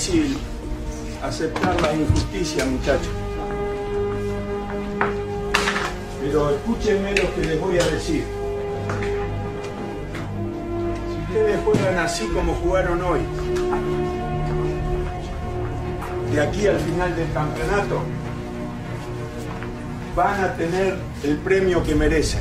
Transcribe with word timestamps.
difícil 0.00 0.38
aceptar 1.22 1.78
la 1.82 1.92
injusticia, 1.92 2.64
muchachos. 2.64 3.10
Pero 6.22 6.50
escúchenme 6.50 7.14
lo 7.16 7.34
que 7.34 7.40
les 7.42 7.60
voy 7.60 7.78
a 7.78 7.86
decir. 7.86 8.24
Si 11.10 11.18
ustedes 11.28 11.60
juegan 11.64 11.98
así 11.98 12.26
como 12.28 12.54
jugaron 12.54 13.02
hoy, 13.02 13.20
de 16.32 16.40
aquí 16.40 16.66
al 16.66 16.78
final 16.78 17.14
del 17.14 17.30
campeonato, 17.32 18.00
van 20.16 20.44
a 20.44 20.54
tener 20.54 20.96
el 21.24 21.36
premio 21.38 21.82
que 21.82 21.94
merecen. 21.94 22.40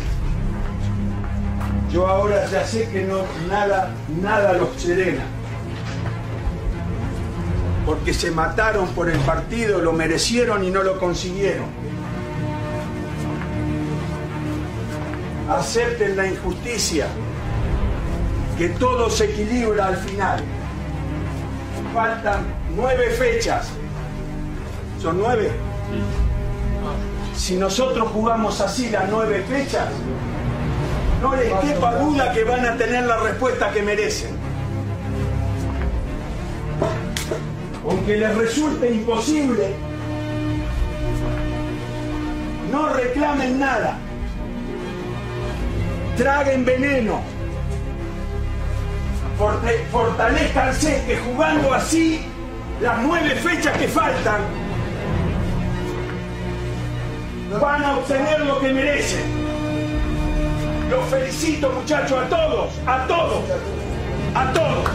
Yo 1.92 2.08
ahora 2.08 2.46
ya 2.50 2.66
sé 2.66 2.88
que 2.90 3.04
no, 3.04 3.24
nada, 3.50 3.92
nada 4.22 4.54
los 4.54 4.70
serena. 4.82 5.26
Porque 7.86 8.14
se 8.14 8.32
mataron 8.32 8.88
por 8.90 9.10
el 9.10 9.20
partido, 9.20 9.80
lo 9.80 9.94
merecieron 9.94 10.64
y 10.64 10.70
no 10.70 10.84
lo 10.84 11.00
consiguieron. 11.00 11.66
Acepten 15.50 16.16
la 16.16 16.28
injusticia, 16.28 17.08
que 18.58 18.70
todo 18.70 19.10
se 19.10 19.26
equilibra 19.26 19.88
al 19.88 19.98
final. 19.98 20.44
Faltan 21.94 22.46
nueve 22.76 23.10
fechas. 23.12 23.70
¿Son 25.02 25.18
nueve? 25.18 25.52
Si 27.36 27.56
nosotros 27.56 28.10
jugamos 28.10 28.62
así 28.62 28.90
las 28.90 29.10
nueve 29.10 29.44
fechas, 29.50 29.88
no 31.22 31.36
les 31.36 31.54
quepa 31.54 31.96
duda 31.96 32.32
que 32.34 32.44
van 32.44 32.66
a 32.66 32.78
tener 32.78 33.06
la 33.06 33.18
respuesta 33.18 33.72
que 33.72 33.82
merecen. 33.82 34.39
Aunque 38.10 38.26
les 38.26 38.36
resulte 38.38 38.92
imposible, 38.92 39.76
no 42.72 42.90
reclamen 42.90 43.60
nada. 43.60 44.00
Traguen 46.18 46.66
veneno. 46.66 47.22
Fortalezcanse 49.92 51.04
que 51.06 51.18
jugando 51.18 51.72
así 51.72 52.26
las 52.82 52.98
nueve 53.04 53.36
fechas 53.36 53.78
que 53.78 53.88
faltan 53.88 54.42
van 57.62 57.84
a 57.84 57.98
obtener 57.98 58.40
lo 58.40 58.60
que 58.60 58.74
merecen. 58.74 59.22
Los 60.90 61.06
felicito 61.10 61.70
muchachos 61.70 62.24
a 62.26 62.28
todos, 62.28 62.72
a 62.88 63.06
todos, 63.06 63.44
a 64.34 64.52
todos. 64.52 64.89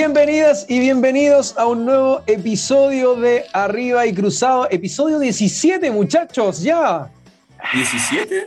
Bienvenidas 0.00 0.66
y 0.68 0.78
bienvenidos 0.78 1.56
a 1.56 1.64
un 1.66 1.86
nuevo 1.86 2.20
episodio 2.26 3.14
de 3.16 3.46
Arriba 3.54 4.04
y 4.04 4.12
Cruzado, 4.12 4.68
episodio 4.70 5.18
17 5.18 5.90
muchachos, 5.90 6.60
ya. 6.60 7.10
¿17? 7.72 8.44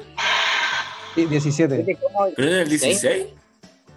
Sí, 1.16 1.26
17. 1.26 1.98
¿Pero 2.36 2.48
era 2.52 2.62
el 2.62 2.70
16? 2.70 3.26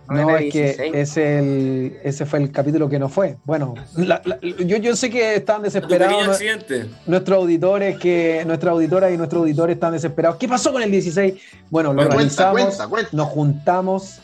No, 0.08 0.30
era 0.30 0.40
es 0.40 0.50
que 0.50 0.62
16. 0.62 0.94
es 0.94 1.16
el, 1.18 1.98
ese 2.02 2.24
fue 2.24 2.38
el 2.38 2.50
capítulo 2.50 2.88
que 2.88 2.98
no 2.98 3.10
fue. 3.10 3.36
Bueno, 3.44 3.74
la- 3.98 4.22
la- 4.24 4.40
yo, 4.40 4.78
yo 4.78 4.96
sé 4.96 5.10
que 5.10 5.34
están 5.34 5.60
desesperados 5.60 6.40
nuestros 7.04 7.36
auditores, 7.36 7.98
que 7.98 8.44
nuestra 8.46 8.70
auditora 8.70 9.10
y 9.10 9.18
nuestros 9.18 9.40
auditores 9.42 9.74
están 9.74 9.92
desesperados. 9.92 10.38
¿Qué 10.38 10.48
pasó 10.48 10.72
con 10.72 10.82
el 10.82 10.90
16? 10.90 11.34
Bueno, 11.68 11.90
lo 11.92 11.96
Cuenta, 11.98 12.14
realizamos, 12.16 12.62
cuenta, 12.62 12.86
cuenta. 12.88 13.10
nos 13.12 13.28
juntamos 13.28 14.20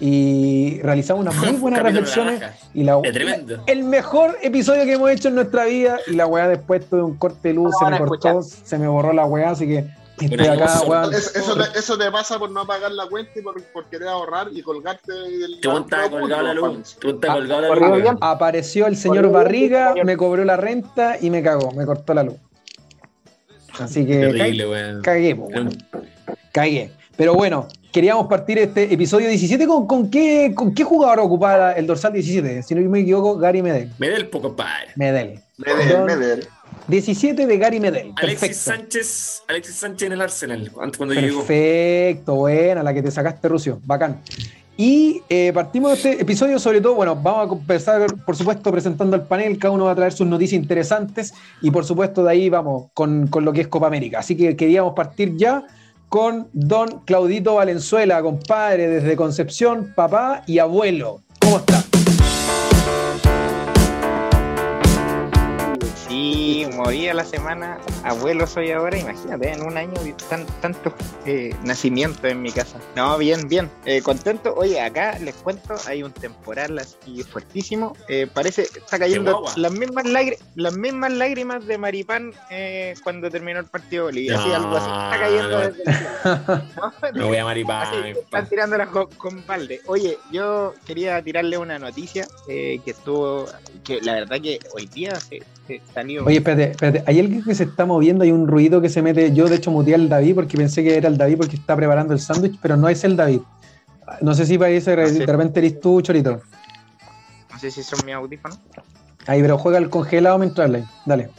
y 0.00 0.80
realizamos 0.82 1.22
unas 1.22 1.36
muy 1.36 1.52
buenas 1.52 1.82
reflexiones. 1.84 2.42
Y 2.74 2.84
la, 2.84 2.98
Es 3.04 3.12
tremendo. 3.12 3.62
el 3.66 3.84
mejor 3.84 4.36
episodio 4.42 4.84
que 4.84 4.94
hemos 4.94 5.10
hecho 5.10 5.28
en 5.28 5.34
nuestra 5.34 5.64
vida 5.66 5.98
y 6.06 6.14
la 6.14 6.26
weá 6.26 6.48
después 6.48 6.84
tuve 6.88 7.02
un 7.02 7.16
corte 7.16 7.48
de 7.48 7.54
luz, 7.54 7.72
No 7.80 7.86
se 7.86 7.90
me 7.92 7.98
cortó, 7.98 8.14
escuchar. 8.40 8.66
se 8.66 8.78
me 8.78 8.88
borró 8.88 9.12
la 9.12 9.26
weá, 9.26 9.50
así 9.50 9.66
que 9.66 9.84
estoy 10.20 10.46
acá, 10.46 10.64
eso- 10.64 10.86
weón. 10.86 11.12
Eso, 11.14 11.38
eso 11.38 11.56
te, 11.56 11.78
eso 11.78 11.98
te 11.98 12.10
pasa 12.10 12.38
por 12.38 12.50
no 12.50 12.66
pagar 12.66 12.92
la 12.92 13.06
cuenta 13.08 13.30
y 13.38 13.42
por, 13.42 13.62
por 13.72 13.84
querer 13.90 14.08
ahorrar 14.08 14.48
y 14.52 14.62
colgarte 14.62 15.12
del. 15.12 15.60
Te 15.60 15.68
colgado 15.68 16.42
la 16.42 16.54
luz. 16.54 16.96
Te 17.00 17.08
Ah, 17.28 17.34
colgado 17.34 17.60
la 17.60 17.68
corrió 17.68 17.88
luz. 17.88 18.02
bien. 18.02 18.18
Apareció 18.22 18.86
el 18.86 18.96
señor 18.96 19.30
Barriga, 19.30 19.94
me 20.04 20.16
cobró 20.16 20.44
la 20.44 20.56
renta 20.56 21.16
y 21.20 21.28
me 21.30 21.42
cagó, 21.42 21.72
me 21.72 21.84
cortó 21.84 22.14
la 22.14 22.22
luz. 22.22 22.36
Así 23.78 24.04
que 24.06 24.18
Terrible, 24.18 25.00
cagué, 25.02 25.36
po, 25.36 25.44
weón. 25.44 25.70
cagué. 26.52 26.90
Pero 27.16 27.34
bueno, 27.34 27.68
queríamos 27.92 28.26
partir 28.26 28.58
este 28.58 28.92
episodio 28.92 29.28
17 29.28 29.66
con, 29.66 29.86
con 29.86 30.10
qué, 30.10 30.52
con 30.54 30.74
qué 30.74 30.84
jugador 30.84 31.20
ocupaba 31.20 31.72
el 31.72 31.86
dorsal 31.86 32.12
17. 32.12 32.62
Si 32.62 32.74
no 32.74 32.88
me 32.90 33.00
equivoco, 33.00 33.36
Gary 33.38 33.62
Medel. 33.62 33.90
Me 33.98 34.08
da 34.10 34.16
el 34.16 34.28
poco 34.28 34.54
padre. 34.54 34.88
Medel. 34.96 35.40
Medel, 35.58 35.88
Don- 35.88 36.06
Medel. 36.06 36.46
17 36.88 37.46
de 37.46 37.58
Gary 37.58 37.78
Medel. 37.80 38.12
Alexis 38.16 38.48
Perfecto. 38.48 38.62
Sánchez, 38.82 39.42
Alexis 39.48 39.76
Sánchez 39.76 40.06
en 40.06 40.12
el 40.12 40.20
Arsenal, 40.20 40.70
antes 40.80 40.96
cuando 40.98 41.14
llegó. 41.14 41.38
Perfecto, 41.44 42.34
buena, 42.36 42.82
la 42.82 42.94
que 42.94 43.02
te 43.02 43.10
sacaste, 43.10 43.48
Rucio. 43.48 43.80
Bacán. 43.84 44.20
Y 44.76 45.20
eh, 45.28 45.52
partimos 45.52 45.90
de 45.90 45.96
este 46.12 46.22
episodio, 46.22 46.58
sobre 46.58 46.80
todo, 46.80 46.94
bueno, 46.94 47.14
vamos 47.14 47.50
a 47.50 47.52
empezar, 47.60 48.06
por 48.24 48.34
supuesto, 48.34 48.72
presentando 48.72 49.14
el 49.14 49.22
panel. 49.22 49.58
Cada 49.58 49.72
uno 49.74 49.84
va 49.84 49.92
a 49.92 49.94
traer 49.94 50.12
sus 50.12 50.26
noticias 50.26 50.58
interesantes. 50.60 51.34
Y 51.60 51.70
por 51.70 51.84
supuesto, 51.84 52.24
de 52.24 52.30
ahí 52.30 52.48
vamos 52.48 52.86
con, 52.94 53.26
con 53.26 53.44
lo 53.44 53.52
que 53.52 53.60
es 53.60 53.68
Copa 53.68 53.88
América. 53.88 54.20
Así 54.20 54.34
que 54.36 54.56
queríamos 54.56 54.94
partir 54.94 55.36
ya 55.36 55.64
con 56.10 56.48
don 56.52 57.02
Claudito 57.06 57.54
Valenzuela, 57.54 58.20
compadre, 58.20 58.88
desde 58.88 59.16
Concepción, 59.16 59.92
papá 59.94 60.42
y 60.44 60.58
abuelo. 60.58 61.22
¿Cómo 61.40 61.58
está? 61.58 61.79
Sí, 66.20 66.66
movía 66.74 67.14
la 67.14 67.24
semana, 67.24 67.78
abuelo 68.04 68.46
soy 68.46 68.72
ahora, 68.72 68.98
imagínate, 68.98 69.52
en 69.52 69.62
un 69.62 69.78
año 69.78 69.94
tan, 70.28 70.44
tantos 70.60 70.92
eh, 71.24 71.54
nacimientos 71.64 72.22
en 72.24 72.42
mi 72.42 72.52
casa. 72.52 72.78
No, 72.94 73.16
bien, 73.16 73.48
bien, 73.48 73.70
eh, 73.86 74.02
contento. 74.02 74.52
Oye, 74.54 74.78
acá 74.82 75.18
les 75.18 75.34
cuento, 75.36 75.76
hay 75.86 76.02
un 76.02 76.12
temporal 76.12 76.78
así 76.78 77.22
fuertísimo, 77.22 77.96
eh, 78.06 78.26
parece, 78.26 78.64
está 78.64 78.98
cayendo 78.98 79.44
las 79.56 79.72
mismas, 79.72 80.04
las 80.56 80.76
mismas 80.76 81.10
lágrimas 81.12 81.66
de 81.66 81.78
Maripán 81.78 82.34
eh, 82.50 82.92
cuando 83.02 83.30
terminó 83.30 83.58
el 83.58 83.66
partido 83.66 84.04
de 84.04 84.12
Bolivia, 84.12 84.38
así, 84.38 84.48
No, 84.50 84.54
algo 84.56 84.76
así, 84.76 84.90
está 84.90 85.18
cayendo 85.18 85.48
no. 85.48 85.58
desde 85.58 85.82
el 85.82 85.96
cielo. 85.96 86.62
¿No? 86.76 86.92
Me 87.14 87.24
voy 87.24 87.36
a 87.38 87.44
maripán. 87.46 87.86
Así, 87.86 88.10
están 88.10 88.46
tirándolas 88.46 88.88
con, 88.88 89.06
con 89.12 89.46
balde. 89.46 89.80
Oye, 89.86 90.18
yo 90.30 90.74
quería 90.84 91.22
tirarle 91.22 91.56
una 91.56 91.78
noticia 91.78 92.28
eh, 92.46 92.78
que 92.84 92.90
estuvo, 92.90 93.46
que 93.84 94.02
la 94.02 94.12
verdad 94.16 94.38
que 94.38 94.60
hoy 94.74 94.84
día 94.84 95.18
se, 95.18 95.42
se 95.66 95.80
Oye, 96.18 96.36
espérate, 96.38 96.70
espérate. 96.72 97.04
Hay 97.06 97.18
alguien 97.20 97.42
que 97.42 97.54
se 97.54 97.64
está 97.64 97.86
moviendo, 97.86 98.24
hay 98.24 98.30
un 98.32 98.46
ruido 98.46 98.80
que 98.80 98.88
se 98.88 99.02
mete. 99.02 99.32
Yo, 99.32 99.48
de 99.48 99.56
hecho, 99.56 99.70
muteé 99.70 99.94
al 99.94 100.08
David 100.08 100.34
porque 100.34 100.56
pensé 100.56 100.82
que 100.82 100.96
era 100.96 101.08
el 101.08 101.16
David 101.18 101.36
porque 101.38 101.56
está 101.56 101.76
preparando 101.76 102.12
el 102.14 102.20
sándwich, 102.20 102.58
pero 102.60 102.76
no 102.76 102.88
es 102.88 103.04
el 103.04 103.16
David. 103.16 103.40
No 104.20 104.34
sé 104.34 104.46
si 104.46 104.58
parece, 104.58 104.96
No 104.96 105.06
sé. 105.06 105.12
de 105.20 105.26
repente 105.26 105.60
eres 105.60 105.80
tú, 105.80 106.00
Chorito. 106.02 106.40
no 107.52 107.58
sé 107.58 107.70
si 107.70 107.82
son 107.82 108.00
mis 108.04 108.14
audífonos. 108.14 108.58
Ahí, 109.26 109.40
pero 109.42 109.58
juega 109.58 109.78
el 109.78 109.88
congelado 109.90 110.38
mientras 110.38 110.68
le. 110.70 110.84
Dale. 111.06 111.30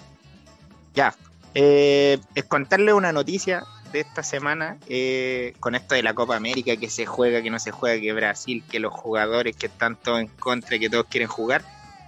Ya. 0.94 1.14
Eh, 1.54 2.18
es 2.36 2.44
contarle 2.46 2.94
una 2.94 3.12
noticia 3.12 3.64
de 3.92 4.00
esta 4.00 4.24
semana 4.24 4.78
eh, 4.88 5.54
con 5.60 5.76
esto 5.76 5.96
de 5.96 6.04
la 6.04 6.14
Copa 6.14 6.38
América, 6.38 6.78
que 6.78 6.90
se 6.90 7.06
juega, 7.06 7.42
que 7.42 7.50
no 7.50 7.60
se 7.60 7.72
juega, 7.72 8.00
que 8.00 8.14
Brasil, 8.14 8.64
que 8.70 8.80
los 8.80 8.94
jugadores 8.94 9.56
que 9.58 9.66
están 9.66 9.98
todos 9.98 10.22
en 10.22 10.28
contra, 10.28 10.80
que 10.80 10.90
todos 10.90 11.06
quieren 11.10 11.28
jugar. 11.28 11.64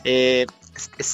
Eh, 0.06 0.46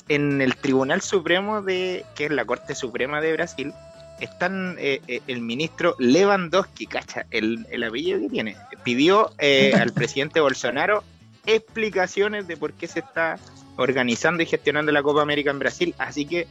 en 0.08 0.42
el 0.42 0.56
Tribunal 0.56 1.02
Supremo 1.02 1.62
de, 1.62 2.06
que 2.16 2.26
es 2.26 2.32
la 2.32 2.46
Corte 2.46 2.76
Suprema 2.76 3.22
de 3.22 3.34
Brasil, 3.34 3.74
están 4.20 4.76
eh, 4.80 5.02
eh, 5.08 5.22
el 5.28 5.42
ministro 5.42 5.96
Lewandowski, 6.00 6.88
cacha, 6.88 7.26
el, 7.32 7.66
el 7.70 7.84
apellido 7.84 8.20
que 8.20 8.30
tiene, 8.30 8.58
pidió 8.84 9.32
eh, 9.38 9.74
al 9.80 9.94
presidente 9.94 10.40
Bolsonaro 10.40 11.04
explicaciones 11.46 12.48
de 12.48 12.58
por 12.58 12.74
qué 12.74 12.88
se 12.88 13.00
está 13.00 13.40
organizando 13.78 14.44
y 14.44 14.46
gestionando 14.46 14.92
la 14.92 15.02
Copa 15.02 15.22
América 15.22 15.52
en 15.52 15.60
Brasil, 15.60 15.96
así 15.98 16.26
que 16.26 16.48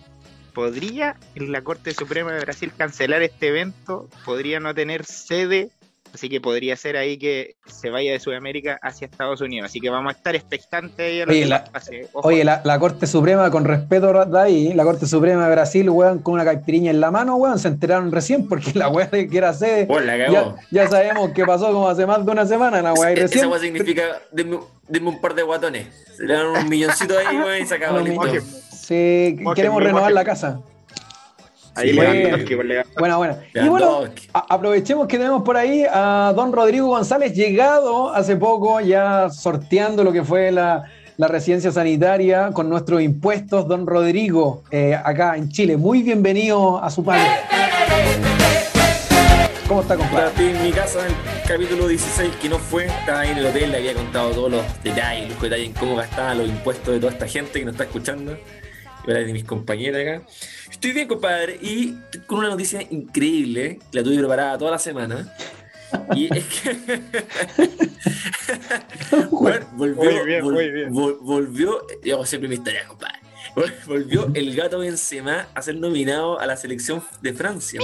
podría 0.54 1.16
la 1.34 1.62
Corte 1.62 1.94
Suprema 1.94 2.32
de 2.32 2.40
Brasil 2.40 2.72
cancelar 2.76 3.22
este 3.22 3.49
evento, 3.49 4.08
podría 4.25 4.61
no 4.61 4.75
tener 4.75 5.04
sede, 5.04 5.70
así 6.14 6.28
que 6.28 6.40
podría 6.40 6.76
ser 6.76 6.96
ahí 6.96 7.19
que 7.19 7.56
se 7.66 7.90
vaya 7.90 8.12
de 8.12 8.20
Sudamérica 8.20 8.78
hacia 8.82 9.06
Estados 9.06 9.40
Unidos, 9.40 9.66
así 9.70 9.81
que 9.81 9.90
vamos 9.90 10.12
a 10.14 10.16
estar 10.16 10.34
expectantes 10.34 10.99
ahí 10.99 11.20
a 11.20 11.26
lo 11.26 11.32
Oye, 11.32 11.40
que 11.43 11.46
la- 11.46 11.64
pase. 11.64 12.08
Ojo. 12.12 12.28
Oye, 12.28 12.44
la, 12.44 12.60
la 12.64 12.78
Corte 12.78 13.06
Suprema, 13.06 13.50
con 13.50 13.64
respeto 13.64 14.25
de 14.25 14.38
ahí, 14.40 14.72
la 14.75 14.84
Corte 14.84 15.06
Suprema 15.06 15.44
de 15.46 15.50
Brasil, 15.52 15.88
weón, 15.90 16.19
con 16.20 16.34
una 16.34 16.44
caipiriña 16.44 16.90
en 16.90 17.00
la 17.00 17.10
mano, 17.10 17.37
weón, 17.37 17.58
se 17.58 17.69
enteraron 17.69 18.10
recién 18.12 18.49
porque 18.49 18.72
la 18.75 18.88
weá 18.88 19.06
de 19.06 19.28
que 19.28 19.38
era 19.38 19.52
sede. 19.55 19.87
Oh, 19.88 20.00
la 20.00 20.16
Ya, 20.16 20.26
cagó. 20.26 20.56
ya 20.70 20.88
sabemos 20.88 21.31
que 21.32 21.44
pasó 21.44 21.72
como 21.72 21.88
hace 21.88 22.06
más 22.06 22.25
de 22.25 22.31
una 22.32 22.46
semana, 22.46 22.82
la 22.82 22.93
weá. 22.94 23.11
Y 23.11 23.14
Esa 23.14 23.22
recién. 23.22 23.46
weá 23.50 23.61
significa, 23.61 24.02
denme, 24.32 24.58
denme 24.88 25.08
un 25.08 25.20
par 25.20 25.34
de 25.34 25.43
guatones. 25.43 25.87
Se 26.16 26.25
le 26.25 26.34
dan 26.34 26.46
un 26.46 26.69
milloncito 26.69 27.16
ahí, 27.19 27.37
weón, 27.37 27.62
y 27.62 27.66
se 27.66 27.75
acaba, 27.75 28.00
No, 28.02 28.25
Sí, 28.72 29.37
queremos 29.54 29.82
renovar 29.82 30.12
la 30.12 30.25
casa. 30.25 30.61
Ahí 31.78 31.90
Sí. 31.90 31.94
Lewandowski, 31.96 32.56
por 32.56 32.64
Lewandowski. 32.64 32.98
Buena, 32.98 33.16
buena. 33.16 33.38
Y 33.54 33.69
bueno, 33.69 34.00
aprovechemos 34.32 35.06
que 35.06 35.16
tenemos 35.19 35.42
por 35.42 35.56
ahí 35.56 35.84
a 35.90 36.32
don 36.34 36.52
Rodrigo 36.52 36.88
González, 36.88 37.34
llegado 37.34 38.10
hace 38.12 38.36
poco, 38.36 38.80
ya 38.80 39.30
sorteando 39.30 40.02
lo 40.04 40.12
que 40.12 40.22
fue 40.25 40.50
la, 40.50 40.84
la 41.16 41.28
residencia 41.28 41.70
sanitaria 41.72 42.50
con 42.52 42.69
nuestros 42.69 43.00
impuestos. 43.02 43.66
Don 43.69 43.86
Rodrigo, 43.86 44.64
eh, 44.70 44.94
acá 44.94 45.36
en 45.36 45.48
Chile, 45.50 45.76
muy 45.76 46.02
bienvenido 46.02 46.82
a 46.82 46.90
su 46.90 47.04
panel. 47.04 47.26
¿Cómo 49.66 49.82
está, 49.82 49.96
compadre? 49.96 50.28
estoy 50.28 50.46
en 50.46 50.62
mi 50.62 50.72
casa 50.72 51.00
en 51.00 51.12
el 51.12 51.42
capítulo 51.46 51.88
16 51.88 52.36
que 52.40 52.48
no 52.48 52.58
fue, 52.58 52.86
estaba 52.86 53.20
ahí 53.20 53.32
en 53.32 53.38
el 53.38 53.46
hotel, 53.46 53.70
le 53.70 53.76
había 53.76 53.92
contado 53.92 54.30
todos 54.30 54.50
los 54.50 54.62
detalles, 54.82 55.28
los 55.28 55.42
detalles 55.42 55.66
en 55.66 55.72
cómo 55.75 55.94
gastaban 55.94 56.38
los 56.38 56.48
impuestos 56.48 56.94
de 56.94 57.00
toda 57.00 57.12
esta 57.12 57.28
gente 57.28 57.58
que 57.58 57.66
nos 57.66 57.75
está 57.75 57.84
escuchando, 57.84 58.32
y 59.06 59.10
ahora 59.10 59.20
de 59.25 59.32
mis 59.32 59.44
compañeras 59.44 60.00
acá. 60.00 60.26
Estoy 60.78 60.92
bien, 60.92 61.08
compadre, 61.08 61.58
y 61.60 61.96
con 62.28 62.38
una 62.38 62.50
noticia 62.50 62.80
increíble, 62.90 63.80
que 63.90 63.98
la 63.98 64.04
tuve 64.04 64.16
preparada 64.16 64.56
toda 64.56 64.70
la 64.70 64.78
semana. 64.78 65.34
Y 66.14 66.32
es 66.36 66.44
que 66.44 66.76
Bueno, 69.30 69.66
volvió, 69.72 70.04
Muy 70.12 70.25
bien, 70.26 70.44
vol- 70.44 70.52
muy 70.52 70.70
bien. 70.70 70.94
vol- 70.94 71.19
volvió, 71.20 71.84
yo 72.04 72.25
siempre 72.25 72.48
mi 72.48 72.54
historia, 72.54 72.86
compadre. 72.86 73.19
Vol- 73.56 73.72
Volvió 73.86 74.30
el 74.34 74.54
gato 74.54 74.78
Benzema 74.78 75.48
a 75.52 75.62
ser 75.62 75.75
nominado 75.76 76.38
a 76.38 76.46
la 76.46 76.56
selección 76.56 77.02
de 77.22 77.32
Francia. 77.32 77.80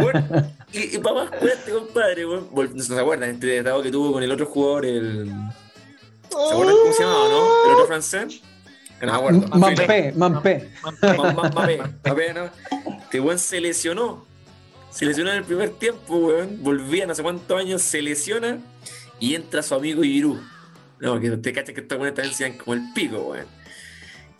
Bueno, 0.00 0.50
y, 0.72 0.96
y 0.96 0.98
más 0.98 1.28
cuente, 1.30 1.70
compadre, 1.72 2.24
bueno, 2.24 2.48
no 2.74 2.82
se 2.82 2.98
acuerdan 2.98 3.30
este 3.30 3.60
tratado 3.60 3.82
que 3.82 3.90
tuvo 3.90 4.12
con 4.12 4.22
el 4.22 4.32
otro 4.32 4.46
jugador, 4.46 4.86
el. 4.86 5.30
¿Se 6.30 6.52
acuerdan 6.52 6.74
cómo 6.76 6.92
se 6.94 7.02
llamaba, 7.02 7.28
no? 7.28 7.64
El 7.66 7.72
otro 7.74 7.86
francés. 7.86 8.40
No 9.00 9.06
me 9.06 9.12
acuerdo. 9.12 9.48
Mampé, 9.58 10.12
Mampé. 10.16 10.70
Ma- 10.82 11.32
ma- 11.32 11.32
Mbappé, 11.50 11.82
Mbappé, 12.04 12.34
¿no? 12.34 12.50
Este 13.02 13.20
weón 13.20 13.38
se 13.38 13.60
lesionó. 13.60 14.24
Se 14.90 15.04
lesionó 15.04 15.30
en 15.30 15.38
el 15.38 15.44
primer 15.44 15.70
tiempo, 15.70 16.16
weón. 16.16 16.62
Volvía 16.62 17.06
no 17.06 17.14
sé 17.14 17.22
cuántos 17.22 17.58
años, 17.58 17.82
se 17.82 18.00
lesiona 18.02 18.58
y 19.20 19.34
entra 19.34 19.62
su 19.62 19.74
amigo 19.74 20.02
Giroud. 20.02 20.38
No, 21.00 21.20
que 21.20 21.30
te 21.32 21.52
cachas 21.52 21.74
que 21.74 21.80
estos 21.82 21.98
weones 21.98 22.14
también 22.14 22.34
se 22.34 22.44
dan 22.44 22.56
como 22.58 22.74
el 22.74 22.92
pico, 22.94 23.18
weón. 23.18 23.46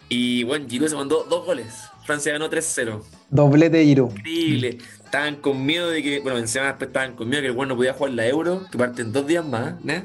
Y 0.08 0.44
bueno, 0.44 0.66
Giroud 0.68 0.88
se 0.88 0.96
mandó 0.96 1.24
dos 1.24 1.44
goles. 1.44 1.74
Francia 2.06 2.32
ganó 2.32 2.48
3-0. 2.50 3.02
Doblete 3.30 3.78
de 3.78 3.84
Giroud. 3.84 4.10
Increíble. 4.16 4.78
Estaban 5.04 5.36
con 5.36 5.64
miedo 5.64 5.88
de 5.90 6.02
que, 6.02 6.20
bueno, 6.20 6.38
encima 6.38 6.66
después 6.66 6.88
estaban 6.88 7.14
con 7.16 7.28
miedo 7.28 7.40
de 7.42 7.46
que 7.48 7.50
el 7.52 7.56
weón 7.56 7.68
no 7.68 7.76
podía 7.76 7.94
jugar 7.94 8.12
la 8.12 8.26
Euro, 8.26 8.66
que 8.70 8.78
parten 8.78 9.12
dos 9.12 9.26
días 9.26 9.44
más, 9.44 9.74
¿no? 9.82 10.02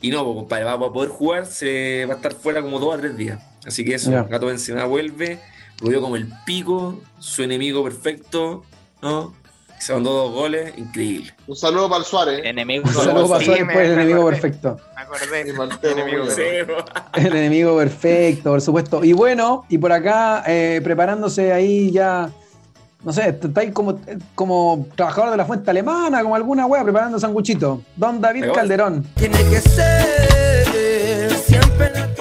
Y 0.00 0.10
no, 0.10 0.24
pues, 0.24 0.36
compadre, 0.36 0.64
va 0.64 0.72
a 0.74 0.78
poder 0.78 1.10
jugar, 1.10 1.46
se 1.46 2.06
va 2.06 2.14
a 2.14 2.16
estar 2.18 2.32
fuera 2.34 2.62
como 2.62 2.78
dos 2.78 2.94
a 2.94 2.98
tres 2.98 3.16
días. 3.16 3.42
Así 3.68 3.84
que 3.84 3.94
eso, 3.94 4.10
Ya. 4.10 4.22
Gato 4.22 4.46
Benzema 4.46 4.84
vuelve, 4.86 5.38
lo 5.82 5.90
vio 5.90 6.00
como 6.00 6.16
el 6.16 6.26
pico, 6.46 7.02
su 7.18 7.42
enemigo 7.42 7.84
perfecto, 7.84 8.64
¿no? 9.02 9.34
Se 9.78 9.92
mandó 9.92 10.10
dos 10.10 10.32
goles, 10.32 10.72
increíble. 10.78 11.32
Un 11.46 11.54
saludo 11.54 11.88
para 11.88 12.00
el 12.00 12.06
Suárez. 12.06 12.40
Enemigo. 12.44 12.84
Un 12.88 12.94
saludo 12.94 13.28
para 13.28 13.40
Sí, 13.40 13.44
Suárez 13.46 13.66
por 13.70 13.82
el 13.82 13.92
enemigo 13.92 14.20
acordé, 14.20 14.40
perfecto. 14.40 14.80
Me 14.96 15.02
acordé. 15.02 15.40
Enemigo. 15.92 16.24
El 17.14 17.26
enemigo 17.36 17.76
perfecto, 17.76 18.50
por 18.50 18.60
supuesto. 18.62 19.04
Y 19.04 19.12
bueno, 19.12 19.66
y 19.68 19.76
por 19.76 19.92
acá 19.92 20.42
eh, 20.46 20.80
preparándose 20.82 21.52
ahí 21.52 21.92
ya, 21.92 22.30
no 23.04 23.12
sé, 23.12 23.28
está 23.28 23.60
ahí 23.60 23.70
como, 23.70 24.00
como 24.34 24.88
trabajador 24.96 25.30
de 25.30 25.36
la 25.36 25.44
fuente 25.44 25.70
alemana, 25.70 26.22
como 26.22 26.34
alguna 26.34 26.64
wea, 26.66 26.82
preparando 26.82 27.20
sanguchito. 27.20 27.82
Don 27.94 28.20
David 28.20 28.46
Calderón. 28.54 29.06
Tiene 29.14 29.38
que 29.44 29.60
ser 29.60 30.28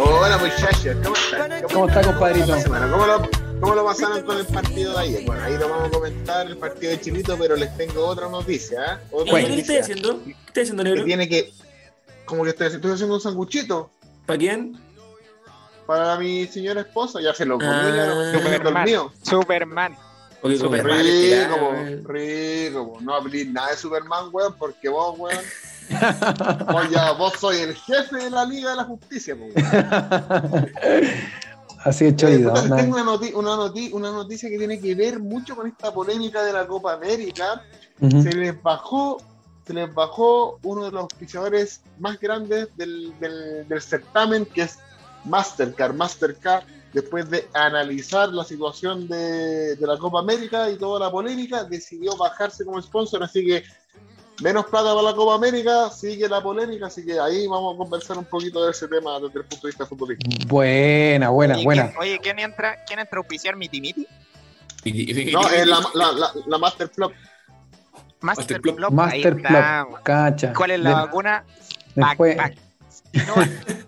Hola 0.09 0.37
muchachos, 0.37 0.95
¿cómo 1.03 1.15
están? 1.15 1.61
¿Cómo 1.73 1.87
está, 1.87 2.01
compadrito? 2.01 2.55
¿Cómo 2.65 3.05
lo, 3.05 3.29
¿Cómo 3.59 3.75
lo 3.75 3.85
pasaron 3.85 4.21
con 4.23 4.37
el 4.37 4.45
partido 4.45 4.93
de 4.93 4.99
ayer? 4.99 5.23
Bueno, 5.25 5.43
ahí 5.43 5.57
lo 5.57 5.69
vamos 5.69 5.87
a 5.87 5.91
comentar, 5.91 6.47
el 6.47 6.57
partido 6.57 6.91
de 6.91 7.01
Chilito, 7.01 7.37
pero 7.37 7.55
les 7.55 7.75
tengo 7.77 8.05
otra 8.05 8.29
noticia. 8.29 8.79
¿eh? 8.95 9.07
Otra 9.11 9.35
¿Qué 9.35 9.41
noticia 9.49 9.79
estás 9.79 9.81
haciendo? 9.91 10.23
¿Qué 10.23 10.31
estás 10.31 10.63
haciendo, 10.63 10.83
que 10.83 10.89
negro? 10.89 11.05
tiene 11.05 11.27
que... 11.29 11.51
Como 12.25 12.43
que 12.43 12.49
estoy, 12.51 12.67
estoy 12.67 12.91
haciendo 12.91 13.15
un 13.15 13.21
sanguchito 13.21 13.89
¿Para 14.25 14.37
quién? 14.39 14.77
para 15.85 16.17
mi 16.17 16.45
señora 16.47 16.81
esposa, 16.81 17.21
ya 17.21 17.33
se 17.33 17.45
lo 17.45 17.57
comí, 17.57 17.69
Ah. 17.71 17.93
ya 17.95 18.05
lo 18.07 18.15
comí 18.15 18.53
Superman. 18.55 18.87
Superman. 19.23 19.97
Oye, 20.41 20.59
come 20.59 20.83
Rico, 20.83 22.03
rico, 22.05 22.97
no 23.01 23.15
hablé 23.15 23.45
nada 23.45 23.71
de 23.71 23.77
Superman, 23.77 24.29
weón, 24.31 24.53
porque 24.59 24.89
vos, 24.89 25.17
weón, 25.17 25.39
oye, 26.73 26.97
vos 27.17 27.33
soy 27.39 27.57
el 27.57 27.75
jefe 27.75 28.15
de 28.17 28.29
la 28.29 28.45
Liga 28.45 28.71
de 28.71 28.75
la 28.77 28.83
Justicia. 28.83 29.35
Así 31.83 32.05
puta, 32.11 32.67
¿no? 32.67 32.75
tengo 32.75 32.95
una, 32.95 33.03
noti- 33.05 33.33
una, 33.33 33.55
noti- 33.55 33.91
una 33.93 34.11
noticia 34.11 34.49
que 34.49 34.57
tiene 34.57 34.79
que 34.79 34.95
ver 34.95 35.19
mucho 35.19 35.55
con 35.55 35.67
esta 35.67 35.93
polémica 35.93 36.43
de 36.43 36.51
la 36.53 36.65
Copa 36.67 36.93
América. 36.93 37.61
Ujú. 38.01 38.23
Se 38.23 38.33
les 38.33 38.61
bajó, 38.61 39.17
se 39.65 39.73
les 39.73 39.93
bajó 39.93 40.59
uno 40.63 40.85
de 40.85 40.91
los 40.91 41.01
auspiciadores 41.03 41.81
más 41.99 42.19
grandes 42.19 42.67
del, 42.75 43.13
del- 43.19 43.67
del 43.67 43.81
certamen, 43.81 44.45
que 44.45 44.63
es 44.63 44.79
Mastercard. 45.25 45.93
Mastercard, 45.93 46.63
después 46.93 47.29
de 47.29 47.47
analizar 47.53 48.29
la 48.29 48.43
situación 48.43 49.07
de, 49.07 49.75
de 49.75 49.87
la 49.87 49.97
Copa 49.97 50.19
América 50.19 50.69
y 50.69 50.77
toda 50.77 50.99
la 50.99 51.11
polémica, 51.11 51.63
decidió 51.63 52.15
bajarse 52.17 52.65
como 52.65 52.81
sponsor, 52.81 53.23
así 53.23 53.45
que 53.45 53.63
menos 54.41 54.65
plata 54.65 54.89
para 54.89 55.01
la 55.01 55.13
Copa 55.15 55.35
América, 55.35 55.89
sigue 55.89 56.27
la 56.29 56.41
polémica, 56.41 56.87
así 56.87 57.05
que 57.05 57.19
ahí 57.19 57.47
vamos 57.47 57.75
a 57.75 57.77
conversar 57.77 58.17
un 58.17 58.25
poquito 58.25 58.63
de 58.65 58.71
ese 58.71 58.87
tema 58.87 59.19
desde 59.19 59.39
el 59.39 59.45
punto 59.45 59.67
de 59.67 59.71
vista 59.71 59.85
futbolístico. 59.85 60.47
Buena, 60.47 61.29
buena, 61.29 61.55
Oye, 61.55 61.63
buena. 61.63 61.87
¿quién- 61.87 61.97
Oye, 61.99 62.19
¿quién 62.21 62.39
entra, 62.39 62.83
¿quién 62.85 62.99
entra 62.99 63.17
a 63.17 63.19
auspiciar 63.19 63.55
Miti 63.55 63.81
Miti? 63.81 64.07
y- 64.83 65.29
y- 65.29 65.31
No, 65.33 65.47
es 65.49 65.65
la, 65.67 65.79
la, 65.95 66.11
la, 66.13 66.31
la 66.45 66.57
Master 66.57 66.89
Club. 66.91 67.11
Master. 68.21 68.61
Master 68.91 69.11
ahí 69.13 69.21
está. 69.23 69.85
Club, 69.87 69.99
cacha. 70.03 70.53
¿Cuál 70.53 70.71
es 70.71 70.79
la 70.79 70.89
De- 70.89 70.95
vacuna? 70.95 71.43
después, 71.95 72.37
Back, 72.37 72.55
back. 72.55 72.57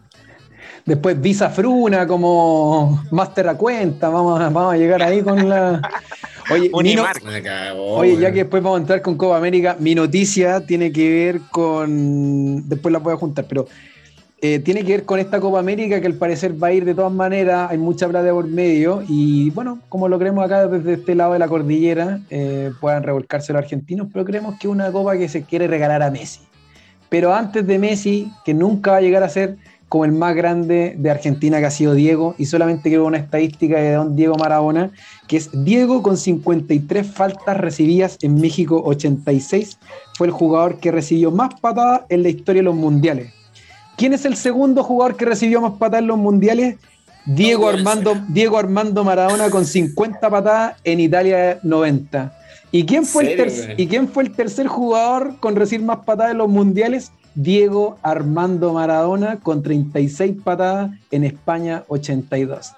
después 0.85 1.21
Visa 1.21 1.49
Fruna 1.49 2.05
como 2.07 3.03
Master 3.11 3.49
a 3.49 3.55
cuenta. 3.57 4.09
Vamos, 4.09 4.39
vamos 4.39 4.73
a 4.73 4.77
llegar 4.77 5.01
ahí 5.03 5.21
con 5.23 5.47
la. 5.49 5.81
Oye, 6.51 6.69
Unimark. 6.73 7.23
Oye, 7.77 8.17
ya 8.17 8.31
que 8.31 8.39
después 8.39 8.61
vamos 8.63 8.79
a 8.79 8.81
entrar 8.81 9.01
con 9.01 9.17
Copa 9.17 9.37
América, 9.37 9.75
mi 9.79 9.95
noticia 9.95 10.65
tiene 10.65 10.91
que 10.91 11.09
ver 11.09 11.41
con. 11.51 12.67
Después 12.67 12.91
la 12.91 12.99
voy 12.99 13.13
a 13.13 13.17
juntar, 13.17 13.45
pero 13.47 13.67
eh, 14.41 14.59
tiene 14.59 14.85
que 14.85 14.93
ver 14.93 15.05
con 15.05 15.19
esta 15.19 15.41
Copa 15.41 15.59
América 15.59 15.99
que 15.99 16.07
al 16.07 16.13
parecer 16.13 16.61
va 16.61 16.67
a 16.67 16.73
ir 16.73 16.85
de 16.85 16.95
todas 16.95 17.11
maneras. 17.11 17.69
Hay 17.69 17.77
mucha 17.77 18.07
plata 18.07 18.31
por 18.31 18.47
medio 18.47 19.03
y 19.07 19.49
bueno, 19.49 19.79
como 19.89 20.07
lo 20.07 20.17
creemos 20.17 20.45
acá 20.45 20.67
desde 20.67 20.93
este 20.93 21.15
lado 21.15 21.33
de 21.33 21.39
la 21.39 21.47
cordillera, 21.47 22.21
eh, 22.29 22.71
puedan 22.79 23.03
revolcarse 23.03 23.51
los 23.51 23.61
argentinos, 23.61 24.07
pero 24.11 24.23
creemos 24.23 24.57
que 24.57 24.68
es 24.68 24.71
una 24.71 24.91
Copa 24.91 25.18
que 25.18 25.27
se 25.27 25.44
quiere 25.44 25.68
regalar 25.68 26.01
a 26.01 26.09
Messi. 26.09 26.41
Pero 27.09 27.33
antes 27.33 27.65
de 27.65 27.79
Messi, 27.79 28.31
que 28.45 28.53
nunca 28.53 28.91
va 28.91 28.97
a 28.97 29.01
llegar 29.01 29.23
a 29.23 29.29
ser 29.29 29.57
como 29.89 30.05
el 30.05 30.11
más 30.11 30.35
grande 30.35 30.95
de 30.97 31.09
Argentina 31.09 31.59
que 31.59 31.65
ha 31.65 31.71
sido 31.71 31.95
Diego, 31.95 32.35
y 32.37 32.45
solamente 32.45 32.89
quiero 32.89 33.05
una 33.05 33.17
estadística 33.17 33.77
de 33.79 33.93
don 33.93 34.15
Diego 34.15 34.35
Maradona, 34.35 34.91
que 35.27 35.37
es 35.37 35.49
Diego 35.51 36.03
con 36.03 36.15
53 36.15 37.05
faltas 37.05 37.57
recibidas 37.57 38.17
en 38.21 38.35
México 38.35 38.81
86, 38.85 39.79
fue 40.15 40.27
el 40.27 40.33
jugador 40.33 40.79
que 40.79 40.91
recibió 40.91 41.31
más 41.31 41.59
patadas 41.59 42.01
en 42.09 42.23
la 42.23 42.29
historia 42.29 42.61
de 42.61 42.65
los 42.65 42.75
mundiales. 42.75 43.33
¿Quién 43.97 44.13
es 44.13 44.23
el 44.25 44.35
segundo 44.37 44.83
jugador 44.83 45.17
que 45.17 45.25
recibió 45.25 45.59
más 45.59 45.73
patadas 45.73 46.03
en 46.03 46.07
los 46.07 46.17
mundiales? 46.17 46.77
Diego 47.25 47.63
No 47.63 47.77
Armando, 47.77 48.13
ser. 48.13 48.23
Diego 48.29 48.57
Armando 48.57 49.03
Maradona 49.03 49.49
con 49.49 49.65
50 49.65 50.29
patadas 50.29 50.77
en 50.83 50.99
Italia 50.99 51.59
90. 51.63 52.33
¿Y 52.71 52.85
quién, 52.85 53.05
fue 53.05 53.33
el. 53.33 53.73
¿Y 53.77 53.87
quién 53.87 54.07
fue 54.07 54.23
el 54.23 54.31
tercer 54.31 54.67
jugador 54.67 55.39
con 55.39 55.55
recibir 55.55 55.85
más 55.85 55.99
patadas 56.05 56.31
en 56.31 56.37
los 56.37 56.49
mundiales? 56.49 57.11
Diego 57.36 57.98
Armando 58.04 58.74
Maradona 58.74 59.40
con 59.40 59.64
36 59.64 60.38
patadas 60.44 60.92
en 61.12 61.24
España 61.24 61.83
82. 61.88 62.74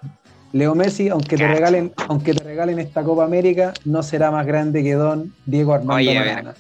Leo 0.54 0.76
Messi, 0.76 1.10
aunque 1.10 1.38
te 1.38 1.48
regalen, 1.48 1.94
aunque 2.08 2.34
te 2.34 2.44
regalen 2.44 2.80
esta 2.80 3.04
Copa 3.04 3.24
América, 3.24 3.74
no 3.86 4.04
será 4.04 4.32
más 4.32 4.46
grande 4.46 4.84
que 4.84 4.94
Don 4.94 5.34
Diego 5.46 5.74
Armando 5.74 5.96
Oye. 5.96 6.20
Maradona. 6.20 6.56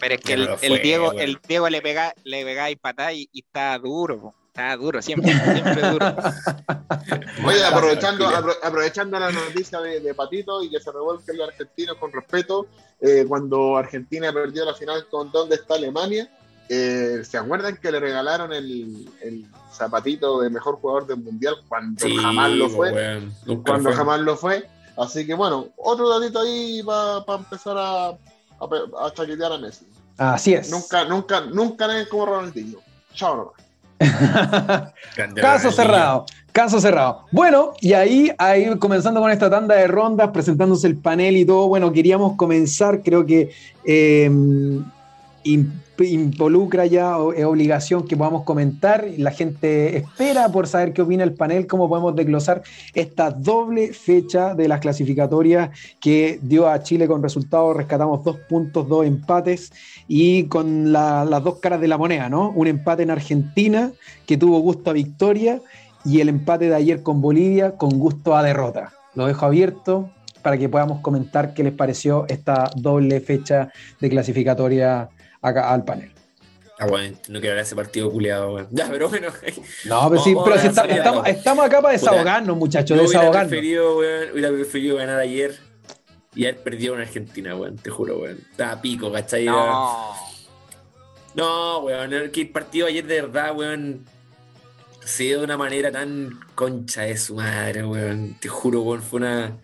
Pero 0.00 0.14
es 0.14 0.20
que 0.20 0.32
el, 0.34 0.82
Diego, 0.82 1.12
el 1.12 1.38
Diego 1.48 1.68
le 1.70 1.80
pega, 1.80 2.14
le 2.24 2.44
pegáis 2.44 2.76
patada 2.78 3.12
y, 3.12 3.28
y 3.32 3.40
está 3.40 3.78
duro, 3.78 4.34
está 4.48 4.76
duro, 4.76 5.00
siempre, 5.00 5.32
siempre 5.32 5.90
duro. 5.90 6.06
Oye, 7.46 7.64
aprovechando, 7.64 8.26
aprovechando 8.62 9.18
la 9.18 9.30
noticia 9.30 9.80
de, 9.80 10.00
de 10.00 10.14
Patito 10.14 10.62
y 10.62 10.70
que 10.70 10.80
se 10.80 10.92
revuelquen 10.92 11.38
los 11.38 11.48
argentinos 11.48 11.96
con 11.96 12.12
respeto, 12.12 12.66
eh, 13.00 13.24
cuando 13.26 13.76
Argentina 13.76 14.32
perdió 14.32 14.64
la 14.64 14.74
final 14.74 15.06
con 15.08 15.30
¿Dónde 15.30 15.56
está 15.56 15.74
Alemania? 15.74 16.28
Eh, 16.68 17.22
¿Se 17.24 17.38
acuerdan 17.38 17.76
que 17.76 17.90
le 17.92 18.00
regalaron 18.00 18.52
el, 18.52 19.08
el 19.22 19.46
zapatito 19.72 20.40
de 20.40 20.50
mejor 20.50 20.76
jugador 20.80 21.06
del 21.06 21.18
mundial 21.18 21.54
cuando 21.68 22.04
Sí, 22.06 22.16
jamás 22.16 22.50
lo 22.52 22.68
fue? 22.68 23.22
Cuando 23.64 23.90
fue. 23.90 23.94
jamás 23.96 24.20
lo 24.20 24.36
fue. 24.36 24.68
Así 24.96 25.26
que 25.26 25.34
bueno, 25.34 25.68
otro 25.76 26.08
datito 26.18 26.40
ahí 26.40 26.82
para 26.82 27.38
empezar 27.38 27.76
a, 27.76 28.06
a, 28.08 28.16
a 29.06 29.12
chaquetear 29.14 29.52
a 29.52 29.58
Messi. 29.58 29.86
Así 30.18 30.54
es. 30.54 30.70
Nunca, 30.70 31.04
nunca, 31.04 31.40
nunca 31.42 31.86
nadie 31.86 32.08
como 32.08 32.26
Ronaldinho. 32.26 32.78
Chao 33.14 33.36
nomás. 33.36 33.66
Caso 35.34 35.34
Ronaldinho. 35.36 35.72
cerrado. 35.72 36.26
Caso 36.52 36.80
cerrado. 36.80 37.26
Bueno, 37.32 37.74
y 37.80 37.92
ahí, 37.92 38.32
ahí 38.38 38.78
comenzando 38.78 39.20
con 39.20 39.30
esta 39.30 39.50
tanda 39.50 39.74
de 39.74 39.86
rondas, 39.88 40.30
presentándose 40.30 40.86
el 40.86 40.96
panel 40.96 41.36
y 41.36 41.44
todo, 41.44 41.68
bueno, 41.68 41.92
queríamos 41.92 42.34
comenzar, 42.36 43.02
creo 43.02 43.26
que 43.26 43.50
eh, 43.84 44.30
involucra 45.46 46.86
ya, 46.86 47.16
es 47.34 47.44
obligación 47.44 48.06
que 48.06 48.16
podamos 48.16 48.42
comentar, 48.44 49.06
la 49.16 49.30
gente 49.30 49.96
espera 49.96 50.48
por 50.50 50.66
saber 50.66 50.92
qué 50.92 51.02
opina 51.02 51.24
el 51.24 51.34
panel, 51.34 51.66
cómo 51.66 51.88
podemos 51.88 52.14
desglosar 52.14 52.62
esta 52.94 53.30
doble 53.30 53.92
fecha 53.92 54.54
de 54.54 54.68
las 54.68 54.80
clasificatorias 54.80 55.70
que 56.00 56.38
dio 56.42 56.68
a 56.68 56.82
Chile 56.82 57.06
con 57.06 57.22
resultados, 57.22 57.76
rescatamos 57.76 58.22
dos 58.24 58.36
puntos, 58.48 58.88
dos 58.88 59.06
empates 59.06 59.72
y 60.06 60.44
con 60.44 60.92
las 60.92 61.42
dos 61.42 61.60
caras 61.60 61.80
de 61.80 61.88
la 61.88 61.98
moneda, 61.98 62.28
¿no? 62.28 62.50
Un 62.50 62.66
empate 62.66 63.02
en 63.02 63.10
Argentina 63.10 63.92
que 64.26 64.36
tuvo 64.36 64.58
gusto 64.60 64.90
a 64.90 64.92
victoria 64.92 65.60
y 66.04 66.20
el 66.20 66.28
empate 66.28 66.68
de 66.68 66.74
ayer 66.74 67.02
con 67.02 67.20
Bolivia 67.20 67.76
con 67.76 67.98
gusto 67.98 68.36
a 68.36 68.42
derrota. 68.42 68.92
Lo 69.14 69.26
dejo 69.26 69.46
abierto 69.46 70.10
para 70.42 70.58
que 70.58 70.68
podamos 70.68 71.00
comentar 71.00 71.54
qué 71.54 71.64
les 71.64 71.72
pareció 71.72 72.24
esta 72.28 72.70
doble 72.76 73.20
fecha 73.20 73.72
de 74.00 74.08
clasificatoria 74.08 75.08
acá 75.48 75.72
al 75.72 75.84
panel. 75.84 76.12
Ah, 76.78 76.86
bueno, 76.86 77.16
no 77.28 77.40
quiero 77.40 77.56
ver 77.56 77.64
ese 77.64 77.74
partido 77.74 78.10
culiado, 78.10 78.52
weón. 78.52 78.68
Ya, 78.70 78.86
pero 78.90 79.08
bueno. 79.08 79.28
No, 79.86 80.10
pero 80.10 80.22
sí, 80.22 80.36
pero 80.44 80.58
si 80.58 80.66
está, 80.66 80.84
estamos, 80.84 81.26
estamos, 81.26 81.64
acá 81.64 81.80
para 81.80 81.92
desahogarnos, 81.92 82.56
muchachos, 82.56 82.98
desahogarnos. 82.98 83.48
Preferido, 83.48 83.98
weón, 83.98 84.32
hubiera 84.32 84.50
preferido 84.50 84.96
ganar 84.96 85.18
ayer 85.18 85.58
y 86.34 86.44
haber 86.44 86.62
perdido 86.62 86.94
en 86.94 87.00
Argentina, 87.00 87.56
weón, 87.56 87.76
te 87.76 87.88
juro, 87.88 88.18
weón. 88.18 88.38
Estaba 88.50 88.80
pico, 88.82 89.10
¿cachai? 89.10 89.46
No. 89.46 90.14
No, 91.34 91.78
weón, 91.78 92.30
que 92.30 92.42
el 92.42 92.50
partido 92.50 92.86
ayer 92.88 93.06
de 93.06 93.22
verdad, 93.22 93.56
weón, 93.56 94.04
se 95.02 95.22
dio 95.22 95.38
de 95.38 95.44
una 95.44 95.56
manera 95.56 95.90
tan 95.90 96.38
concha 96.54 97.02
de 97.02 97.16
su 97.16 97.36
madre, 97.36 97.86
weón. 97.86 98.36
Te 98.38 98.48
juro, 98.48 98.82
weón, 98.82 99.02
fue 99.02 99.20
una. 99.20 99.56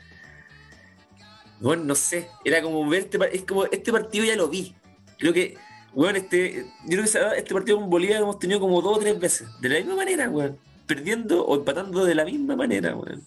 Bueno, 1.60 1.84
no 1.84 1.94
sé, 1.94 2.28
era 2.42 2.62
como 2.62 2.88
ver 2.88 3.02
este, 3.02 3.18
es 3.36 3.44
como 3.44 3.66
este 3.66 3.92
partido 3.92 4.24
ya 4.24 4.34
lo 4.34 4.48
vi. 4.48 4.74
Creo 5.18 5.34
que, 5.34 5.58
weón, 5.94 6.16
este, 6.16 6.66
yo 6.84 6.98
creo 6.98 7.04
que 7.04 7.38
este 7.38 7.54
partido 7.54 7.78
con 7.78 7.90
Bolivia 7.90 8.18
hemos 8.18 8.38
tenido 8.38 8.60
como 8.60 8.80
dos 8.82 8.98
o 8.98 9.00
tres 9.00 9.18
veces, 9.18 9.48
de 9.60 9.68
la 9.68 9.76
misma 9.76 9.96
manera, 9.96 10.28
weón. 10.28 10.58
Perdiendo 10.86 11.44
o 11.44 11.56
empatando 11.56 12.04
de 12.04 12.14
la 12.14 12.24
misma 12.24 12.56
manera, 12.56 12.94
weón. 12.94 13.22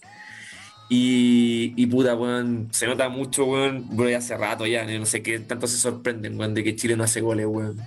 Y, 0.88 1.72
y 1.76 1.86
puta, 1.86 2.14
weón, 2.14 2.68
se 2.70 2.86
nota 2.86 3.08
mucho, 3.08 3.44
weón, 3.44 3.86
bueno, 3.90 4.10
ya 4.10 4.18
hace 4.18 4.36
rato 4.36 4.66
ya, 4.66 4.84
no 4.84 5.06
sé 5.06 5.22
qué 5.22 5.38
tanto 5.40 5.66
se 5.66 5.76
sorprenden, 5.78 6.38
weón, 6.38 6.54
de 6.54 6.62
que 6.62 6.76
Chile 6.76 6.96
no 6.96 7.04
hace 7.04 7.20
goles, 7.20 7.46
weón. 7.46 7.80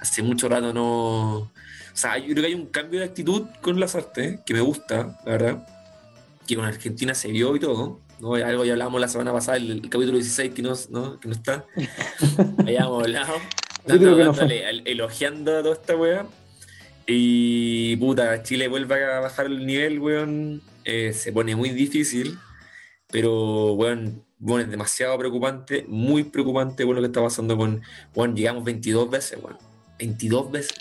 Hace 0.00 0.22
mucho 0.22 0.48
rato 0.48 0.72
no 0.72 1.50
o 1.98 2.00
sea, 2.00 2.16
yo 2.16 2.26
creo 2.26 2.42
que 2.42 2.46
hay 2.46 2.54
un 2.54 2.66
cambio 2.66 3.00
de 3.00 3.06
actitud 3.06 3.46
con 3.60 3.80
las 3.80 3.96
artes 3.96 4.38
que 4.46 4.54
me 4.54 4.60
gusta, 4.60 5.18
la 5.26 5.32
verdad. 5.32 5.66
Que 6.46 6.54
con 6.54 6.64
Argentina 6.64 7.12
se 7.12 7.26
vio 7.26 7.56
y 7.56 7.58
todo. 7.58 7.98
¿no? 8.20 8.34
Algo 8.34 8.64
ya 8.64 8.74
hablábamos 8.74 9.00
la 9.00 9.08
semana 9.08 9.32
pasada, 9.32 9.56
el, 9.56 9.80
capítulo 9.90 10.12
16 10.12 10.54
que 10.54 10.62
no, 10.62 10.74
¿no? 10.90 11.18
que 11.18 11.26
no 11.26 11.34
está. 11.34 11.64
Habíamos 12.60 13.02
hablado. 13.02 13.34
Elogiando 14.84 15.58
a 15.58 15.62
toda 15.62 15.74
esta 15.74 15.96
weá. 15.96 16.26
Y 17.06 17.96
puta, 17.96 18.42
Chile 18.42 18.68
vuelve 18.68 19.04
a 19.04 19.20
bajar 19.20 19.46
el 19.46 19.66
nivel, 19.66 19.98
weón. 19.98 20.62
Eh, 20.84 21.12
se 21.12 21.32
pone 21.32 21.56
muy 21.56 21.70
difícil. 21.70 22.38
Pero, 23.10 23.72
weón, 23.72 24.24
bueno, 24.38 24.64
es 24.64 24.70
demasiado 24.70 25.18
preocupante, 25.18 25.86
muy 25.88 26.24
preocupante 26.24 26.84
con 26.84 26.94
lo 26.94 27.00
que 27.00 27.06
está 27.06 27.22
pasando 27.22 27.56
con, 27.56 27.80
weón, 28.14 28.36
llegamos 28.36 28.64
22 28.64 29.10
veces, 29.10 29.38
weón. 29.42 29.56
22 29.98 30.50
veces 30.50 30.78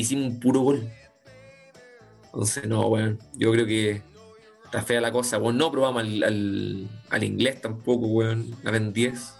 hicimos 0.00 0.32
un 0.32 0.40
puro 0.40 0.60
gol. 0.60 0.90
Entonces, 2.24 2.66
no, 2.66 2.86
weón. 2.86 3.18
Yo 3.34 3.52
creo 3.52 3.66
que 3.66 4.02
está 4.64 4.82
fea 4.82 5.00
la 5.00 5.12
cosa. 5.12 5.38
Bueno, 5.38 5.58
no 5.58 5.70
probamos 5.70 6.02
al, 6.02 6.88
al, 7.10 7.24
inglés 7.24 7.60
tampoco, 7.60 8.06
weón. 8.06 8.54
La 8.62 8.70
ven 8.70 8.92
10. 8.92 9.34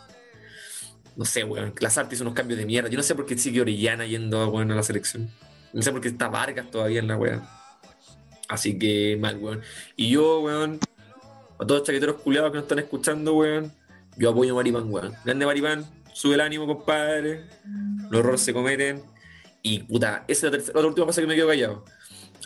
No 1.18 1.24
sé, 1.24 1.42
weón. 1.42 1.74
Lazarte 1.80 2.14
hizo 2.14 2.22
unos 2.22 2.34
cambios 2.34 2.60
de 2.60 2.64
mierda. 2.64 2.88
Yo 2.88 2.96
no 2.96 3.02
sé 3.02 3.16
por 3.16 3.26
qué 3.26 3.36
sigue 3.36 3.60
Orellana 3.60 4.06
yendo 4.06 4.40
a 4.40 4.64
la 4.64 4.82
selección. 4.84 5.28
No 5.72 5.82
sé 5.82 5.90
por 5.90 6.00
qué 6.00 6.08
está 6.08 6.28
Vargas 6.28 6.70
todavía 6.70 7.00
en 7.00 7.08
la 7.08 7.16
weón. 7.16 7.42
Así 8.48 8.78
que 8.78 9.18
mal, 9.20 9.36
weón. 9.38 9.60
Y 9.96 10.10
yo, 10.10 10.40
weón, 10.42 10.78
a 11.58 11.66
todos 11.66 11.80
los 11.80 11.82
chaqueteros 11.82 12.22
culiados 12.22 12.52
que 12.52 12.58
nos 12.58 12.62
están 12.62 12.78
escuchando, 12.78 13.34
weón, 13.34 13.72
yo 14.16 14.30
apoyo 14.30 14.52
a 14.52 14.56
Maripán, 14.56 14.84
weón. 14.92 15.12
Grande 15.24 15.44
Maripán, 15.44 15.84
sube 16.14 16.34
el 16.34 16.40
ánimo, 16.40 16.68
compadre. 16.68 17.46
Los 18.10 18.20
errores 18.20 18.40
se 18.40 18.54
cometen. 18.54 19.02
Y 19.60 19.80
puta, 19.80 20.24
esa 20.28 20.46
es 20.46 20.52
la, 20.52 20.58
tercera, 20.58 20.86
última 20.86 21.04
cosa 21.04 21.20
que 21.20 21.26
me 21.26 21.34
quedo 21.34 21.48
callado. 21.48 21.84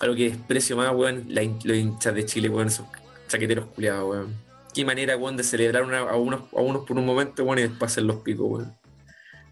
Algo 0.00 0.16
que 0.16 0.30
desprecio 0.30 0.78
más, 0.78 0.94
weón, 0.94 1.26
la, 1.28 1.42
los 1.42 1.76
hinchas 1.76 2.14
de 2.14 2.24
Chile, 2.24 2.48
weón, 2.48 2.68
esos 2.68 2.86
chaqueteros 3.28 3.66
culiados, 3.66 4.08
weón. 4.08 4.51
Qué 4.74 4.84
manera, 4.84 5.16
weón, 5.16 5.36
de 5.36 5.44
celebrar 5.44 5.82
a, 5.82 6.16
unos, 6.16 6.42
a 6.52 6.60
unos 6.60 6.86
por 6.86 6.96
un 6.96 7.06
momento, 7.06 7.44
weón, 7.44 7.58
y 7.58 7.62
después 7.62 7.92
hacer 7.92 8.04
los 8.04 8.16
picos, 8.16 8.46
weón. 8.48 8.76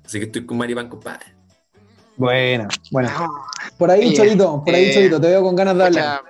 Así 0.04 0.18
que 0.18 0.26
estoy 0.26 0.46
con 0.46 0.58
Maripán, 0.58 0.88
compadre. 0.88 1.26
Buena, 2.16 2.68
buena. 2.90 3.28
Por 3.78 3.90
ahí, 3.90 4.12
Cholito, 4.14 4.62
por 4.64 4.74
ahí, 4.74 4.86
eh, 4.86 4.94
Cholito, 4.94 5.20
te 5.20 5.28
veo 5.28 5.42
con 5.42 5.56
ganas 5.56 5.76
de 5.76 5.84
hablar. 5.84 6.22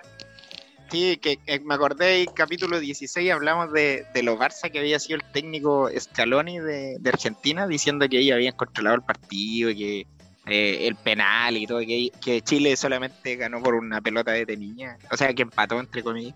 Sí, 0.90 1.16
que, 1.18 1.38
me 1.64 1.74
acordé, 1.74 2.22
el 2.22 2.32
capítulo 2.32 2.80
16 2.80 3.30
hablamos 3.30 3.72
de, 3.72 4.04
de 4.12 4.22
lo 4.24 4.36
Barça 4.36 4.70
que 4.70 4.80
había 4.80 4.98
sido 4.98 5.16
el 5.16 5.24
técnico 5.32 5.88
Scaloni 5.96 6.58
de, 6.58 6.96
de 6.98 7.10
Argentina, 7.10 7.66
diciendo 7.66 8.08
que 8.08 8.18
ellos 8.18 8.34
habían 8.34 8.56
controlado 8.56 8.96
el 8.96 9.02
partido, 9.02 9.70
y 9.70 9.76
que 9.76 10.06
eh, 10.46 10.88
el 10.88 10.96
penal 10.96 11.56
y 11.56 11.66
todo, 11.66 11.78
que, 11.78 12.42
Chile 12.42 12.74
solamente 12.76 13.36
ganó 13.36 13.62
por 13.62 13.74
una 13.74 14.00
pelota 14.00 14.32
de 14.32 14.56
niña, 14.56 14.98
o 15.10 15.16
sea, 15.16 15.32
que 15.32 15.42
empató 15.42 15.78
entre 15.78 16.02
comillas. 16.02 16.34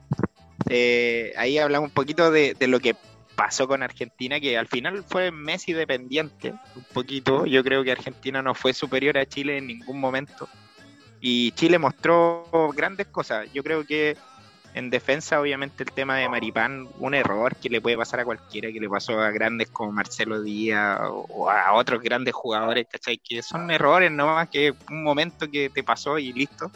Eh, 0.68 1.32
ahí 1.36 1.58
hablamos 1.58 1.88
un 1.88 1.94
poquito 1.94 2.30
de, 2.30 2.56
lo 2.60 2.80
que 2.80 2.96
pasó 3.34 3.66
con 3.66 3.82
Argentina, 3.82 4.40
que 4.40 4.56
al 4.56 4.68
final 4.68 5.04
fue 5.04 5.30
Messi 5.30 5.72
dependiente, 5.72 6.54
un 6.74 6.84
poquito. 6.92 7.46
Yo 7.46 7.62
creo 7.64 7.84
que 7.84 7.92
Argentina 7.92 8.42
no 8.42 8.54
fue 8.54 8.72
superior 8.72 9.18
a 9.18 9.26
Chile 9.26 9.58
en 9.58 9.66
ningún 9.66 10.00
momento. 10.00 10.48
Y 11.20 11.52
Chile 11.52 11.78
mostró 11.78 12.46
grandes 12.74 13.06
cosas. 13.06 13.48
Yo 13.52 13.62
creo 13.62 13.84
que 13.84 14.16
en 14.74 14.90
defensa, 14.90 15.40
obviamente, 15.40 15.84
el 15.84 15.92
tema 15.92 16.16
de 16.16 16.28
Maripán, 16.28 16.88
un 16.98 17.14
error 17.14 17.54
que 17.56 17.70
le 17.70 17.80
puede 17.80 17.96
pasar 17.96 18.20
a 18.20 18.24
cualquiera, 18.24 18.72
que 18.72 18.80
le 18.80 18.88
pasó 18.88 19.20
a 19.20 19.30
grandes 19.30 19.70
como 19.70 19.92
Marcelo 19.92 20.42
Díaz 20.42 21.00
o 21.02 21.48
a 21.48 21.72
otros 21.74 22.02
grandes 22.02 22.34
jugadores, 22.34 22.86
¿cachai? 22.90 23.18
Que 23.18 23.40
son 23.40 23.70
errores 23.70 24.10
nomás, 24.10 24.48
que 24.48 24.74
un 24.90 25.04
momento 25.04 25.48
que 25.48 25.70
te 25.70 25.84
pasó 25.84 26.18
y 26.18 26.32
listo. 26.32 26.72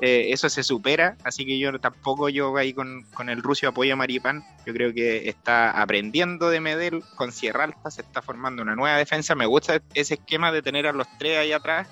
Eh, 0.00 0.26
eso 0.30 0.50
se 0.50 0.62
supera, 0.62 1.16
así 1.24 1.46
que 1.46 1.58
yo 1.58 1.78
tampoco 1.80 2.28
yo 2.28 2.54
ahí 2.58 2.74
con, 2.74 3.04
con, 3.14 3.30
el 3.30 3.42
ruso 3.42 3.66
apoyo 3.66 3.94
a 3.94 3.96
Maripán, 3.96 4.44
yo 4.66 4.74
creo 4.74 4.92
que 4.92 5.26
está 5.26 5.70
aprendiendo 5.70 6.50
de 6.50 6.60
Medel 6.60 7.02
con 7.14 7.32
Sierra 7.32 7.64
Alta, 7.64 7.90
se 7.90 8.02
está 8.02 8.20
formando 8.20 8.62
una 8.62 8.76
nueva 8.76 8.98
defensa, 8.98 9.34
me 9.34 9.46
gusta 9.46 9.80
ese 9.94 10.14
esquema 10.14 10.52
de 10.52 10.60
tener 10.60 10.86
a 10.86 10.92
los 10.92 11.06
tres 11.18 11.38
ahí 11.38 11.52
atrás, 11.52 11.88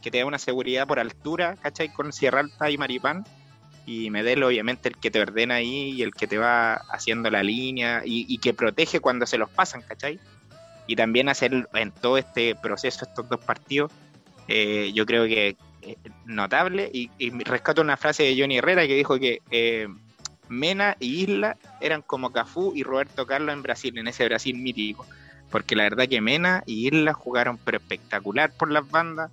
que 0.00 0.12
te 0.12 0.18
da 0.18 0.26
una 0.26 0.38
seguridad 0.38 0.86
por 0.86 1.00
altura, 1.00 1.56
¿cachai? 1.60 1.92
Con 1.92 2.12
Sierra 2.12 2.38
Alta 2.38 2.70
y 2.70 2.78
Maripán, 2.78 3.24
y 3.84 4.10
Medel 4.10 4.44
obviamente 4.44 4.88
el 4.88 4.96
que 4.96 5.10
te 5.10 5.20
ordena 5.20 5.56
ahí 5.56 5.90
y 5.90 6.02
el 6.02 6.14
que 6.14 6.28
te 6.28 6.38
va 6.38 6.74
haciendo 6.74 7.30
la 7.30 7.42
línea 7.42 8.02
y, 8.04 8.38
que 8.38 8.54
protege 8.54 9.00
cuando 9.00 9.26
se 9.26 9.38
los 9.38 9.50
pasan, 9.50 9.82
¿cachai? 9.82 10.20
Y 10.86 10.94
también 10.94 11.28
hacer 11.28 11.68
en 11.74 11.90
todo 11.90 12.16
este 12.16 12.54
proceso, 12.54 13.04
estos 13.04 13.28
dos 13.28 13.40
partidos, 13.40 13.90
eh, 14.46 14.92
yo 14.94 15.04
creo 15.06 15.24
que 15.24 15.56
notable 16.24 16.90
y, 16.92 17.10
rescato 17.44 17.82
una 17.82 17.96
frase 17.96 18.24
de 18.24 18.40
Johnny 18.40 18.58
Herrera 18.58 18.86
que 18.86 18.94
dijo 18.94 19.18
que 19.18 19.40
eh, 19.50 19.88
Mena 20.48 20.96
y 21.00 21.22
Isla 21.22 21.56
eran 21.80 22.02
como 22.02 22.32
Cafú 22.32 22.72
y 22.74 22.82
Roberto 22.82 23.26
Carlos 23.26 23.52
en 23.54 23.62
Brasil, 23.62 23.96
en 23.98 24.08
ese 24.08 24.24
Brasil 24.24 24.56
mítico, 24.56 25.06
porque 25.50 25.76
la 25.76 25.84
verdad 25.84 26.08
que 26.08 26.20
Mena 26.20 26.62
y 26.66 26.88
Isla 26.88 27.12
jugaron 27.12 27.58
pero 27.58 27.78
espectacular 27.78 28.52
por 28.56 28.70
las 28.70 28.88
bandas, 28.90 29.30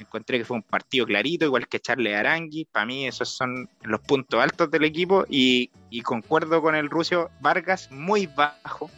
encontré 0.00 0.38
que 0.38 0.44
fue 0.44 0.56
un 0.56 0.62
partido 0.62 1.06
clarito, 1.06 1.44
igual 1.44 1.68
que 1.68 1.80
Charles 1.80 2.16
Arangui. 2.16 2.64
Para 2.64 2.86
mí, 2.86 3.06
esos 3.06 3.28
son 3.28 3.68
los 3.82 4.00
puntos 4.00 4.42
altos 4.42 4.70
del 4.70 4.84
equipo. 4.84 5.24
Y, 5.28 5.70
concuerdo 6.02 6.62
con 6.62 6.74
el 6.74 6.90
ruso 6.90 7.30
Vargas, 7.40 7.90
muy 7.90 8.26
bajo. 8.26 8.90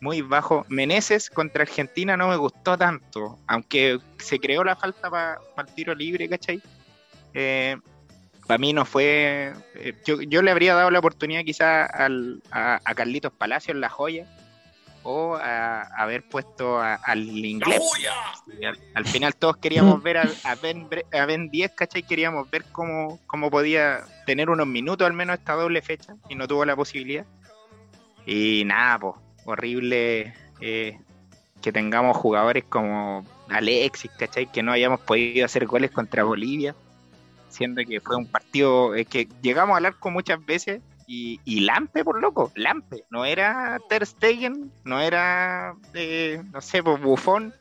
Muy 0.00 0.22
bajo. 0.22 0.64
Meneses 0.68 1.30
contra 1.30 1.62
Argentina 1.62 2.16
no 2.16 2.28
me 2.28 2.36
gustó 2.36 2.76
tanto. 2.76 3.38
Aunque 3.46 3.98
se 4.18 4.38
creó 4.38 4.64
la 4.64 4.76
falta 4.76 5.10
para 5.10 5.40
el 5.56 5.74
tiro 5.74 5.94
libre, 5.94 6.28
¿cachai? 6.28 6.62
Eh, 7.34 7.76
para 8.46 8.58
mí 8.58 8.72
no 8.72 8.84
fue. 8.84 9.52
Eh, 9.74 9.94
yo, 10.04 10.42
le 10.42 10.50
habría 10.50 10.74
dado 10.74 10.90
la 10.90 10.98
oportunidad 10.98 11.44
quizá 11.44 11.84
al, 11.84 12.42
a, 12.50 12.80
a 12.84 12.94
Carlitos 12.94 13.32
Palacios 13.32 13.74
en 13.74 13.80
la 13.80 13.88
joya 13.88 14.26
o 15.02 15.36
a, 15.36 15.82
haber 15.96 16.28
puesto 16.28 16.80
al 16.80 17.28
inglés. 17.28 17.80
Al, 18.94 19.06
final 19.06 19.34
todos 19.34 19.56
queríamos 19.56 19.98
mm. 19.98 20.02
ver 20.02 20.18
a, 20.18 20.28
a, 20.44 20.54
ben, 20.56 20.88
a 21.12 21.26
Ben 21.26 21.50
10, 21.50 21.72
¿cachai? 21.72 22.02
Queríamos 22.02 22.50
ver 22.50 22.64
cómo, 22.72 23.18
cómo 23.26 23.50
podía 23.50 24.04
tener 24.26 24.50
unos 24.50 24.66
minutos 24.66 25.06
al 25.06 25.12
menos 25.12 25.38
esta 25.38 25.54
doble 25.54 25.82
fecha 25.82 26.16
y 26.28 26.34
no 26.34 26.46
tuvo 26.46 26.64
la 26.64 26.76
posibilidad. 26.76 27.26
Y 28.26 28.64
nada, 28.66 28.98
pues, 28.98 29.14
horrible 29.50 30.34
eh, 30.60 30.98
que 31.60 31.72
tengamos 31.72 32.16
jugadores 32.16 32.64
como 32.64 33.24
Alexis, 33.48 34.10
¿cachai? 34.18 34.50
Que 34.50 34.62
no 34.62 34.72
hayamos 34.72 35.00
podido 35.00 35.44
hacer 35.44 35.66
goles 35.66 35.90
contra 35.90 36.24
Bolivia. 36.24 36.74
siendo 37.48 37.82
que 37.84 38.00
fue 38.00 38.16
un 38.16 38.26
partido 38.26 38.94
eh, 38.94 39.04
que 39.04 39.28
llegamos 39.42 39.76
al 39.76 39.86
arco 39.86 40.10
muchas 40.10 40.44
veces 40.44 40.80
y, 41.06 41.40
y 41.44 41.60
Lampe, 41.60 42.04
por 42.04 42.20
loco, 42.20 42.52
Lampe, 42.54 43.04
no 43.10 43.24
era 43.24 43.80
Ter 43.88 44.06
Stegen, 44.06 44.70
no 44.84 45.00
era, 45.00 45.74
eh, 45.92 46.40
no 46.52 46.60
sé, 46.60 46.84
pues 46.84 47.02
Bufón, 47.02 47.52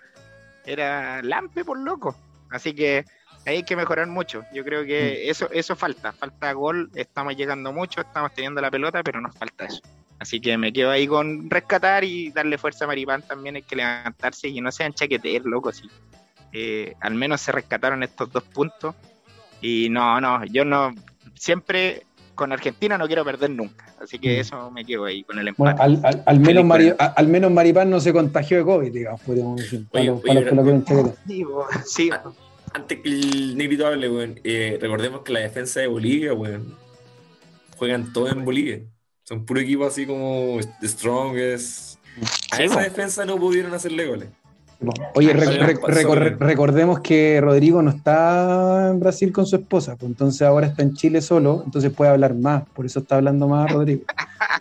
era 0.65 1.23
Lampe, 1.23 1.65
por 1.65 1.79
loco. 1.79 2.15
Así 2.51 2.75
que 2.75 3.05
hay 3.49 3.63
que 3.63 3.75
mejorar 3.75 4.07
mucho. 4.07 4.43
Yo 4.53 4.63
creo 4.63 4.85
que 4.85 5.23
Mm. 5.25 5.29
eso, 5.31 5.49
eso 5.51 5.75
falta, 5.75 6.11
falta 6.11 6.51
gol, 6.53 6.89
estamos 6.95 7.35
llegando 7.35 7.71
mucho, 7.73 8.01
estamos 8.01 8.33
teniendo 8.33 8.61
la 8.61 8.71
pelota, 8.71 9.01
pero 9.03 9.19
nos 9.21 9.35
falta 9.35 9.65
eso. 9.65 9.81
Así 10.19 10.39
que 10.41 10.57
me 10.57 10.73
quedo 10.73 10.91
ahí 10.91 11.07
con 11.07 11.49
rescatar 11.49 12.03
y 12.03 12.29
darle 12.31 12.57
fuerza 12.57 12.85
a 12.85 12.87
Maripán 12.87 13.21
también, 13.21 13.55
hay 13.55 13.61
que 13.61 13.75
levantarse 13.75 14.47
y 14.49 14.59
no 14.61 14.71
sean 14.71 14.93
chaqueteros, 14.93 15.47
loco, 15.47 15.71
sí. 15.71 15.89
Eh, 16.51 16.93
al 16.99 17.13
menos 17.15 17.41
se 17.41 17.51
rescataron 17.51 18.03
estos 18.03 18.31
dos 18.31 18.43
puntos. 18.43 18.95
Y 19.61 19.89
no, 19.89 20.19
no, 20.21 20.43
yo 20.45 20.63
no, 20.65 20.93
siempre 21.35 22.03
con 22.35 22.51
Argentina 22.53 22.97
no 22.97 23.07
quiero 23.07 23.23
perder 23.25 23.49
nunca. 23.49 23.85
Así 24.01 24.17
que 24.19 24.37
Mm. 24.37 24.39
eso 24.41 24.71
me 24.71 24.85
quedo 24.85 25.05
ahí 25.05 25.23
con 25.23 25.37
el 25.39 25.47
empate. 25.49 25.75
Bueno, 25.77 25.81
al, 25.83 26.05
al- 26.05 26.23
al 26.25 26.39
menos 26.39 26.63
Mari- 26.65 26.95
al 26.97 27.27
menos 27.27 27.51
Maripán 27.51 27.89
no 27.89 27.99
se 27.99 28.11
contagió 28.13 28.57
de 28.59 28.63
COVID, 28.63 28.91
digamos, 28.91 29.21
podríamos 29.21 29.57
decir. 29.57 29.85
Para 29.89 30.01
Oye, 30.01 30.09
los, 30.11 30.21
para 30.21 30.31
oye, 30.31 30.39
los 30.41 30.49
que 30.49 30.55
lo 30.55 30.63
quieren 30.63 30.85
chaquetear. 30.85 31.15
Sí, 31.27 31.43
bo- 31.43 31.67
sí, 31.85 32.09
Antes 32.73 32.99
que 32.99 33.09
el 33.09 33.57
negrito 33.57 33.87
hable, 33.87 34.09
weón, 34.09 34.39
eh, 34.43 34.77
recordemos 34.81 35.21
que 35.21 35.33
la 35.33 35.39
defensa 35.39 35.79
de 35.79 35.87
Bolivia, 35.87 36.33
weón, 36.33 36.75
juegan 37.77 38.13
todos 38.13 38.31
en 38.31 38.45
Bolivia. 38.45 38.81
Son 39.23 39.45
puro 39.45 39.59
equipo 39.59 39.85
así 39.85 40.05
como 40.05 40.59
Strongest. 40.83 41.99
A 42.51 42.63
esa 42.63 42.81
defensa 42.81 43.25
no 43.25 43.37
pudieron 43.37 43.73
hacerle 43.73 44.07
goles. 44.07 44.29
Oye, 45.15 45.33
re- 45.33 45.45
Sobre- 45.45 45.57
re- 45.65 45.75
sobre- 45.75 46.03
recor- 46.03 46.37
recordemos 46.39 46.99
que 47.01 47.41
Rodrigo 47.41 47.81
no 47.81 47.89
está 47.89 48.89
en 48.91 48.99
Brasil 49.01 49.31
con 49.33 49.45
su 49.45 49.57
esposa, 49.57 49.97
pues 49.97 50.09
entonces 50.09 50.41
ahora 50.43 50.67
está 50.67 50.83
en 50.83 50.93
Chile 50.93 51.21
solo, 51.21 51.63
entonces 51.65 51.91
puede 51.91 52.11
hablar 52.11 52.33
más, 52.33 52.63
por 52.73 52.85
eso 52.85 52.99
está 52.99 53.15
hablando 53.17 53.47
más 53.49 53.69
Rodrigo. 53.71 54.03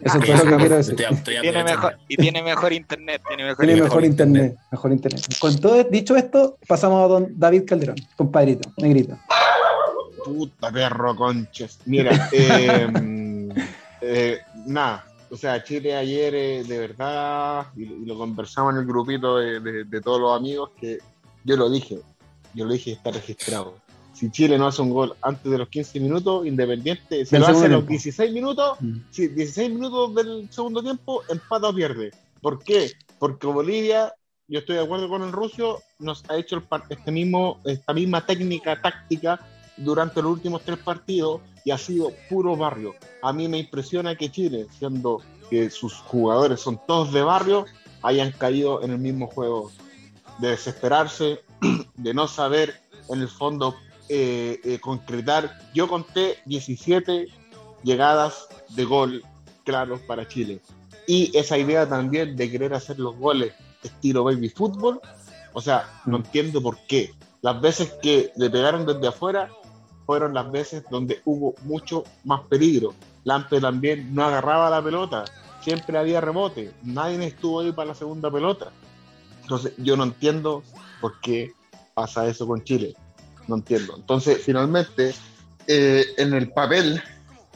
Eso 0.02 0.18
es 0.18 0.24
todo 0.26 0.36
lo 0.44 0.50
que 0.50 0.56
quiero 0.56 0.76
decir. 0.76 0.94
Estoy- 1.00 1.14
estoy 1.16 1.40
tiene 1.40 1.62
mejor, 1.62 1.96
y 2.08 2.16
tiene 2.16 2.42
mejor 2.42 2.72
internet. 2.72 3.22
Tiene 3.28 3.44
mejor 3.44 3.58
Tiene 3.64 3.72
internet. 3.74 3.84
mejor 3.92 4.04
internet. 4.04 4.42
internet, 4.42 4.58
mejor 4.72 4.92
internet. 4.92 5.22
Con 5.38 5.60
todo 5.60 5.84
dicho 5.84 6.16
esto, 6.16 6.58
pasamos 6.66 7.04
a 7.04 7.08
don 7.08 7.28
David 7.38 7.62
Calderón, 7.64 7.96
compadrito, 8.16 8.72
negrito. 8.78 9.16
Puta 10.24 10.70
perro, 10.72 11.14
conches. 11.14 11.78
Mira, 11.86 12.28
eh, 12.32 13.48
eh, 14.02 14.38
nada. 14.66 15.04
O 15.30 15.36
sea, 15.36 15.62
Chile 15.62 15.94
ayer, 15.94 16.34
eh, 16.34 16.64
de 16.64 16.78
verdad, 16.78 17.66
y, 17.76 17.82
y 17.84 18.04
lo 18.06 18.16
conversamos 18.16 18.72
en 18.74 18.80
el 18.80 18.86
grupito 18.86 19.36
de, 19.36 19.60
de- 19.60 19.84
de 19.84 20.00
todos 20.00 20.20
los 20.20 20.36
amigos, 20.36 20.70
que 20.80 20.98
yo 21.44 21.56
lo 21.56 21.68
dije, 21.70 22.00
yo 22.54 22.64
lo 22.64 22.72
dije 22.72 22.92
está 22.92 23.10
registrado. 23.10 23.74
Si 24.14 24.30
Chile 24.30 24.58
no 24.58 24.66
hace 24.66 24.82
un 24.82 24.90
gol 24.90 25.14
antes 25.22 25.50
de 25.52 25.58
los 25.58 25.68
15 25.68 26.00
minutos, 26.00 26.46
Independiente, 26.46 27.24
si 27.24 27.38
lo 27.38 27.46
hace 27.46 27.66
en 27.66 27.72
los 27.72 27.80
tiempo. 27.86 27.90
16 27.90 28.32
minutos, 28.32 28.78
Mm. 28.80 28.96
si 29.10 29.28
16 29.28 29.70
minutos 29.70 30.14
del 30.14 30.48
segundo 30.50 30.82
tiempo, 30.82 31.22
empata 31.28 31.68
o 31.68 31.74
pierde. 31.74 32.10
¿Por 32.40 32.58
qué? 32.64 32.92
Porque 33.18 33.46
Bolivia, 33.46 34.12
yo 34.48 34.60
estoy 34.60 34.76
de 34.76 34.82
acuerdo 34.82 35.08
con 35.08 35.22
el 35.22 35.30
ruso, 35.32 35.82
nos 35.98 36.24
ha 36.30 36.36
hecho 36.36 36.56
el 36.56 36.62
este 36.88 37.10
mismo, 37.12 37.60
esta 37.64 37.92
misma 37.92 38.24
técnica 38.24 38.80
táctica 38.80 39.38
durante 39.78 40.22
los 40.22 40.32
últimos 40.32 40.62
tres 40.64 40.78
partidos 40.78 41.40
y 41.64 41.70
ha 41.70 41.78
sido 41.78 42.12
puro 42.28 42.56
barrio. 42.56 42.94
A 43.22 43.32
mí 43.32 43.48
me 43.48 43.58
impresiona 43.58 44.16
que 44.16 44.30
Chile, 44.30 44.66
siendo 44.78 45.22
que 45.50 45.70
sus 45.70 45.94
jugadores 45.94 46.60
son 46.60 46.80
todos 46.86 47.12
de 47.12 47.22
barrio, 47.22 47.66
hayan 48.02 48.32
caído 48.32 48.82
en 48.82 48.92
el 48.92 48.98
mismo 48.98 49.26
juego 49.26 49.70
de 50.38 50.50
desesperarse, 50.50 51.40
de 51.96 52.14
no 52.14 52.28
saber 52.28 52.80
en 53.08 53.20
el 53.20 53.28
fondo 53.28 53.74
eh, 54.08 54.60
eh, 54.64 54.78
concretar. 54.80 55.58
Yo 55.74 55.88
conté 55.88 56.38
17 56.46 57.26
llegadas 57.82 58.48
de 58.70 58.84
gol 58.84 59.22
claros 59.64 60.00
para 60.00 60.26
Chile. 60.26 60.60
Y 61.06 61.36
esa 61.36 61.58
idea 61.58 61.88
también 61.88 62.36
de 62.36 62.50
querer 62.50 62.74
hacer 62.74 62.98
los 62.98 63.16
goles 63.16 63.52
estilo 63.82 64.24
baby 64.24 64.48
fútbol, 64.48 65.00
o 65.52 65.60
sea, 65.60 66.02
no 66.06 66.18
Mm. 66.18 66.24
entiendo 66.24 66.62
por 66.62 66.78
qué. 66.86 67.14
Las 67.42 67.60
veces 67.60 67.94
que 68.02 68.32
le 68.36 68.50
pegaron 68.50 68.84
desde 68.86 69.06
afuera 69.08 69.50
fueron 70.08 70.32
las 70.32 70.50
veces 70.50 70.84
donde 70.90 71.20
hubo 71.26 71.54
mucho 71.64 72.02
más 72.24 72.40
peligro. 72.48 72.94
Lampe 73.24 73.60
también 73.60 74.14
no 74.14 74.24
agarraba 74.24 74.70
la 74.70 74.82
pelota, 74.82 75.26
siempre 75.60 75.98
había 75.98 76.22
rebote, 76.22 76.72
nadie 76.82 77.22
estuvo 77.26 77.60
ahí 77.60 77.72
para 77.72 77.88
la 77.88 77.94
segunda 77.94 78.30
pelota. 78.30 78.72
Entonces, 79.42 79.74
yo 79.76 79.98
no 79.98 80.04
entiendo 80.04 80.62
por 81.02 81.20
qué 81.20 81.52
pasa 81.92 82.26
eso 82.26 82.46
con 82.46 82.64
Chile. 82.64 82.96
No 83.48 83.56
entiendo. 83.56 83.96
Entonces, 83.96 84.42
finalmente, 84.42 85.14
eh, 85.66 86.06
en 86.16 86.32
el 86.32 86.52
papel 86.52 87.02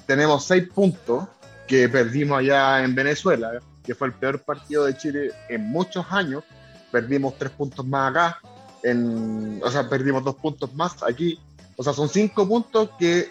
tenemos 0.07 0.45
seis 0.45 0.69
puntos 0.75 1.25
que 1.67 1.89
perdimos 1.89 2.41
allá 2.41 2.85
en 2.85 2.95
Venezuela, 2.95 3.63
que 3.83 3.95
fue 3.95 4.09
el 4.09 4.13
peor 4.13 4.43
partido 4.43 4.85
de 4.85 4.95
Chile 4.99 5.33
en 5.49 5.71
muchos 5.71 6.05
años. 6.11 6.45
Perdimos 6.91 7.39
tres 7.39 7.53
puntos 7.53 7.87
más 7.87 8.11
acá, 8.11 8.39
en, 8.83 9.59
o 9.65 9.71
sea, 9.71 9.89
perdimos 9.89 10.23
dos 10.23 10.35
puntos 10.35 10.75
más 10.75 11.03
aquí. 11.03 11.41
O 11.83 11.85
sea, 11.85 11.93
son 11.95 12.09
cinco 12.09 12.47
puntos 12.47 12.91
que 12.97 13.29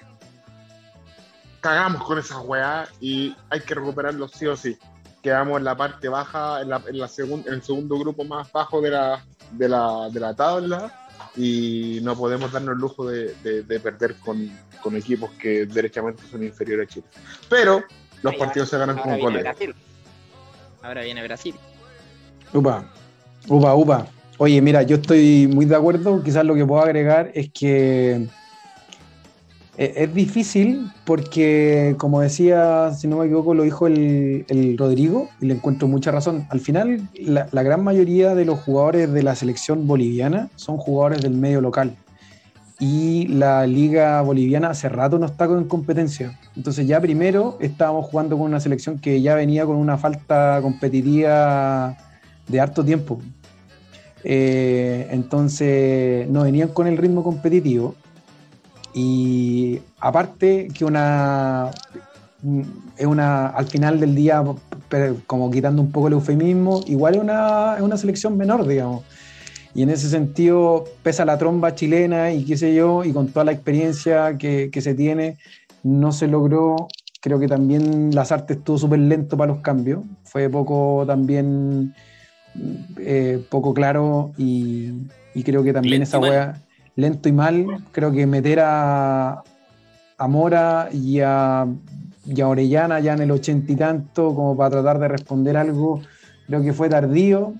cagamos 1.62 2.04
con 2.04 2.20
esa 2.20 2.42
weá 2.42 2.86
y 3.00 3.34
hay 3.50 3.62
que 3.62 3.74
recuperarlos 3.76 4.32
sí 4.32 4.46
o 4.46 4.58
sí. 4.58 4.78
Quedamos 5.24 5.58
en 5.60 5.64
la 5.64 5.78
parte 5.78 6.10
baja, 6.10 6.62
en, 6.62 6.68
la, 6.70 6.82
en, 6.86 7.00
la 7.00 7.08
segun- 7.08 7.48
en 7.48 7.54
el 7.54 7.64
segundo 7.64 7.98
grupo 7.98 8.26
más 8.26 8.52
bajo 8.52 8.82
de 8.82 8.90
la, 8.90 9.24
de 9.52 9.70
la, 9.70 10.10
de 10.12 10.20
la 10.20 10.34
tabla 10.36 10.92
y 11.38 12.00
no 12.04 12.14
podemos 12.18 12.52
darnos 12.52 12.74
el 12.76 12.82
lujo 12.82 13.08
de, 13.08 13.34
de- 13.36 13.64
de 13.64 13.80
perder 13.80 14.16
con, 14.16 14.52
con 14.84 14.98
equipos 14.98 15.30
que 15.40 15.66
derechamente 15.66 16.22
son 16.30 16.44
inferiores 16.44 16.90
a 16.90 16.92
Chile. 16.94 17.06
Pero 17.50 17.82
los 18.22 18.36
partidos 18.36 18.68
se 18.68 18.78
ganan 18.78 18.98
con 18.98 19.18
goles. 19.18 19.44
Brasil. 19.44 19.74
Ahora 20.82 21.04
viene 21.04 21.24
Brasil. 21.24 21.56
Upa, 22.52 22.84
upa, 23.48 23.76
upa. 23.76 24.08
Oye, 24.40 24.60
mira, 24.60 24.82
yo 24.82 24.96
estoy 24.96 25.48
muy 25.48 25.66
de 25.66 25.76
acuerdo. 25.76 26.24
Quizás 26.24 26.44
lo 26.44 26.56
que 26.56 26.66
puedo 26.66 26.82
agregar 26.82 27.30
es 27.36 27.52
que 27.54 28.28
es 29.96 30.14
difícil 30.14 30.92
porque, 31.06 31.96
como 31.98 32.22
decía, 32.22 32.92
si 32.94 33.08
no 33.08 33.18
me 33.18 33.26
equivoco, 33.26 33.54
lo 33.54 33.64
dijo 33.64 33.88
el, 33.88 34.76
Rodrigo, 34.78 35.30
y 35.40 35.48
le 35.48 35.56
encuentro 35.56 35.88
mucha 35.88 36.12
razón. 36.12 36.46
Al 36.50 36.60
final, 36.60 37.10
la, 37.20 37.48
la 37.52 37.64
gran 37.64 37.84
mayoría 37.84 38.36
de 38.36 38.46
los 38.46 38.60
jugadores 38.60 39.12
de 39.12 39.24
la 39.24 39.36
selección 39.36 39.88
boliviana 39.88 40.50
son 40.56 40.78
jugadores 40.78 41.22
del 41.22 41.34
medio 41.34 41.62
local. 41.62 41.96
Y 42.80 43.28
la 43.28 43.68
liga 43.68 44.22
boliviana 44.22 44.72
hace 44.72 44.90
rato 44.90 45.20
no 45.20 45.26
está 45.26 45.48
con 45.48 45.66
competencia. 45.66 46.40
Entonces 46.56 46.88
ya 46.88 47.00
primero 47.00 47.58
estábamos 47.60 48.08
jugando 48.08 48.38
con 48.38 48.48
una 48.48 48.60
selección 48.60 49.00
que 49.00 49.22
ya 49.22 49.36
venía 49.36 49.66
con 49.66 49.76
una 49.76 49.98
falta 49.98 50.60
competitiva 50.62 51.96
de 52.48 52.60
harto 52.60 52.84
tiempo. 52.84 53.20
Eh, 54.24 55.08
entonces 55.12 56.28
no 56.30 56.44
venían 56.44 56.70
con 56.70 56.88
el 56.88 56.98
ritmo 56.98 57.24
competitivo. 57.24 57.96
Y 58.94 59.80
aparte 60.00 60.68
que 60.74 60.86
una 60.86 61.72
es 62.98 63.06
una 63.06 63.48
al 63.48 63.68
final 63.68 64.00
del 64.00 64.16
día, 64.16 64.44
pero 64.90 65.18
como 65.28 65.52
quitando 65.52 65.82
un 65.82 65.92
poco 65.92 66.08
el 66.08 66.14
eufemismo, 66.14 66.82
igual 66.88 67.16
es 67.16 67.22
una, 67.22 67.76
es 67.78 67.82
una 67.82 67.98
selección 67.98 68.38
menor, 68.38 68.68
digamos. 68.68 69.04
Y 69.74 69.84
en 69.84 69.90
ese 69.90 70.10
sentido 70.10 70.86
pesa 71.04 71.24
la 71.24 71.38
tromba 71.38 71.76
chilena 71.76 72.32
y 72.32 72.44
qué 72.44 72.58
sé 72.58 72.74
yo, 72.74 73.04
y 73.06 73.14
con 73.14 73.30
toda 73.30 73.46
la 73.46 73.52
experiencia 73.52 74.38
que, 74.38 74.70
que 74.72 74.82
se 74.82 74.96
tiene, 74.96 75.38
no 75.84 76.12
se 76.12 76.28
logró. 76.28 76.88
Creo 77.22 77.40
que 77.40 77.48
también 77.48 78.14
Lazarte 78.14 78.54
estuvo 78.54 78.78
súper 78.78 79.00
lento 79.00 79.38
para 79.38 79.54
los 79.54 79.62
cambios. 79.62 80.04
Fue 80.24 80.50
poco 80.50 81.04
también 81.06 81.94
eh, 82.98 83.44
poco 83.50 83.74
claro 83.74 84.34
y, 84.38 84.92
y 85.34 85.44
creo 85.44 85.64
que 85.64 85.72
también 85.72 86.02
esa 86.02 86.20
wea 86.20 86.62
lento 86.96 87.30
y 87.30 87.32
mal. 87.32 87.66
Creo 87.92 88.12
que 88.12 88.26
meter 88.26 88.60
a, 88.62 89.44
a 90.18 90.28
Mora 90.28 90.90
y 90.92 91.20
a, 91.20 91.66
y 92.26 92.42
a 92.42 92.48
Orellana 92.48 93.00
ya 93.00 93.14
en 93.14 93.22
el 93.22 93.32
ochenta 93.32 93.72
y 93.72 93.76
tanto 93.76 94.36
como 94.36 94.56
para 94.56 94.70
tratar 94.70 95.00
de 95.00 95.08
responder 95.08 95.58
algo, 95.58 96.02
creo 96.48 96.62
que 96.62 96.74
fue 96.74 96.90
tardío. 96.90 97.54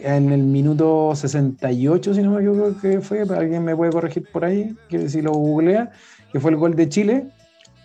En 0.00 0.30
el 0.30 0.44
minuto 0.44 1.12
68, 1.14 2.14
si 2.14 2.22
no 2.22 2.30
me 2.30 2.40
equivoco 2.40 2.80
que 2.80 3.00
fue, 3.00 3.22
alguien 3.22 3.64
me 3.64 3.74
puede 3.74 3.90
corregir 3.90 4.28
por 4.32 4.44
ahí, 4.44 4.76
que 4.88 5.08
si 5.08 5.22
lo 5.22 5.32
googlea, 5.32 5.90
que 6.32 6.38
fue 6.38 6.52
el 6.52 6.56
gol 6.56 6.76
de 6.76 6.88
Chile, 6.88 7.26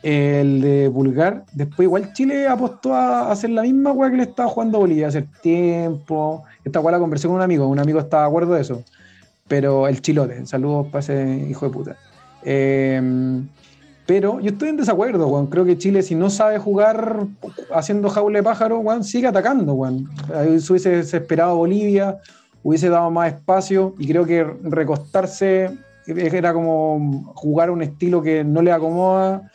el 0.04 0.62
de 0.62 0.92
Pulgar. 0.94 1.46
Después 1.54 1.88
igual 1.88 2.14
Chile 2.14 2.48
apostó 2.48 2.94
a 2.94 3.32
hacer 3.32 3.50
la 3.50 3.64
misma 3.64 3.94
weá 3.94 4.12
que 4.12 4.18
le 4.18 4.24
estaba 4.24 4.50
jugando 4.50 4.80
Bolivia 4.80 5.08
hace 5.08 5.24
tiempo. 5.42 6.44
Esta 6.64 6.82
weá 6.82 6.92
la 6.92 7.00
conversé 7.00 7.28
con 7.28 7.38
un 7.38 7.42
amigo, 7.42 7.68
un 7.68 7.80
amigo 7.80 8.00
estaba 8.00 8.24
de 8.24 8.30
acuerdo 8.30 8.54
de 8.54 8.62
eso. 8.62 8.84
Pero 9.54 9.88
el 9.88 10.02
chilote, 10.02 10.48
saludos 10.48 10.88
para 10.88 11.02
ese 11.02 11.46
hijo 11.48 11.68
de 11.68 11.72
puta. 11.72 11.96
Eh, 12.44 13.00
pero 14.08 14.40
yo 14.40 14.50
estoy 14.50 14.70
en 14.70 14.78
desacuerdo, 14.78 15.28
weón. 15.28 15.46
Creo 15.46 15.64
que 15.64 15.78
Chile, 15.78 16.02
si 16.02 16.16
no 16.16 16.32
sabe 16.32 16.58
jugar 16.58 17.28
haciendo 17.72 18.10
jaula 18.10 18.40
de 18.40 18.44
pájaro, 18.44 18.80
weón, 18.80 19.04
sigue 19.04 19.28
atacando, 19.28 19.76
weón. 19.76 20.10
Se 20.60 20.74
hubiese 20.74 20.90
desesperado 20.90 21.56
Bolivia, 21.56 22.18
hubiese 22.64 22.90
dado 22.90 23.12
más 23.12 23.32
espacio 23.32 23.94
y 24.00 24.08
creo 24.08 24.26
que 24.26 24.44
recostarse 24.44 25.70
era 26.08 26.52
como 26.52 27.32
jugar 27.36 27.70
un 27.70 27.84
estilo 27.84 28.24
que 28.24 28.44
no 28.44 28.64
le 28.64 28.72
acomoda. 28.72 29.52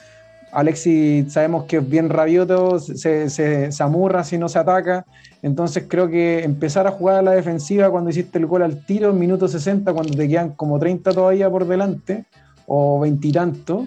Alexis 0.53 1.33
sabemos 1.33 1.65
que 1.65 1.79
es 1.79 1.89
bien 1.89 2.09
rabioso, 2.09 2.79
se, 2.79 3.29
se, 3.31 3.73
se 3.73 3.83
amurra 3.83 4.23
si 4.23 4.39
no 4.39 4.49
se 4.49 4.61
ataca. 4.61 5.05
Entonces 5.43 5.85
creo 5.89 6.09
que 6.09 6.43
empezar 6.43 6.87
a 6.87 6.91
jugar 6.91 7.17
a 7.17 7.23
la 7.23 7.33
defensiva 7.33 7.91
cuando 7.91 8.11
hiciste 8.11 8.39
el 8.39 8.47
gol 8.47 8.63
al 8.63 8.85
tiro 8.85 9.11
en 9.11 9.19
minuto 9.19 9.47
60, 9.47 9.93
cuando 9.93 10.17
te 10.17 10.29
quedan 10.29 10.51
como 10.51 10.79
30 10.79 11.13
todavía 11.13 11.49
por 11.49 11.67
delante, 11.67 12.25
o 12.67 13.01
veintitantos, 13.01 13.87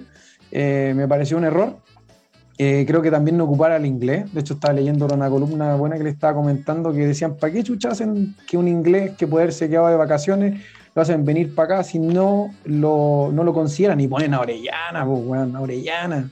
eh, 0.51 0.93
me 0.95 1.07
pareció 1.07 1.37
un 1.37 1.45
error. 1.45 1.77
Eh, 2.57 2.85
creo 2.85 3.01
que 3.01 3.09
también 3.09 3.37
no 3.37 3.45
ocupar 3.45 3.71
al 3.71 3.85
inglés. 3.85 4.31
De 4.33 4.41
hecho, 4.41 4.53
estaba 4.53 4.73
leyendo 4.73 5.05
una 5.05 5.29
columna 5.29 5.75
buena 5.75 5.97
que 5.97 6.03
le 6.03 6.09
estaba 6.11 6.33
comentando 6.33 6.93
que 6.93 7.07
decían, 7.07 7.35
¿para 7.37 7.51
qué 7.51 7.63
chucha 7.63 7.89
que 8.47 8.57
un 8.57 8.67
inglés 8.67 9.13
que 9.17 9.27
puede 9.27 9.43
haberse 9.43 9.69
quedado 9.69 9.87
de 9.87 9.95
vacaciones 9.95 10.61
lo 10.93 11.01
hacen 11.01 11.23
venir 11.25 11.55
para 11.55 11.75
acá 11.75 11.83
si 11.83 11.97
no 11.99 12.53
lo, 12.65 13.31
no 13.33 13.43
lo 13.43 13.53
consideran 13.53 13.99
y 13.99 14.07
ponen 14.07 14.33
a 14.33 14.41
Orellana, 14.41 15.05
pues, 15.05 15.19
weón, 15.25 15.55
a 15.55 15.61
Orellana? 15.61 16.29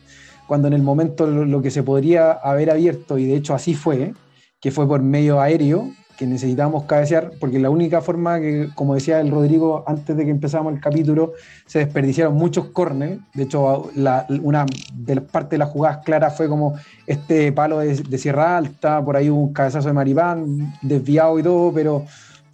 Cuando 0.47 0.67
en 0.67 0.73
el 0.73 0.81
momento 0.81 1.25
lo, 1.25 1.45
lo 1.45 1.61
que 1.61 1.71
se 1.71 1.83
podría 1.83 2.31
haber 2.31 2.69
abierto, 2.71 3.17
y 3.17 3.25
de 3.25 3.35
hecho 3.35 3.53
así 3.53 3.73
fue, 3.73 4.13
que 4.59 4.71
fue 4.71 4.87
por 4.87 5.01
medio 5.01 5.39
aéreo, 5.39 5.89
que 6.17 6.27
necesitamos 6.27 6.83
cabecear, 6.83 7.31
porque 7.39 7.59
la 7.59 7.69
única 7.69 8.01
forma 8.01 8.41
que, 8.41 8.67
como 8.75 8.93
decía 8.93 9.21
el 9.21 9.31
Rodrigo 9.31 9.85
antes 9.87 10.17
de 10.17 10.25
que 10.25 10.31
empezáramos 10.31 10.73
el 10.73 10.81
capítulo, 10.81 11.31
se 11.65 11.79
desperdiciaron 11.79 12.35
muchos 12.35 12.65
corners. 12.65 13.21
De 13.33 13.43
hecho, 13.43 13.89
la- 13.95 14.27
una 14.43 14.65
de 14.93 15.15
las 15.15 15.23
partes 15.23 15.51
de 15.51 15.59
las 15.59 15.69
jugadas 15.69 15.99
claras 16.03 16.35
fue 16.35 16.49
como 16.49 16.73
este 17.07 17.53
palo 17.53 17.79
de, 17.79 18.17
Sierra 18.17 18.57
Alta, 18.57 19.01
por 19.03 19.15
ahí 19.15 19.29
un 19.29 19.53
cabezazo 19.53 19.87
de 19.87 19.93
Maripán, 19.93 20.73
desviado 20.81 21.39
y 21.39 21.43
todo, 21.43 21.71
pero 21.73 22.03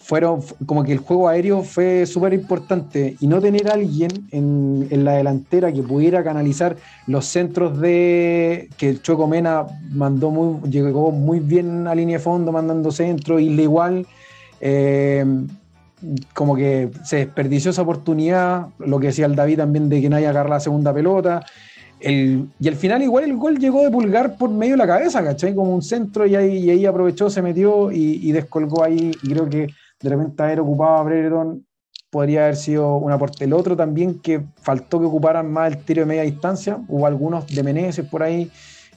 fueron 0.06 0.40
como 0.68 0.84
que 0.84 0.92
el 0.92 1.00
juego 1.00 1.28
aéreo 1.28 1.64
fue 1.64 2.06
súper 2.06 2.32
importante 2.36 3.16
y 3.20 3.26
no 3.26 3.42
tener 3.42 3.72
alguien 3.72 4.28
en, 4.32 4.88
en 4.92 5.04
la 5.04 5.14
delantera 5.14 5.72
que 5.74 5.82
pudiera 5.82 6.24
canalizar 6.24 6.76
los 7.08 7.26
centros 7.26 7.80
de 7.82 8.70
que 8.78 8.90
el 8.90 9.02
Choco 9.02 9.26
Mena 9.28 9.66
mandó 9.92 10.30
muy, 10.30 10.70
llegó 10.70 11.10
muy 11.12 11.40
bien 11.40 11.88
a 11.88 11.96
línea 11.96 12.18
de 12.18 12.24
fondo 12.24 12.52
mandando 12.52 12.92
centro 12.92 13.40
y 13.40 13.48
igual 13.60 14.06
eh, 14.62 15.26
como 16.36 16.56
que 16.56 16.92
se 17.04 17.16
desperdició 17.18 17.72
esa 17.72 17.82
oportunidad, 17.82 18.68
lo 18.78 19.00
que 19.00 19.08
decía 19.08 19.26
el 19.26 19.36
David 19.36 19.58
también 19.58 19.90
de 19.90 20.02
que 20.02 20.10
nadie 20.10 20.28
agarra 20.28 20.50
la 20.52 20.60
segunda 20.60 20.94
pelota. 20.94 21.44
El- 22.00 22.46
y 22.60 22.68
al 22.68 22.76
final 22.76 23.02
igual 23.02 23.24
el 23.24 23.38
gol 23.38 23.58
llegó 23.58 23.82
de 23.82 23.90
pulgar 23.90 24.38
por 24.38 24.52
medio 24.52 24.74
de 24.74 24.78
la 24.78 24.88
cabeza, 24.88 25.24
¿cachai? 25.24 25.56
Como 25.56 25.74
un 25.74 25.82
centro 25.82 26.28
y 26.28 26.36
ahí, 26.36 26.58
y 26.58 26.70
ahí 26.70 26.86
aprovechó, 26.86 27.28
se 27.32 27.42
metió 27.42 27.92
y 27.92 28.32
descolgó 28.32 28.84
ahí 28.84 29.12
y 29.24 29.30
creo 29.30 29.50
que 29.50 29.68
de 30.02 30.10
repente 30.10 30.44
haber 30.44 30.60
ocupado 30.60 30.96
a 30.98 31.04
Brereton 31.04 31.66
podría 32.10 32.44
haber 32.44 32.56
sido 32.56 32.96
un 32.98 33.12
aporte. 33.12 33.46
El 33.46 33.54
otro 33.54 33.76
también 33.76 34.20
que 34.20 34.42
faltó 34.62 35.00
que 35.00 35.06
ocuparan 35.06 35.52
más 35.52 35.72
el 35.74 35.84
tiro 35.84 36.02
de 36.02 36.06
media 36.06 36.24
distancia, 36.24 36.80
hubo 36.88 37.06
algunos 37.08 37.48
de 37.48 37.64
Meneses 37.64 38.06
por 38.08 38.24
ahí, 38.24 38.50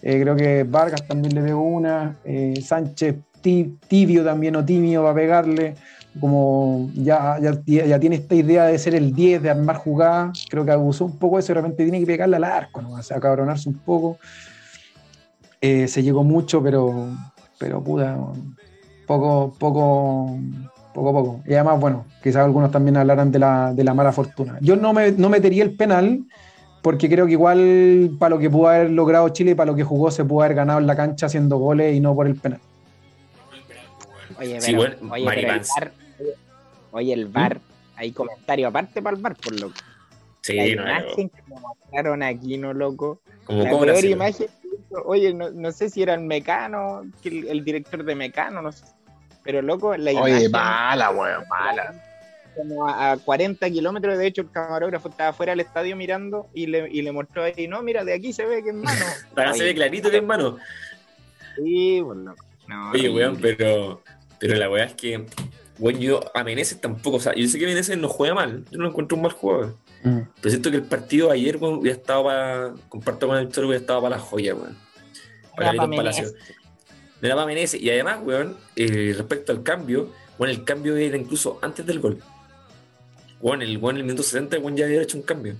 eh, 0.03 0.21
creo 0.21 0.37
que 0.37 0.63
Vargas 0.65 1.07
también 1.07 1.35
le 1.35 1.43
pegó 1.43 1.63
una, 1.63 2.17
eh, 2.25 2.61
Sánchez 2.63 3.17
ti- 3.41 3.77
tibio 3.89 4.25
también 4.25 4.55
o 4.57 4.65
tímido 4.65 5.03
para 5.03 5.15
pegarle, 5.15 5.75
como 6.21 6.91
ya, 6.95 7.39
ya, 7.41 7.53
ya 7.65 7.99
tiene 7.99 8.17
esta 8.17 8.35
idea 8.35 8.65
de 8.67 8.79
ser 8.79 8.95
el 8.95 9.13
10, 9.13 9.43
de 9.43 9.51
armar 9.51 9.77
jugadas, 9.77 10.47
creo 10.49 10.65
que 10.65 10.71
abusó 10.71 11.05
un 11.05 11.19
poco 11.19 11.37
de 11.37 11.41
eso, 11.41 11.49
de 11.53 11.61
repente 11.61 11.83
tiene 11.85 12.01
que 12.01 12.07
pegarle 12.07 12.37
al 12.37 12.45
arco, 12.45 12.83
¿no? 12.83 12.93
o 12.93 13.03
sea, 13.03 13.19
cabronarse 13.21 13.69
un 13.69 13.79
poco. 13.79 14.19
Eh, 15.61 15.89
se 15.89 16.03
llegó 16.05 16.23
mucho, 16.23 16.63
pero, 16.63 17.09
pero 17.59 17.83
puta, 17.83 18.17
poco, 19.07 19.53
poco, 19.59 20.39
poco, 20.99 21.13
poco. 21.13 21.41
Y 21.47 21.55
además, 21.55 21.81
bueno, 21.81 22.05
quizás 22.23 22.45
algunos 22.45 22.71
también 22.71 22.97
hablarán 22.97 23.31
de 23.31 23.39
la, 23.39 23.73
de 23.73 23.85
la 23.85 23.95
mala 23.95 24.13
fortuna. 24.13 24.59
Yo 24.61 24.77
no, 24.77 24.93
me, 24.93 25.13
no 25.13 25.29
metería 25.29 25.63
el 25.65 25.75
penal, 25.77 26.25
porque 26.83 27.09
creo 27.09 27.27
que 27.27 27.33
igual 27.33 28.11
para 28.19 28.31
lo 28.31 28.39
que 28.39 28.51
pudo 28.51 28.69
haber 28.69 28.91
logrado 28.91 29.29
Chile 29.31 29.53
y 29.53 29.55
para 29.55 29.71
lo 29.71 29.77
que 29.77 29.85
jugó 29.85 30.11
se 30.11 30.25
pudo 30.25 30.43
haber 30.43 30.57
ganado 30.57 30.79
en 30.79 30.87
la 30.87 30.97
cancha 30.97 31.27
haciendo 31.27 31.57
goles 31.59 31.95
y 31.95 32.01
no 32.01 32.15
por 32.15 32.27
el 32.27 32.37
penal. 32.37 32.61
Oye, 34.39 34.61
Sí, 34.61 34.73
pero, 34.73 34.79
bueno, 34.97 35.13
oye, 35.15 35.27
pero 35.35 35.53
el. 35.53 35.61
VAR, 35.61 35.93
oye, 36.21 36.35
oye, 36.93 37.13
el 37.13 37.27
VAR, 37.27 37.61
hay 37.97 38.13
comentario 38.13 38.69
aparte 38.69 39.03
para 39.03 39.17
el 39.17 39.23
VAR, 39.23 39.35
por 39.37 39.61
lo 39.61 39.73
Sí, 40.43 40.55
la 40.55 40.65
no, 40.77 40.83
imagen 40.83 41.29
que 41.29 41.43
me 41.49 41.61
mostraron 41.61 42.23
aquí, 42.23 42.57
no 42.57 42.73
loco. 42.73 43.21
como 43.45 43.65
la 43.65 43.71
peor 43.71 44.05
imagen 44.05 44.47
que 44.47 44.69
Oye, 45.05 45.35
no, 45.35 45.51
no 45.51 45.71
sé 45.73 45.91
si 45.91 46.03
era 46.03 46.15
el 46.15 46.21
Mecano, 46.23 47.03
que 47.23 47.29
el, 47.29 47.49
el 47.49 47.65
director 47.65 48.05
de 48.05 48.15
Mecano, 48.15 48.63
no 48.63 48.73
sé. 48.73 48.85
Pero 49.49 49.63
loco, 49.63 49.97
la 49.97 50.11
Oye, 50.11 50.31
imagen 50.33 50.51
mala, 50.51 51.11
weón, 51.11 51.43
mala. 51.49 51.95
como 52.55 52.87
a, 52.87 53.13
a 53.13 53.17
40 53.17 53.71
kilómetros, 53.71 54.19
de 54.19 54.27
hecho 54.27 54.43
el 54.43 54.51
camarógrafo 54.51 55.09
estaba 55.09 55.33
fuera 55.33 55.53
del 55.53 55.61
estadio 55.61 55.97
mirando 55.97 56.51
y 56.53 56.67
le, 56.67 56.87
y 56.93 57.01
le 57.01 57.13
mostró 57.13 57.45
ahí, 57.45 57.67
no, 57.67 57.81
mira, 57.83 58.05
de 58.05 58.13
aquí 58.13 58.35
se 58.35 58.45
ve 58.45 58.63
que 58.63 58.69
es 58.69 58.75
mano. 58.75 59.07
Para 59.35 59.55
se 59.55 59.65
ve 59.65 59.75
clarito 59.75 60.11
que 60.11 60.19
es 60.19 60.23
mano. 60.23 60.59
Sí, 61.57 62.03
pues 62.05 62.19
loco. 62.19 62.45
No, 62.67 62.91
Oye, 62.91 63.09
weón, 63.09 63.39
pero, 63.41 64.03
pero 64.39 64.55
la 64.57 64.69
weá 64.69 64.85
es 64.85 64.93
que, 64.93 65.25
weón, 65.79 65.99
yo 65.99 66.21
a 66.35 66.45
Meneses 66.45 66.79
tampoco, 66.79 67.17
o 67.17 67.21
sea, 67.21 67.35
yo 67.35 67.49
sé 67.49 67.59
que 67.59 67.65
Meneses 67.65 67.97
no 67.97 68.11
juega 68.11 68.35
mal, 68.35 68.67
yo 68.71 68.77
no 68.77 68.85
lo 68.85 68.91
encuentro 68.91 69.17
un 69.17 69.23
mal 69.23 69.33
jugador. 69.33 69.77
Pero 70.03 70.51
siento 70.51 70.71
que 70.71 70.77
el 70.77 70.83
partido 70.83 71.29
de 71.29 71.37
ayer, 71.37 71.57
weón, 71.57 71.79
hubiera 71.79 71.97
estado 71.97 72.25
para, 72.25 72.75
comparto 72.91 73.27
con 73.27 73.39
el 73.39 73.49
Cholo, 73.49 73.69
hubiera 73.69 73.81
estado 73.81 74.03
para 74.03 74.17
la 74.17 74.21
joya, 74.21 74.55
weón. 74.55 74.77
Para 75.57 75.75
Carlitos 75.75 75.97
Palacio. 75.97 76.29
No 77.21 77.27
era 77.27 77.35
para 77.35 77.47
Meneses. 77.47 77.81
Y 77.81 77.91
además, 77.91 78.21
weón, 78.23 78.57
eh, 78.77 79.15
respecto 79.17 79.53
al 79.53 79.63
cambio, 79.63 80.13
bueno, 80.39 80.53
el 80.53 80.65
cambio 80.65 80.97
era 80.97 81.17
incluso 81.17 81.59
antes 81.63 81.85
del 81.85 82.01
gol. 82.01 82.23
Weón, 83.41 83.63
el 83.63 83.77
weón 83.79 83.97
en 83.97 84.01
el 84.01 84.07
minuto 84.07 84.23
60, 84.23 84.59
weón, 84.59 84.77
ya 84.77 84.87
había 84.87 85.03
hecho 85.03 85.19
un 85.19 85.25
cambio. 85.25 85.57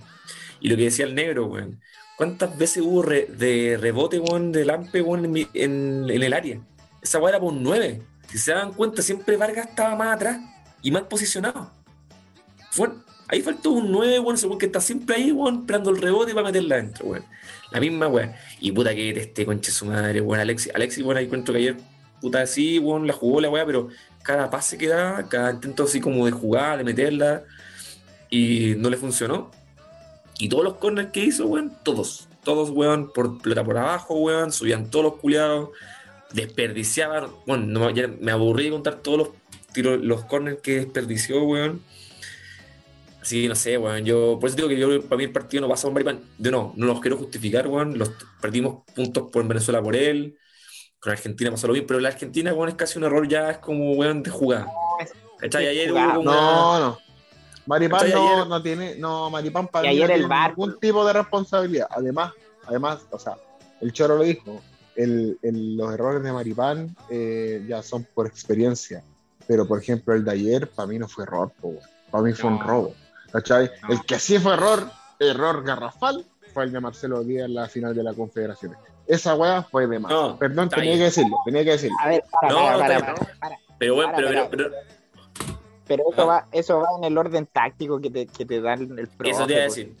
Y 0.59 0.69
lo 0.69 0.75
que 0.75 0.83
decía 0.83 1.05
el 1.05 1.15
negro, 1.15 1.47
weón, 1.47 1.81
¿cuántas 2.17 2.57
veces 2.57 2.83
hubo 2.83 3.03
de 3.03 3.77
rebote, 3.79 4.19
weón, 4.19 4.51
de 4.51 4.65
Lampe, 4.65 5.01
weón, 5.01 5.35
en, 5.53 6.09
el 6.09 6.33
área? 6.33 6.59
Esa 7.01 7.19
weá 7.19 7.31
era 7.31 7.39
por 7.39 7.53
un 7.53 7.63
9. 7.63 8.01
Si 8.29 8.37
se 8.37 8.53
dan 8.53 8.73
cuenta, 8.73 9.01
siempre 9.01 9.37
Vargas 9.37 9.67
estaba 9.69 9.95
más 9.95 10.15
atrás 10.15 10.39
y 10.81 10.91
más 10.91 11.03
posicionado. 11.03 11.71
Fue, 12.71 12.89
ahí 13.29 13.41
faltó 13.41 13.71
un 13.71 13.91
9, 13.91 14.19
weón, 14.19 14.37
weón 14.43 14.57
que 14.57 14.65
está 14.65 14.81
siempre 14.81 15.15
ahí, 15.15 15.31
weón, 15.31 15.59
esperando 15.59 15.91
el 15.91 16.01
rebote 16.01 16.33
para 16.33 16.47
meterla 16.47 16.75
adentro, 16.75 17.05
weón. 17.07 17.25
La 17.71 17.79
misma 17.79 18.07
weón. 18.07 18.33
Y 18.59 18.71
puta 18.71 18.93
que 18.93 19.11
este 19.11 19.45
conche 19.45 19.71
su 19.71 19.85
madre, 19.85 20.19
weón. 20.19 20.41
Alexis, 20.41 20.71
Alexis, 20.73 21.03
bueno, 21.03 21.19
ahí 21.19 21.25
encuentro 21.25 21.53
que 21.53 21.59
ayer, 21.59 21.77
puta, 22.19 22.45
sí, 22.47 22.79
weón, 22.79 23.05
la 23.05 23.13
jugó 23.13 23.39
la 23.39 23.49
weá, 23.49 23.65
pero 23.65 23.89
cada 24.23 24.49
pase 24.49 24.77
que 24.77 24.87
da, 24.87 25.27
cada 25.29 25.51
intento 25.51 25.83
así 25.83 26.01
como 26.01 26.25
de 26.25 26.31
jugar, 26.31 26.79
de 26.79 26.83
meterla, 26.83 27.43
y 28.29 28.75
no 28.77 28.89
le 28.89 28.97
funcionó. 28.97 29.51
Y 30.39 30.49
todos 30.49 30.63
los 30.63 30.75
corners 30.75 31.11
que 31.11 31.23
hizo, 31.23 31.45
weón, 31.45 31.73
todos, 31.83 32.27
todos, 32.43 32.71
weón, 32.71 33.11
por 33.13 33.41
pelota 33.41 33.63
por 33.63 33.77
abajo, 33.77 34.15
weón, 34.15 34.51
subían 34.51 34.89
todos 34.89 35.05
los 35.05 35.15
culiados, 35.15 35.69
desperdiciaban, 36.33 37.27
bueno, 37.45 37.65
no, 37.67 37.89
ya 37.91 38.07
me 38.07 38.31
aburrí 38.31 38.65
de 38.65 38.71
contar 38.71 38.95
todos 38.95 39.17
los 39.17 39.29
tiros, 39.71 39.99
los 40.01 40.25
corners 40.25 40.59
que 40.61 40.77
desperdició, 40.77 41.43
weón. 41.43 41.81
Que 43.29 43.47
no 43.47 43.55
sé, 43.55 43.77
weón. 43.77 44.03
Yo, 44.05 44.37
por 44.39 44.49
eso 44.49 44.55
digo 44.57 44.69
que 44.69 44.77
yo, 44.77 45.01
para 45.03 45.17
mí 45.17 45.23
el 45.25 45.31
partido 45.31 45.61
no 45.61 45.69
pasó 45.69 45.87
por 45.87 45.93
Maripán. 45.93 46.21
De 46.37 46.49
no, 46.51 46.73
no 46.75 46.85
los 46.87 46.99
quiero 46.99 47.17
justificar, 47.17 47.67
weón. 47.67 47.97
Los 47.97 48.11
perdimos 48.41 48.83
puntos 48.95 49.29
por 49.31 49.47
Venezuela 49.47 49.81
por 49.81 49.95
él. 49.95 50.37
Con 50.99 51.11
Argentina 51.11 51.51
pasó 51.51 51.67
lo 51.67 51.73
mismo, 51.73 51.87
pero 51.87 51.99
la 51.99 52.09
Argentina, 52.09 52.53
weón, 52.53 52.69
es 52.69 52.75
casi 52.75 52.97
un 52.97 53.05
error 53.05 53.27
ya, 53.27 53.51
es 53.51 53.57
como, 53.59 53.93
weón, 53.93 54.23
de 54.23 54.29
jugada. 54.31 54.67
¿Cachai? 55.37 55.67
Ayer 55.67 55.91
hubo 55.91 55.99
como 56.15 56.19
una- 56.21 56.31
No, 56.31 56.79
no. 56.79 56.97
Maripán 57.65 57.99
¿Cachai? 58.01 58.15
no, 58.15 58.33
Ayer- 58.35 58.47
no 58.47 58.61
tiene, 58.63 58.95
no, 58.95 59.29
Maripán 59.29 59.67
para 59.67 59.87
Y 59.87 59.93
mí 59.93 59.99
no 59.99 60.03
ayer 60.05 60.15
el 60.15 60.21
tiene 60.21 60.29
VAR, 60.35 60.49
ningún 60.49 60.79
tipo 60.79 61.05
de 61.05 61.13
responsabilidad. 61.13 61.87
Además, 61.91 62.33
además, 62.65 62.99
o 63.11 63.19
sea, 63.19 63.35
el 63.79 63.93
Choro 63.93 64.17
lo 64.17 64.23
dijo, 64.23 64.59
el, 64.95 65.37
el- 65.43 65.77
los 65.77 65.93
errores 65.93 66.23
de 66.23 66.33
Maripán 66.33 66.95
eh, 67.09 67.63
ya 67.67 67.81
son 67.83 68.05
por 68.13 68.25
experiencia. 68.27 69.03
Pero, 69.47 69.67
por 69.67 69.79
ejemplo, 69.79 70.13
el 70.13 70.25
de 70.25 70.31
ayer, 70.31 70.67
para 70.69 70.87
mí 70.87 70.99
no 70.99 71.07
fue 71.07 71.23
error, 71.23 71.51
para 72.11 72.23
mí 72.23 72.33
fue 72.33 72.49
un 72.49 72.59
robo. 72.59 72.93
¿Cachai? 73.31 73.69
No. 73.83 73.89
El 73.93 74.01
que 74.05 74.19
sí 74.19 74.39
fue 74.39 74.53
error, 74.53 74.89
error 75.19 75.63
garrafal, 75.63 76.25
fue 76.53 76.63
el 76.65 76.71
de 76.71 76.79
Marcelo 76.79 77.23
Díaz 77.23 77.45
en 77.45 77.53
la 77.55 77.67
final 77.67 77.95
de 77.95 78.03
la 78.03 78.13
Confederaciones. 78.13 78.77
Esa 79.07 79.35
weá 79.35 79.63
fue 79.63 79.87
de 79.87 79.99
más. 79.99 80.11
No, 80.11 80.37
Perdón, 80.37 80.69
tenía 80.69 80.93
que 80.93 81.03
decirlo, 81.03 81.37
tenía 81.45 81.63
que 81.63 81.71
decirlo. 81.71 81.97
A 82.01 82.09
ver, 82.09 82.23
para, 82.31 82.53
No, 82.53 82.55
para, 82.59 82.71
no, 82.73 82.79
para, 82.79 82.93
está 82.97 83.13
para, 83.15 83.37
para. 83.39 83.57
Pero, 83.79 83.95
Para, 83.97 84.15
pero, 84.15 84.29
pero, 84.29 84.49
pero- 84.49 84.71
Pero 85.87 86.03
eso 86.11 86.21
Ah. 86.21 86.25
va, 86.25 86.45
eso 86.51 86.79
va 86.79 86.87
en 86.99 87.03
el 87.05 87.17
orden 87.17 87.47
táctico 87.47 87.99
que 87.99 88.11
te, 88.11 88.27
que 88.27 88.45
te 88.45 88.61
da 88.61 88.73
el, 88.75 88.87
profe. 88.87 89.31
eso 89.31 89.47
te 89.47 89.53
iba 89.53 89.63
a 89.63 89.65
pues. 89.65 89.75
decir. 89.75 89.95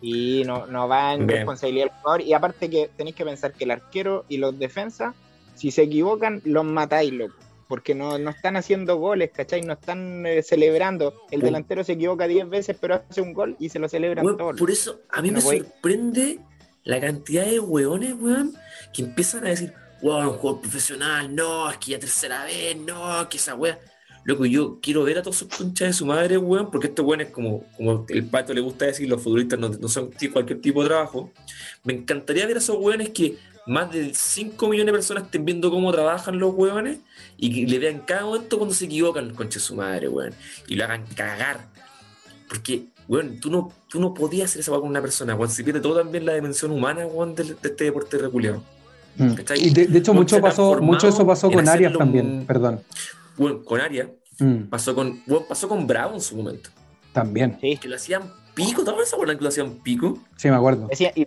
Y 0.00 0.42
no, 0.44 0.66
no 0.66 0.86
va 0.86 1.14
en 1.14 1.26
Bien. 1.26 1.38
responsabilidad 1.38 1.86
del 1.86 1.94
jugador. 2.00 2.20
Y 2.20 2.32
aparte 2.34 2.70
que 2.70 2.90
tenéis 2.96 3.16
que 3.16 3.24
pensar 3.24 3.52
que 3.52 3.64
el 3.64 3.70
arquero 3.72 4.24
y 4.28 4.36
los 4.36 4.56
defensas, 4.58 5.14
si 5.56 5.70
se 5.72 5.82
equivocan, 5.82 6.40
los 6.44 6.64
matáis, 6.64 7.12
loco. 7.12 7.34
Porque 7.68 7.94
no, 7.94 8.18
no 8.18 8.30
están 8.30 8.56
haciendo 8.56 8.96
goles, 8.96 9.30
¿cachai? 9.32 9.62
No 9.62 9.72
están 9.74 10.26
eh, 10.26 10.42
celebrando. 10.42 11.14
El 11.30 11.40
delantero 11.40 11.82
se 11.84 11.92
equivoca 11.92 12.26
10 12.26 12.48
veces, 12.50 12.76
pero 12.80 12.94
hace 12.96 13.20
un 13.20 13.32
gol 13.32 13.56
y 13.58 13.68
se 13.70 13.78
lo 13.78 13.88
celebran 13.88 14.24
Weón, 14.24 14.36
todos. 14.38 14.56
por 14.58 14.70
eso 14.70 15.00
a 15.10 15.22
mí 15.22 15.30
No 15.30 15.38
me 15.38 15.44
voy- 15.44 15.58
sorprende 15.58 16.40
la 16.84 17.00
cantidad 17.00 17.46
de 17.46 17.60
weones, 17.60 18.14
weón, 18.20 18.54
que 18.92 19.02
empiezan 19.02 19.46
a 19.46 19.50
decir, 19.50 19.72
weón, 20.02 20.26
un 20.28 20.34
juego 20.34 20.60
profesional, 20.60 21.34
no, 21.34 21.70
es 21.70 21.78
que 21.78 21.92
ya 21.92 21.98
tercera 21.98 22.44
vez, 22.44 22.76
no, 22.76 23.26
que 23.30 23.38
esa 23.38 23.54
wea. 23.54 23.78
Loco, 24.26 24.46
yo 24.46 24.78
quiero 24.80 25.02
ver 25.04 25.18
a 25.18 25.22
todos 25.22 25.36
esos 25.42 25.48
conchas 25.54 25.88
de 25.88 25.92
su 25.94 26.06
madre, 26.06 26.38
weón, 26.38 26.70
porque 26.70 26.86
estos 26.88 27.04
weones, 27.04 27.28
como, 27.28 27.64
como 27.76 28.06
el 28.08 28.24
pato 28.26 28.52
le 28.54 28.60
gusta 28.62 28.86
decir, 28.86 29.08
los 29.08 29.22
futbolistas 29.22 29.58
no, 29.58 29.68
no 29.68 29.88
son 29.88 30.10
cualquier 30.32 30.60
tipo 30.60 30.82
de 30.82 30.88
trabajo. 30.88 31.30
Me 31.84 31.92
encantaría 31.94 32.46
ver 32.46 32.56
a 32.56 32.60
esos 32.60 32.76
weones 32.78 33.10
que 33.10 33.36
más 33.66 33.92
de 33.92 34.12
5 34.14 34.68
millones 34.68 34.86
de 34.86 34.92
personas 34.92 35.24
estén 35.24 35.44
viendo 35.44 35.70
cómo 35.70 35.92
trabajan 35.92 36.38
los 36.38 36.54
weones 36.54 36.98
y 37.36 37.52
que 37.52 37.70
le 37.70 37.78
vean 37.78 38.00
cada 38.00 38.24
momento 38.24 38.58
cuando 38.58 38.74
se 38.74 38.84
equivocan 38.84 39.34
los 39.36 39.54
su 39.54 39.76
madre, 39.76 40.08
weón. 40.08 40.34
Y 40.66 40.74
lo 40.74 40.84
hagan 40.84 41.04
cagar. 41.14 41.66
Porque, 42.48 42.86
weón, 43.08 43.40
tú 43.40 43.50
no, 43.50 43.72
tú 43.88 44.00
no 44.00 44.12
podías 44.14 44.50
hacer 44.50 44.60
esa 44.60 44.72
con 44.72 44.88
una 44.88 45.00
persona, 45.00 45.34
weón. 45.34 45.50
Se 45.50 45.64
pierde 45.64 45.80
todo 45.80 45.96
también 45.96 46.26
la 46.26 46.34
dimensión 46.34 46.70
humana, 46.70 47.06
weón, 47.06 47.34
de, 47.34 47.56
este 47.62 47.84
deporte 47.84 48.18
reculeado. 48.18 48.62
Mm. 49.16 49.34
¿Cachai? 49.34 49.66
Y 49.66 49.70
de, 49.70 49.86
de 49.86 49.98
hecho, 49.98 50.12
Weón, 50.12 50.22
mucho, 50.22 50.40
pasó, 50.40 50.80
mucho 50.80 51.08
eso 51.08 51.26
pasó 51.26 51.50
con 51.50 51.68
Arias 51.68 51.90
hacerlo 51.92 51.98
también, 51.98 52.44
perdón. 52.46 52.82
Weón, 53.38 53.64
con 53.64 53.80
Aria, 53.80 54.08
Mm, 54.38 54.64
pasó 54.64 54.94
con, 54.94 55.22
weón, 55.26 55.44
pasó 55.48 55.68
con 55.68 55.86
Bravo 55.86 56.14
en 56.14 56.20
su 56.20 56.36
momento. 56.36 56.70
También, 57.12 57.58
Sí. 57.60 57.76
Que 57.76 57.88
lo 57.88 57.96
hacían 57.96 58.22
pico, 58.54 58.82
¿también 58.82 59.06
se 59.06 59.14
acuerdan 59.14 59.36
que 59.36 59.44
lo 59.44 59.48
hacían 59.48 59.70
pico? 59.82 60.18
sí, 60.36 60.48
me 60.48 60.56
acuerdo. 60.56 60.88
Decían, 60.88 61.12
y 61.14 61.26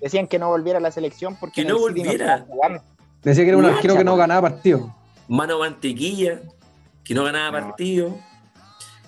decían 0.00 0.26
que 0.26 0.38
no 0.38 0.48
volviera 0.48 0.78
a 0.78 0.82
la 0.82 0.90
selección 0.90 1.36
porque 1.38 1.62
Que 1.62 1.68
no 1.68 1.78
volviera. 1.78 2.44
jugando. 2.48 2.82
Decía 3.22 3.44
que 3.44 3.48
era 3.50 3.58
un 3.58 3.64
arquero 3.64 3.96
que 3.96 4.04
no 4.04 4.16
ganaba 4.16 4.48
partido. 4.50 4.94
Mano 5.28 5.58
Mantequilla, 5.58 6.40
que 7.04 7.14
no 7.14 7.24
ganaba 7.24 7.60
No. 7.60 7.66
partido. 7.68 8.16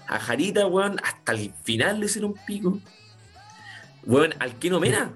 A 0.09 0.19
Jarita, 0.19 0.67
weón, 0.67 0.99
hasta 1.05 1.33
el 1.33 1.53
final 1.63 2.01
le 2.01 2.07
hicieron 2.07 2.35
pico. 2.47 2.79
Weón, 4.07 4.35
al 4.41 4.59
Keno 4.59 4.81
Mena. 4.81 5.13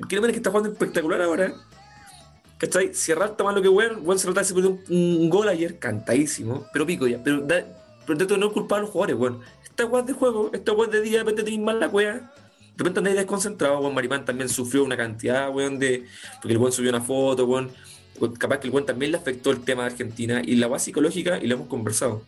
Al 0.00 0.08
Keno 0.08 0.22
Mena 0.22 0.32
que 0.32 0.38
está 0.38 0.50
jugando 0.50 0.70
espectacular 0.70 1.22
ahora. 1.22 1.52
¿Cachai? 2.58 2.94
Cierra 2.94 3.26
está 3.26 3.42
más 3.44 3.54
lo 3.54 3.62
que 3.62 3.68
weón. 3.68 4.00
Weón 4.06 4.18
se 4.18 4.26
trata 4.26 4.40
de 4.40 4.46
se 4.46 4.54
perdió 4.54 4.70
un, 4.70 4.82
un 4.90 5.30
gol 5.30 5.48
ayer, 5.48 5.78
cantadísimo. 5.78 6.66
Pero 6.72 6.86
pico 6.86 7.06
ya. 7.06 7.18
Pero, 7.24 7.40
da, 7.40 7.64
pero 8.06 8.18
dentro 8.18 8.36
de 8.36 8.40
no 8.40 8.52
culpar 8.52 8.78
a 8.78 8.82
los 8.82 8.90
jugadores, 8.90 9.16
weón. 9.16 9.40
Esta 9.64 9.86
weón 9.86 10.04
de 10.06 10.12
juego, 10.12 10.50
esta 10.52 10.72
weón 10.72 10.90
de 10.90 11.00
día, 11.00 11.12
de 11.12 11.18
repente 11.20 11.42
tenéis 11.44 11.62
mal 11.62 11.80
la 11.80 11.88
weá. 11.88 12.31
Repente 12.82 12.98
andáis 12.98 13.16
desconcentrado, 13.16 13.78
weón. 13.78 13.94
Maripán 13.94 14.24
también 14.24 14.48
sufrió 14.48 14.82
una 14.82 14.96
cantidad, 14.96 15.48
weón, 15.54 15.78
de. 15.78 16.04
Porque 16.40 16.52
el 16.52 16.58
weón 16.58 16.72
subió 16.72 16.90
una 16.90 17.00
foto, 17.00 17.46
weón. 17.46 17.70
Capaz 18.38 18.58
que 18.58 18.66
el 18.66 18.74
weón 18.74 18.86
también 18.86 19.12
le 19.12 19.18
afectó 19.18 19.52
el 19.52 19.60
tema 19.60 19.82
de 19.84 19.92
Argentina. 19.92 20.42
Y 20.44 20.56
la 20.56 20.66
weá 20.66 20.80
psicológica, 20.80 21.38
y 21.38 21.46
lo 21.46 21.54
hemos 21.54 21.68
conversado. 21.68 22.24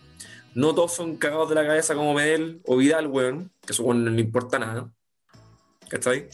No 0.55 0.73
todos 0.73 0.95
son 0.95 1.17
cagados 1.17 1.49
de 1.49 1.57
la 1.57 1.67
cabeza 1.67 1.97
como 1.97 2.15
Medel 2.15 2.61
o 2.67 2.77
Vidal, 2.77 3.09
weón. 3.09 3.51
Que 3.67 3.73
eso 3.73 3.83
weón 3.83 4.05
no 4.05 4.13
le 4.13 4.21
importa 4.21 4.61
nada. 4.61 4.89
¿Cachai? 5.89 6.29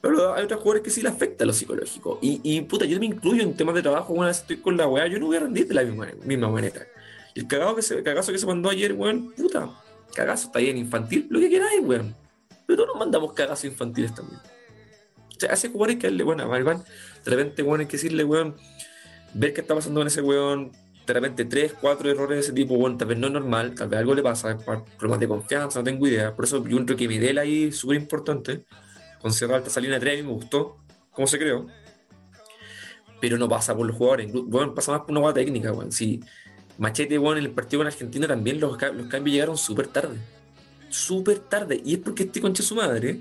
Pero 0.00 0.32
hay 0.32 0.44
otros 0.44 0.60
jugadores 0.60 0.82
que 0.82 0.90
sí 0.90 1.02
le 1.02 1.10
afecta 1.10 1.44
lo 1.44 1.52
psicológico. 1.52 2.18
Y, 2.22 2.40
y 2.42 2.62
puta, 2.62 2.86
yo 2.86 2.98
me 2.98 3.04
incluyo 3.04 3.42
en 3.42 3.54
temas 3.54 3.74
de 3.74 3.82
trabajo, 3.82 4.18
vez 4.18 4.38
estoy 4.38 4.56
con 4.56 4.78
la 4.78 4.88
weá, 4.88 5.06
yo 5.08 5.18
no 5.18 5.26
voy 5.26 5.36
a 5.36 5.40
rendir 5.40 5.68
de 5.68 5.74
la 5.74 5.82
misma, 5.82 6.08
misma 6.24 6.48
manera. 6.48 6.86
Y 7.34 7.40
el 7.40 7.48
cagado 7.48 7.76
que 7.76 7.82
se, 7.82 8.02
cagazo 8.02 8.32
que 8.32 8.38
se 8.38 8.46
mandó 8.46 8.70
ayer, 8.70 8.94
weón, 8.94 9.30
puta, 9.32 9.70
cagazo, 10.14 10.46
está 10.46 10.60
bien, 10.60 10.78
infantil, 10.78 11.26
lo 11.28 11.38
que 11.38 11.50
queráis, 11.50 11.80
weón. 11.82 12.14
Pero 12.68 12.76
todos 12.76 12.88
nos 12.88 12.98
mandamos 12.98 13.32
cagazos 13.32 13.64
infantiles 13.64 14.14
también. 14.14 14.38
O 14.38 15.40
sea, 15.40 15.52
hace 15.54 15.70
jugadores 15.70 15.96
que 15.96 16.08
darle, 16.08 16.22
weón, 16.22 16.42
a 16.42 16.46
Maribán, 16.46 16.84
de 17.24 17.30
repente, 17.30 17.62
weón, 17.62 17.80
hay 17.80 17.86
que 17.86 17.92
decirle, 17.92 18.24
weón, 18.24 18.56
ver 19.32 19.54
qué 19.54 19.62
está 19.62 19.74
pasando 19.74 20.00
con 20.00 20.06
ese 20.06 20.20
weón, 20.20 20.72
de 21.06 21.14
repente 21.14 21.46
tres, 21.46 21.72
cuatro 21.80 22.10
errores 22.10 22.36
de 22.36 22.40
ese 22.40 22.52
tipo, 22.52 22.74
weón, 22.74 22.98
tal 22.98 23.08
vez 23.08 23.16
no 23.16 23.28
es 23.28 23.32
normal, 23.32 23.74
tal 23.74 23.88
vez 23.88 24.00
algo 24.00 24.14
le 24.14 24.22
pasa, 24.22 24.58
problemas 24.98 25.18
de 25.18 25.28
confianza, 25.28 25.78
no 25.78 25.84
tengo 25.84 26.06
idea. 26.06 26.36
Por 26.36 26.44
eso 26.44 26.62
yo 26.68 26.84
creo 26.84 26.98
que 26.98 27.08
Videl 27.08 27.38
ahí 27.38 27.64
es 27.68 27.78
súper 27.78 27.96
importante. 27.96 28.66
Con 29.22 29.32
Cerro 29.32 29.54
Alta 29.54 29.70
Salina 29.70 29.98
3 29.98 30.12
a 30.12 30.22
mí 30.22 30.28
me 30.28 30.34
gustó, 30.34 30.76
cómo 31.10 31.26
se 31.26 31.38
creó. 31.38 31.68
Pero 33.18 33.38
no 33.38 33.48
pasa 33.48 33.74
por 33.74 33.86
los 33.86 33.96
jugadores, 33.96 34.30
weón, 34.30 34.74
pasa 34.74 34.92
más 34.92 35.00
por 35.00 35.12
una 35.12 35.20
guata 35.20 35.40
técnica, 35.40 35.72
weón. 35.72 35.90
Si 35.90 36.20
Machete, 36.76 37.18
weón, 37.18 37.38
en 37.38 37.44
el 37.44 37.50
partido 37.52 37.80
con 37.80 37.86
Argentina 37.86 38.28
también 38.28 38.60
los, 38.60 38.72
los 38.92 39.06
cambios 39.06 39.32
llegaron 39.32 39.56
súper 39.56 39.86
tarde. 39.86 40.18
Súper 40.88 41.38
tarde. 41.38 41.80
Y 41.84 41.94
es 41.94 42.00
porque 42.00 42.24
este 42.24 42.40
concha 42.40 42.62
su 42.62 42.74
madre 42.74 43.20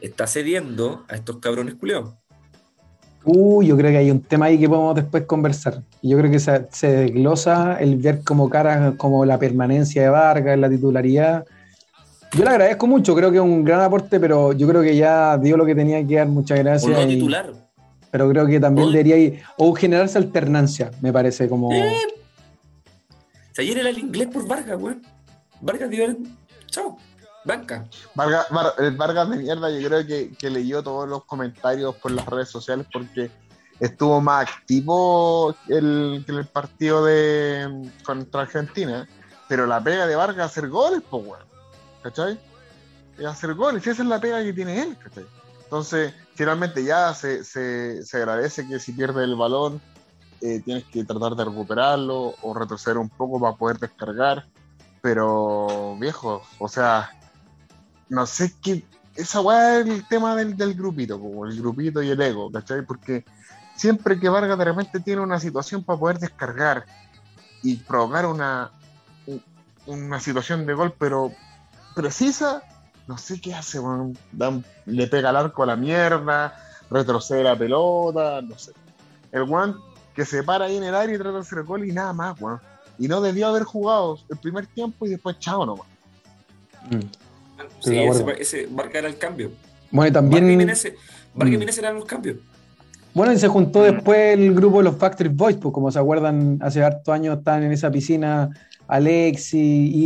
está 0.00 0.26
cediendo 0.26 1.04
a 1.08 1.14
estos 1.14 1.38
cabrones 1.38 1.74
culeados. 1.74 2.14
Uy, 3.26 3.68
yo 3.68 3.76
creo 3.76 3.90
que 3.90 3.96
hay 3.96 4.10
un 4.10 4.20
tema 4.20 4.46
ahí 4.46 4.58
que 4.58 4.68
podemos 4.68 4.94
después 4.94 5.24
conversar. 5.24 5.82
Yo 6.02 6.18
creo 6.18 6.30
que 6.30 6.38
se, 6.38 6.66
se 6.70 6.88
desglosa 6.88 7.78
el 7.80 7.96
ver 7.96 8.22
como 8.22 8.50
caras 8.50 8.94
como 8.96 9.24
la 9.24 9.38
permanencia 9.38 10.02
de 10.02 10.08
Vargas, 10.10 10.58
la 10.58 10.68
titularidad. 10.68 11.46
Yo 12.32 12.44
le 12.44 12.50
agradezco 12.50 12.86
mucho, 12.86 13.14
creo 13.14 13.30
que 13.30 13.38
es 13.38 13.42
un 13.42 13.64
gran 13.64 13.80
aporte, 13.80 14.20
pero 14.20 14.52
yo 14.52 14.68
creo 14.68 14.82
que 14.82 14.96
ya 14.96 15.38
dio 15.38 15.56
lo 15.56 15.64
que 15.64 15.74
tenía 15.74 16.06
que 16.06 16.16
dar. 16.16 16.26
Muchas 16.26 16.58
gracias. 16.58 16.92
no 16.92 17.02
y- 17.02 17.14
titular. 17.14 17.52
pero 18.10 18.28
creo 18.28 18.46
que 18.46 18.60
también 18.60 18.90
debería 18.90 19.16
ir, 19.16 19.42
o 19.56 19.72
generarse 19.72 20.18
alternancia, 20.18 20.90
me 21.00 21.12
parece, 21.12 21.48
como... 21.48 21.72
Eh. 21.72 21.96
O 23.50 23.54
sea, 23.54 23.62
ayer 23.62 23.78
era 23.78 23.88
el 23.88 23.98
inglés 23.98 24.28
por 24.28 24.46
Vargas, 24.46 24.78
weón. 24.80 25.00
Vargas 25.60 25.88
dio 25.88 26.04
Chao. 26.74 26.98
Banca. 27.44 27.84
Vargas, 28.16 28.46
Var- 28.50 28.74
el 28.78 28.96
Vargas 28.96 29.30
de 29.30 29.36
mierda, 29.36 29.70
yo 29.70 29.86
creo 29.88 30.04
que, 30.06 30.50
leyó 30.50 30.82
todos 30.82 31.08
los 31.08 31.24
comentarios 31.24 31.94
por 31.96 32.10
las 32.10 32.26
redes 32.26 32.48
sociales 32.48 32.86
porque 32.92 33.30
estuvo 33.78 34.20
más 34.20 34.48
activo 34.48 35.54
el, 35.68 36.24
que 36.26 36.32
el 36.32 36.46
partido 36.46 37.04
de 37.04 37.90
contra 38.04 38.42
Argentina. 38.42 39.06
Pero 39.46 39.66
la 39.66 39.84
pega 39.84 40.06
de 40.06 40.16
Vargas 40.16 40.46
es 40.46 40.58
hacer 40.58 40.68
goles, 40.68 41.02
pues, 41.08 41.24
weón. 41.24 41.44
¿Cachai? 42.02 42.40
Es 43.18 43.26
hacer 43.26 43.54
goles, 43.54 43.86
esa 43.86 44.02
es 44.02 44.08
la 44.08 44.20
pega 44.20 44.42
que 44.42 44.52
tiene 44.52 44.82
él, 44.82 44.96
¿cachai? 44.98 45.26
Entonces, 45.62 46.12
finalmente 46.34 46.82
ya 46.82 47.14
se, 47.14 47.44
se, 47.44 48.02
se 48.04 48.16
agradece 48.16 48.66
que 48.66 48.80
si 48.80 48.92
pierde 48.92 49.22
el 49.22 49.36
balón, 49.36 49.80
eh, 50.40 50.60
tienes 50.64 50.84
que 50.84 51.04
tratar 51.04 51.36
de 51.36 51.44
recuperarlo 51.44 52.34
o 52.42 52.54
retroceder 52.54 52.98
un 52.98 53.10
poco 53.10 53.38
para 53.38 53.54
poder 53.54 53.78
descargar. 53.78 54.46
Pero, 55.04 55.98
viejo, 56.00 56.40
o 56.58 56.66
sea, 56.66 57.10
no 58.08 58.24
sé 58.24 58.54
qué. 58.62 58.82
Esa 59.14 59.42
weá 59.42 59.80
es 59.80 59.86
el 59.86 60.08
tema 60.08 60.34
del, 60.34 60.56
del 60.56 60.72
grupito, 60.72 61.20
como 61.20 61.44
el 61.44 61.60
grupito 61.60 62.02
y 62.02 62.08
el 62.08 62.22
ego, 62.22 62.50
¿cachai? 62.50 62.80
Porque 62.86 63.22
siempre 63.76 64.18
que 64.18 64.30
Vargas 64.30 64.56
de 64.56 64.64
repente 64.64 65.00
tiene 65.00 65.20
una 65.20 65.38
situación 65.38 65.84
para 65.84 65.98
poder 65.98 66.18
descargar 66.18 66.86
y 67.62 67.76
provocar 67.76 68.24
una, 68.24 68.70
un- 69.26 69.42
una 69.84 70.20
situación 70.20 70.64
de 70.64 70.72
gol, 70.72 70.94
pero 70.98 71.30
precisa, 71.94 72.62
no 73.06 73.18
sé 73.18 73.42
qué 73.42 73.54
hace, 73.54 73.78
weón. 73.80 74.16
Da- 74.32 74.58
le 74.86 75.06
pega 75.06 75.28
al 75.28 75.36
arco 75.36 75.64
a 75.64 75.66
la 75.66 75.76
mierda, 75.76 76.56
retrocede 76.90 77.44
la 77.44 77.58
pelota, 77.58 78.40
no 78.40 78.56
sé. 78.58 78.72
El 79.32 79.42
weón 79.42 79.78
que 80.14 80.24
se 80.24 80.42
para 80.44 80.64
ahí 80.64 80.78
en 80.78 80.84
el 80.84 80.94
área 80.94 81.14
y 81.14 81.18
trata 81.18 81.34
de 81.34 81.40
hacer 81.40 81.58
el 81.58 81.64
gol 81.66 81.84
y 81.86 81.92
nada 81.92 82.14
más, 82.14 82.40
weón. 82.40 82.58
Y 82.98 83.08
no 83.08 83.20
debió 83.20 83.48
haber 83.48 83.64
jugado 83.64 84.18
el 84.30 84.36
primer 84.38 84.66
tiempo 84.66 85.06
y 85.06 85.10
después 85.10 85.38
chao 85.38 85.64
nomás. 85.66 85.86
Mm. 86.90 87.00
Sí, 87.80 87.98
ese, 87.98 88.24
ese 88.38 88.68
Vargas 88.70 88.94
era 88.96 89.08
el 89.08 89.18
cambio. 89.18 89.50
Bueno, 89.90 90.08
y 90.08 90.12
también... 90.12 90.56
Menezes, 90.56 90.94
Vargas 91.34 91.52
y 91.54 91.56
Mm. 91.56 91.60
Menezes 91.60 91.78
eran 91.78 91.94
los 91.96 92.04
cambios. 92.04 92.36
Bueno, 93.12 93.32
y 93.32 93.38
se 93.38 93.48
juntó 93.48 93.80
Mm. 93.80 93.82
después 93.94 94.34
el 94.38 94.54
grupo 94.54 94.78
de 94.78 94.84
los 94.84 94.96
Factory 94.96 95.28
Boys, 95.28 95.56
pues 95.56 95.72
como 95.72 95.90
se 95.90 95.98
acuerdan, 95.98 96.58
hace 96.62 96.82
hartos 96.82 97.12
años 97.14 97.38
estaban 97.38 97.62
en 97.62 97.72
esa 97.72 97.90
piscina 97.90 98.50
Alexi, 98.88 99.58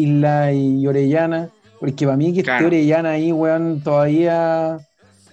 Isla 0.04 0.52
y 0.52 0.86
Orellana, 0.86 1.48
porque 1.80 2.04
para 2.04 2.16
mí 2.16 2.32
que 2.32 2.40
esté. 2.40 2.64
Orellana 2.64 3.10
ahí, 3.10 3.32
weón, 3.32 3.80
todavía 3.82 4.78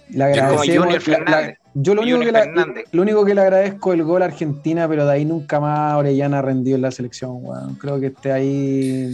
le 0.08 0.18
como 0.18 0.24
agradecemos. 0.24 0.86
Junior 0.96 1.08
la- 1.28 1.40
la-. 1.40 1.58
Yo 1.78 1.94
lo 1.94 2.02
único, 2.02 2.20
que 2.20 2.32
la- 2.32 2.74
lo 2.90 3.02
único 3.02 3.24
que 3.24 3.34
le 3.34 3.40
agradezco 3.42 3.92
es 3.92 3.98
el 3.98 4.04
gol 4.04 4.22
a 4.22 4.26
Argentina, 4.26 4.88
pero 4.88 5.04
de 5.06 5.12
ahí 5.12 5.24
nunca 5.24 5.60
más 5.60 5.94
Orellana 5.96 6.40
rendió 6.40 6.76
en 6.76 6.82
la 6.82 6.90
selección, 6.90 7.38
weón. 7.42 7.74
Creo 7.74 8.00
que 8.00 8.06
esté 8.06 8.32
ahí, 8.32 9.12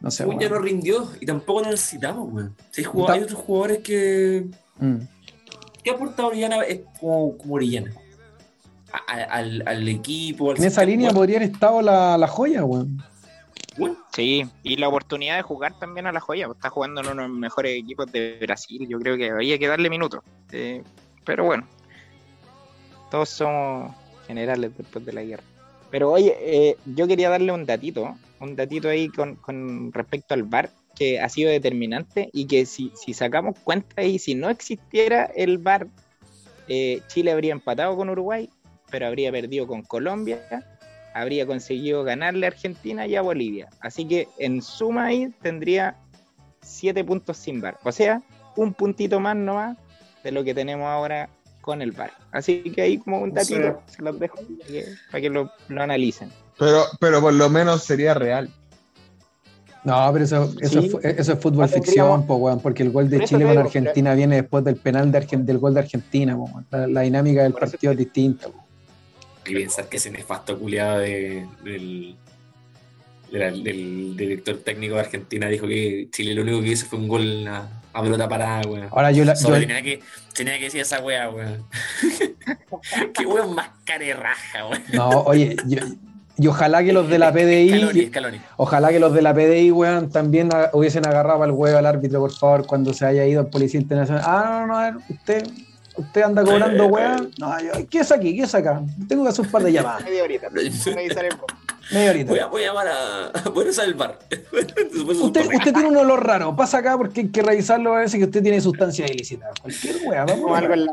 no 0.00 0.10
sé, 0.10 0.24
Weón, 0.24 0.40
ya 0.40 0.48
no 0.48 0.58
rindió 0.60 1.08
y 1.20 1.26
tampoco 1.26 1.62
lo 1.62 1.70
necesitamos, 1.70 2.32
weón. 2.32 2.54
Sí, 2.70 2.84
hay, 3.08 3.20
otros 3.22 3.40
jugadores 3.40 3.78
que. 3.78 4.46
Mm. 4.78 4.96
¿Qué 5.82 5.90
ha 5.90 5.94
aportado 5.94 6.28
Orellana 6.28 6.62
es 6.62 6.80
como, 7.00 7.36
como 7.36 7.54
Orellana? 7.54 7.90
A- 8.92 9.12
a- 9.12 9.24
al, 9.38 9.62
al 9.66 9.88
equipo, 9.88 10.50
al 10.52 10.58
En 10.58 10.64
esa 10.64 10.84
línea 10.84 11.10
podrían 11.10 11.42
estado 11.42 11.82
la, 11.82 12.16
la 12.16 12.28
joya, 12.28 12.64
weón. 12.64 13.02
Weón, 13.78 13.96
Sí, 14.14 14.44
y 14.62 14.76
la 14.76 14.88
oportunidad 14.88 15.36
de 15.36 15.42
jugar 15.42 15.72
también 15.78 16.06
a 16.06 16.12
la 16.12 16.20
joya, 16.20 16.46
pues, 16.46 16.56
está 16.58 16.68
jugando 16.68 17.00
en 17.00 17.06
uno 17.08 17.22
de 17.22 17.28
los 17.28 17.38
mejores 17.38 17.72
equipos 17.80 18.12
de 18.12 18.38
Brasil, 18.42 18.86
yo 18.86 18.98
creo 19.00 19.16
que 19.16 19.30
había 19.30 19.58
que 19.58 19.66
darle 19.66 19.88
minutos. 19.88 20.20
Eh, 20.52 20.82
pero 21.24 21.44
bueno, 21.44 21.66
todos 23.10 23.28
somos 23.28 23.94
generales 24.26 24.72
después 24.76 25.04
de 25.04 25.12
la 25.12 25.22
guerra. 25.22 25.42
Pero 25.90 26.10
oye, 26.10 26.36
eh, 26.40 26.76
yo 26.86 27.06
quería 27.06 27.28
darle 27.28 27.52
un 27.52 27.66
datito, 27.66 28.16
un 28.40 28.56
datito 28.56 28.88
ahí 28.88 29.08
con, 29.08 29.36
con 29.36 29.92
respecto 29.92 30.34
al 30.34 30.44
VAR, 30.44 30.70
que 30.94 31.20
ha 31.20 31.28
sido 31.28 31.50
determinante 31.50 32.30
y 32.32 32.46
que 32.46 32.66
si, 32.66 32.92
si 32.94 33.14
sacamos 33.14 33.58
cuenta 33.62 34.02
y 34.02 34.18
si 34.18 34.34
no 34.34 34.48
existiera 34.50 35.24
el 35.36 35.58
VAR, 35.58 35.86
eh, 36.68 37.02
Chile 37.08 37.32
habría 37.32 37.52
empatado 37.52 37.96
con 37.96 38.08
Uruguay, 38.08 38.48
pero 38.90 39.06
habría 39.06 39.30
perdido 39.32 39.66
con 39.66 39.82
Colombia, 39.82 40.40
habría 41.14 41.46
conseguido 41.46 42.04
ganarle 42.04 42.46
a 42.46 42.50
Argentina 42.50 43.06
y 43.06 43.16
a 43.16 43.22
Bolivia. 43.22 43.68
Así 43.80 44.06
que 44.06 44.28
en 44.38 44.62
suma 44.62 45.06
ahí 45.06 45.32
tendría 45.42 45.96
siete 46.62 47.04
puntos 47.04 47.36
sin 47.36 47.60
VAR. 47.60 47.78
O 47.84 47.92
sea, 47.92 48.22
un 48.56 48.72
puntito 48.72 49.20
más 49.20 49.36
nomás 49.36 49.76
de 50.22 50.32
lo 50.32 50.44
que 50.44 50.54
tenemos 50.54 50.86
ahora 50.86 51.28
con 51.60 51.80
el 51.82 51.92
VAR. 51.92 52.12
Así 52.32 52.62
que 52.74 52.82
ahí 52.82 52.98
como 52.98 53.20
un 53.20 53.30
O 53.36 53.44
sea- 53.44 53.58
datito, 53.58 53.82
se 53.86 54.02
los 54.02 54.18
dejo 54.18 54.36
para 54.36 54.66
que, 54.68 54.84
para 55.10 55.20
que 55.20 55.30
lo, 55.30 55.50
lo 55.68 55.82
analicen. 55.82 56.30
Pero, 56.58 56.84
pero 57.00 57.20
por 57.20 57.32
lo 57.34 57.48
menos 57.48 57.82
sería 57.84 58.14
real. 58.14 58.50
No, 59.84 60.08
pero 60.12 60.24
eso, 60.24 60.54
eso, 60.60 60.80
Sí. 60.80 60.86
es, 60.86 60.92
fu- 60.92 61.00
eso 61.02 61.32
es 61.32 61.38
fútbol 61.40 61.68
ficción, 61.68 62.24
po, 62.26 62.36
weón, 62.36 62.60
porque 62.60 62.84
el 62.84 62.90
gol 62.90 63.10
de 63.10 63.24
Chile 63.24 63.44
con 63.44 63.58
Argentina 63.58 64.14
viene 64.14 64.36
después 64.36 64.62
del 64.64 64.76
penal 64.76 65.10
de 65.10 65.18
Argen- 65.18 65.44
del 65.44 65.58
gol 65.58 65.74
de 65.74 65.80
Argentina, 65.80 66.36
po, 66.36 66.62
la, 66.70 66.86
la 66.86 67.00
dinámica 67.00 67.42
del 67.42 67.52
partido 67.52 67.92
es 67.92 67.98
distinta. 67.98 68.46
po. 68.48 68.64
Y 69.44 69.54
pensar 69.54 69.88
que 69.88 69.96
ese 69.96 70.12
nefasto 70.12 70.56
culiado 70.56 71.00
de, 71.00 71.48
del, 71.64 72.14
de 73.32 73.38
la- 73.40 73.50
del 73.50 74.16
director 74.16 74.58
técnico 74.58 74.94
de 74.94 75.00
Argentina 75.00 75.48
dijo 75.48 75.66
que 75.66 76.06
Chile 76.12 76.32
lo 76.34 76.42
único 76.42 76.60
que 76.60 76.68
hizo 76.68 76.86
fue 76.86 77.00
un 77.00 77.08
gol 77.08 77.48
a, 77.48 77.68
a 77.92 78.02
pelota 78.02 78.28
parada, 78.28 78.62
weón. 78.68 78.88
Ahora 78.90 79.10
yo 79.12 79.24
la, 79.24 79.34
yo- 79.34 79.52
tenía, 79.52 79.82
que, 79.82 80.00
tenía 80.34 80.58
que 80.58 80.64
decir 80.64 80.80
esa 80.80 81.00
weá, 81.00 81.28
weón. 81.30 81.64
Qué 83.14 83.26
weón 83.26 83.54
más 83.54 83.68
carerraja, 83.84 84.66
weón. 84.66 84.82
no, 84.92 85.08
oye, 85.22 85.56
yo- 85.66 85.78
y 86.38 86.46
ojalá 86.46 86.82
que 86.82 86.92
los 86.94 87.08
de 87.10 87.18
la 87.18 87.30
PDI, 87.32 88.10
ojalá 88.56 88.88
que 88.88 88.98
los 88.98 89.12
de 89.12 89.20
la 89.22 89.34
PDI, 89.34 89.70
weón, 89.70 90.10
también 90.10 90.48
hubiesen 90.72 91.06
agarrado 91.06 91.42
al 91.42 91.50
huevo 91.50 91.76
al 91.76 91.84
árbitro, 91.86 92.20
por 92.20 92.32
favor, 92.32 92.66
cuando 92.66 92.94
se 92.94 93.04
haya 93.04 93.24
ido 93.26 93.40
al 93.40 93.48
Policía 93.48 93.78
Internacional. 93.80 94.22
Ah, 94.26 94.60
no, 94.62 94.66
no, 94.68 94.78
a 94.78 94.90
ver, 94.90 94.94
usted, 95.10 95.46
usted 95.96 96.22
anda 96.22 96.42
cobrando, 96.42 96.84
Eh, 96.84 96.88
weón. 96.88 97.30
No, 97.38 97.60
yo, 97.60 97.72
¿qué 97.88 97.98
es 98.00 98.10
aquí? 98.10 98.34
¿Qué 98.34 98.44
es 98.44 98.54
acá? 98.54 98.80
Tengo 99.06 99.24
que 99.24 99.28
hacer 99.28 99.44
un 99.44 99.50
par 99.52 99.62
de 99.62 99.72
llamadas. 99.72 100.04
Media 100.04 100.22
horita. 100.24 100.48
Media 101.90 102.10
horita. 102.10 102.30
Voy 102.30 102.38
a, 102.38 102.46
voy 102.46 102.62
a 102.62 102.66
llamar 102.66 102.88
a. 102.88 103.50
Voy 103.50 103.66
a 103.66 103.70
usar 103.70 103.86
el 103.86 103.94
bar. 103.94 104.18
Usted, 105.22 105.72
tiene 105.72 105.88
un 105.88 105.96
olor 105.96 106.26
raro, 106.26 106.54
pasa 106.54 106.78
acá 106.78 106.96
porque 106.96 107.22
hay 107.22 107.28
que 107.28 107.42
revisarlo, 107.42 107.90
parece 107.92 108.18
que 108.18 108.24
usted 108.24 108.42
tiene 108.42 108.60
sustancias 108.60 109.10
ilícitas. 109.10 109.50
Cualquier 109.60 109.96
weá, 110.04 110.24
vamos. 110.24 110.58
algo 110.58 110.74
en 110.74 110.86
la 110.86 110.92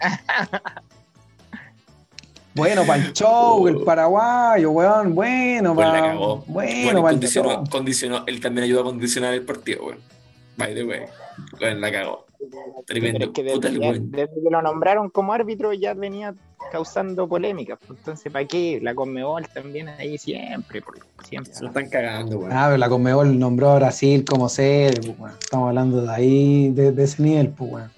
Bueno, 2.52 2.84
para 2.84 3.04
el 3.04 3.12
show, 3.12 3.68
el 3.68 3.82
paraguayo, 3.82 4.72
weón, 4.72 5.14
bueno, 5.14 5.74
Pues 5.74 5.86
para. 5.86 6.14
Bueno, 6.14 6.44
Bueno, 6.46 7.02
para 7.02 7.14
el 7.14 7.70
condicionó, 7.70 8.24
él 8.26 8.40
también 8.40 8.64
ayudó 8.64 8.80
a 8.80 8.84
condicionar 8.84 9.34
el 9.34 9.42
partido, 9.42 9.84
weón. 9.84 10.00
By 10.56 10.74
the 10.74 10.84
way. 10.84 11.00
Bueno, 11.58 11.80
la 11.80 11.92
cagó. 11.92 12.29
Tremendo. 12.86 13.18
Pero 13.18 13.30
es 13.30 13.34
que 13.34 13.42
desde, 13.70 13.78
ya- 13.80 14.26
que 14.26 14.50
lo 14.50 14.62
nombraron 14.62 15.10
como 15.10 15.32
árbitro 15.32 15.72
ya 15.72 15.94
venía 15.94 16.34
causando 16.72 17.28
polémicas. 17.28 17.78
pues, 17.86 17.98
Entonces, 17.98 18.32
¿para 18.32 18.46
qué? 18.46 18.78
La 18.82 18.94
Conmebol 18.94 19.46
también 19.52 19.88
ahí 19.88 20.18
siempre, 20.18 20.82
siempre. 21.28 21.52
Se 21.54 21.62
lo 21.62 21.68
están 21.68 21.88
cagando, 21.88 22.38
weón. 22.38 22.52
Ah, 22.52 22.64
pero 22.66 22.76
la 22.78 22.88
Conmebol 22.88 23.38
nombró 23.38 23.70
a 23.70 23.74
Brasil 23.76 24.24
como 24.24 24.48
sede, 24.48 25.00
pues. 25.18 25.32
Estamos 25.40 25.68
hablando 25.68 26.02
de 26.02 26.10
ahí, 26.12 26.70
de, 26.70 26.92
de 26.92 27.04
ese 27.04 27.22
nivel, 27.22 27.48
pues, 27.50 27.72
weón. 27.72 27.90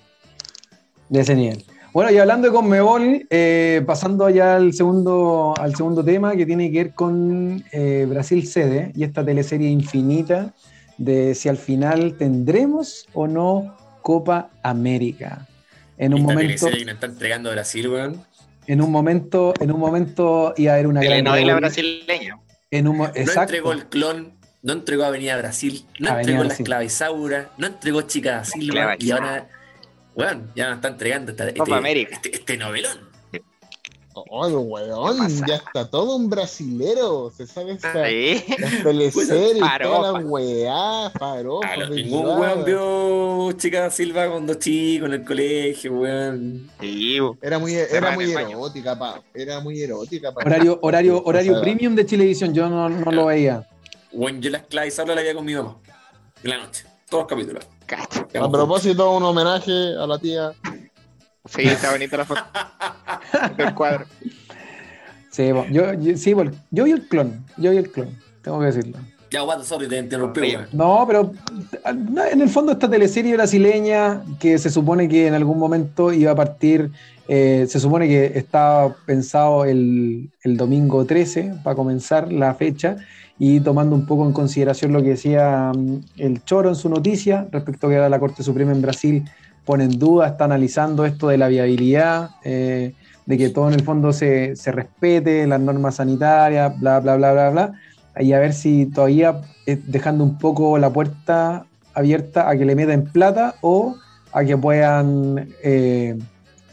De 1.09 1.21
ese 1.21 1.35
nivel. 1.35 1.65
Bueno, 1.93 2.11
y 2.11 2.17
hablando 2.19 2.49
de 2.49 2.55
Conmebol, 2.55 3.27
eh, 3.29 3.83
pasando 3.87 4.31
ya 4.31 4.57
al 4.57 4.73
segundo, 4.73 5.53
al 5.59 5.77
segundo 5.77 6.03
tema 6.03 6.35
que 6.35 6.47
tiene 6.47 6.73
que 6.73 6.85
ver 6.85 6.95
con 6.95 7.63
eh, 7.71 8.07
Brasil 8.09 8.47
sede 8.47 8.93
y 8.97 9.05
esta 9.05 9.23
teleserie 9.25 9.69
infinita 9.69 10.55
de 10.97 11.35
si 11.35 11.51
al 11.51 11.59
final 11.59 12.15
tendremos 12.17 13.07
o 13.13 13.27
no 13.27 13.77
Copa 14.03 14.51
América. 14.63 15.47
En 15.99 16.15
un 16.15 16.23
momento, 16.23 16.67
que 16.71 16.85
nos 16.85 16.95
está 16.95 17.07
entregando 17.07 17.51
Brasil, 17.51 17.89
weón. 17.89 18.25
en 18.67 18.81
un 18.83 18.91
momento, 18.91 19.55
en 19.61 19.71
un 19.73 19.81
momento 19.81 20.53
iba 20.57 20.73
a 20.73 20.75
haber 20.75 20.87
una 20.89 21.01
gran 21.01 21.19
Telenovela 21.19 21.55
revolución. 21.55 21.87
brasileña. 21.99 22.39
En 22.71 22.89
un 22.89 22.99
No 22.99 23.07
exacto. 23.07 23.41
entregó 23.43 23.73
el 23.73 23.87
clon, 23.87 24.33
no 24.63 24.73
entregó 24.73 25.05
Avenida 25.05 25.37
Brasil, 25.37 25.85
no 25.99 26.09
Avenida 26.09 26.21
entregó 26.21 26.39
la 26.39 26.45
Brasil. 26.49 26.63
esclava 26.65 26.85
Isaura, 26.85 27.51
no 27.59 27.67
entregó 27.67 28.03
Chica 28.03 28.33
da 28.33 28.45
Silva 28.45 28.97
y 28.99 29.11
ahora, 29.11 29.49
weón, 30.15 30.51
ya 30.57 30.67
nos 30.69 30.77
está 30.77 30.89
entregando 30.89 31.31
esta, 31.33 31.45
Copa 31.53 31.63
este, 31.65 31.75
América. 31.75 32.15
este, 32.15 32.35
este 32.35 32.57
novelón. 32.57 33.12
Oh, 34.15 34.47
weón, 34.49 35.47
ya 35.47 35.57
está 35.57 35.89
todo 35.89 36.17
un 36.17 36.29
brasilero. 36.29 37.31
Se 37.37 37.47
sabe 37.47 37.73
esta, 37.73 37.93
Sí. 38.07 38.45
las 38.59 38.83
teleseries, 38.83 39.65
toda 39.83 40.13
la 40.13 40.19
weá, 40.21 41.11
farofa. 41.19 41.69
Ah, 41.73 41.89
de 41.89 42.03
ningún 42.03 42.27
weón 42.39 42.65
vio 42.65 43.53
Chica 43.53 43.91
Silva 43.91 44.29
cuando 44.31 44.55
chico 44.55 45.07
en 45.07 45.15
el 45.15 45.25
colegio, 45.25 45.93
weón. 45.95 46.71
Sí. 46.81 47.19
Era 47.41 47.59
muy, 47.59 47.75
era 47.75 48.11
muy 48.13 48.31
erótica, 48.33 48.99
pa. 48.99 49.23
Era 49.35 49.61
muy 49.61 49.81
erótica, 49.81 50.33
pa. 50.33 50.43
Horario, 50.45 50.79
horario, 50.83 51.23
horario 51.25 51.61
premium 51.61 51.95
de 51.95 52.07
Chilevisión, 52.07 52.53
yo 52.53 52.69
no, 52.69 52.89
no 52.89 53.11
lo 53.11 53.27
veía. 53.27 53.67
Weón, 54.13 54.43
yo 54.43 54.51
la 54.51 54.59
esclava 54.59 54.87
Isaura 54.87 55.15
la 55.15 55.23
veía 55.23 55.35
con 55.35 55.45
mi 55.45 55.55
mamá. 55.55 55.77
En 56.43 56.51
la 56.51 56.59
noche. 56.59 56.85
Todos 57.09 57.23
los 57.25 57.29
capítulos. 57.29 57.65
Cacho. 57.87 58.27
A 58.43 58.51
propósito, 58.51 59.11
un 59.13 59.23
homenaje 59.23 59.95
a 59.99 60.07
la 60.07 60.19
tía. 60.19 60.53
Sí, 61.47 61.63
está 61.63 61.91
bonita 61.93 62.17
la 62.17 62.25
foto 62.25 62.41
del 63.57 63.75
cuadro. 63.75 64.05
Sí, 65.31 65.49
yo, 65.71 65.95
yo- 65.95 66.17
sí, 66.17 66.35
yo 66.71 66.85
vi 66.85 66.91
el 66.93 67.09
clon, 67.09 67.45
yo 67.57 67.71
vi 67.71 67.79
el 67.79 67.91
clon, 67.91 68.11
tengo 68.43 68.61
que 68.61 68.67
decirlo. 68.67 68.99
Ya, 69.31 69.41
guato, 69.41 69.65
sorry, 69.65 69.89
te 69.89 69.97
interrumpí. 69.99 70.55
No, 70.73 71.05
pero 71.07 71.33
en 71.87 72.41
el 72.43 72.49
fondo 72.51 72.73
esta 72.73 72.89
teleserie 72.91 73.33
brasileña 73.35 74.23
que 74.39 74.59
se 74.59 74.69
supone 74.69 75.09
que 75.09 75.27
en 75.27 75.33
algún 75.35 75.59
momento 75.59 76.13
iba 76.13 76.33
a 76.33 76.35
partir, 76.35 76.91
eh, 77.29 77.65
se 77.67 77.81
supone 77.81 78.09
que 78.09 78.27
estaba 78.39 78.95
pensado 79.07 79.65
el, 79.65 80.31
el 80.43 80.57
domingo 80.59 81.07
13 81.07 81.55
para 81.65 81.75
comenzar 81.75 82.31
la 82.31 82.53
fecha 82.55 82.97
y 83.39 83.61
tomando 83.61 83.97
un 83.97 84.05
poco 84.05 84.27
en 84.27 84.35
consideración 84.35 84.93
lo 84.93 85.03
que 85.03 85.09
decía 85.11 85.73
mm, 85.75 86.01
el 86.19 86.45
Choro 86.45 86.69
en 86.69 86.75
su 86.77 86.91
noticia 86.91 87.49
respecto 87.51 87.87
a 87.87 87.91
que 87.91 87.97
ahora 87.97 88.11
la 88.11 88.21
Corte 88.21 88.43
Suprema 88.43 88.73
en 88.73 88.83
Brasil 88.83 89.25
pone 89.65 89.85
en 89.85 89.99
duda, 89.99 90.29
está 90.29 90.45
analizando 90.45 91.05
esto 91.05 91.29
de 91.29 91.39
la 91.39 91.49
viabilidad, 91.49 92.31
eh, 92.45 92.95
de 93.27 93.39
que 93.39 93.51
todo 93.51 93.69
en 93.69 93.75
el 93.75 93.85
fondo 93.85 94.13
se, 94.13 94.57
se 94.57 94.73
respete, 94.73 95.47
las 95.47 95.61
normas 95.61 95.97
sanitarias, 95.97 96.79
bla, 96.81 97.01
bla, 97.01 97.17
bla, 97.17 97.33
bla, 97.33 97.51
bla 97.51 97.73
y 98.21 98.33
a 98.33 98.39
ver 98.39 98.53
si 98.53 98.87
todavía 98.87 99.41
eh, 99.67 99.81
dejando 99.87 100.25
un 100.25 100.39
poco 100.39 100.79
la 100.79 100.93
puerta 100.93 101.67
abierta 101.95 102.49
a 102.49 102.57
que 102.57 102.65
le 102.65 102.75
metan 102.75 103.05
plata 103.05 103.55
o 103.61 103.97
a 104.33 104.45
que 104.45 104.57
puedan 104.57 105.49
eh, 105.63 106.19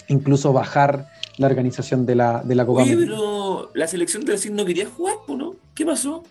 incluso 0.07 0.53
bajar 0.53 1.07
la 1.37 1.47
organización 1.47 2.05
de 2.05 2.15
la, 2.15 2.41
de 2.43 2.55
la 2.55 2.65
Copa 2.65 2.83
Oye, 2.83 2.97
pero 2.97 3.71
la 3.73 3.87
selección 3.87 4.23
de 4.25 4.33
Brasil 4.33 4.53
no 4.53 4.65
quería 4.65 4.87
jugar, 4.87 5.15
¿no? 5.27 5.55
¿Qué 5.73 5.85
pasó? 5.85 6.23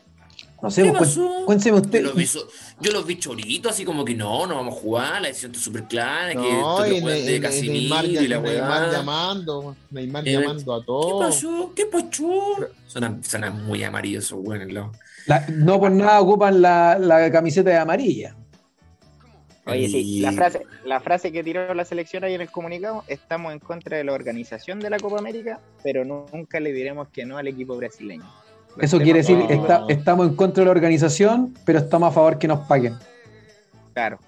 No 0.60 0.70
sé, 0.72 0.82
¿Qué 0.82 0.88
pues, 0.90 1.00
pasó? 1.00 1.30
cuénteme 1.46 1.76
Yo 1.76 1.82
usted. 1.82 2.02
los, 2.02 2.14
vi, 2.16 2.26
so- 2.26 2.48
yo 2.80 2.90
los 2.90 3.06
vi 3.06 3.16
choritos, 3.18 3.70
así 3.72 3.84
como 3.84 4.04
que 4.04 4.14
no, 4.16 4.44
no 4.46 4.56
vamos 4.56 4.76
a 4.76 4.80
jugar, 4.80 5.22
la 5.22 5.28
decisión 5.28 5.52
está 5.52 5.62
súper 5.64 5.84
clara, 5.84 6.30
que 6.30 6.34
No, 6.36 6.82
esto 6.84 6.86
y, 6.86 6.98
que 6.98 7.04
weón 7.06 7.18
Ne- 7.18 7.24
de 7.26 7.32
y- 7.32 7.36
y 7.36 7.40
Casimiro 7.40 7.72
Neymar, 7.74 8.04
y 8.06 8.28
la 8.28 8.40
Neymar 8.40 8.82
weá. 8.82 8.92
llamando, 8.92 9.76
Neymar 9.92 10.26
Eh, 10.28 10.32
llamando 10.32 10.74
a 10.74 10.80
¿Qué 10.80 10.86
todos. 10.86 11.26
pasó? 11.34 11.72
¿Qué 11.76 11.86
pasó? 11.86 12.42
Suenan, 12.88 13.22
suenan 13.22 13.64
muy 13.66 13.84
amarillos 13.84 14.24
esos 14.24 14.40
weones, 14.42 14.68
¿no? 14.68 14.90
No 15.54 15.78
por 15.78 15.92
nada 15.92 16.20
ocupan 16.20 16.60
la, 16.60 16.98
la 16.98 17.30
camiseta 17.30 17.70
de 17.70 17.76
amarilla. 17.76 18.34
Oye, 19.64 19.86
sí, 19.86 20.16
Y- 20.18 20.20
la 20.22 20.32
frase, 20.32 20.62
la 20.84 20.98
frase 21.00 21.30
que 21.30 21.44
tiró 21.44 21.72
la 21.74 21.84
selección 21.84 22.24
ahí 22.24 22.34
en 22.34 22.40
el 22.40 22.50
comunicado, 22.50 23.04
estamos 23.06 23.52
en 23.52 23.60
contra 23.60 23.96
de 23.98 24.02
la 24.04 24.12
organización 24.12 24.80
de 24.80 24.90
la 24.90 24.98
Copa 24.98 25.18
América, 25.18 25.60
pero 25.84 26.04
nunca 26.04 26.58
le 26.58 26.72
diremos 26.72 27.08
que 27.10 27.24
no 27.26 27.36
al 27.36 27.46
equipo 27.46 27.76
brasileño. 27.76 28.24
Eso 28.80 28.98
quiere 28.98 29.20
decir, 29.20 29.36
no. 29.36 29.48
está- 29.48 29.84
estamos 29.88 30.28
en 30.28 30.36
contra 30.36 30.62
de 30.62 30.66
la 30.66 30.70
organización, 30.72 31.54
pero 31.64 31.78
estamos 31.78 32.08
a 32.10 32.12
favor 32.12 32.38
que 32.38 32.48
nos 32.48 32.60
paguen. 32.66 32.94
Claro. 33.94 34.18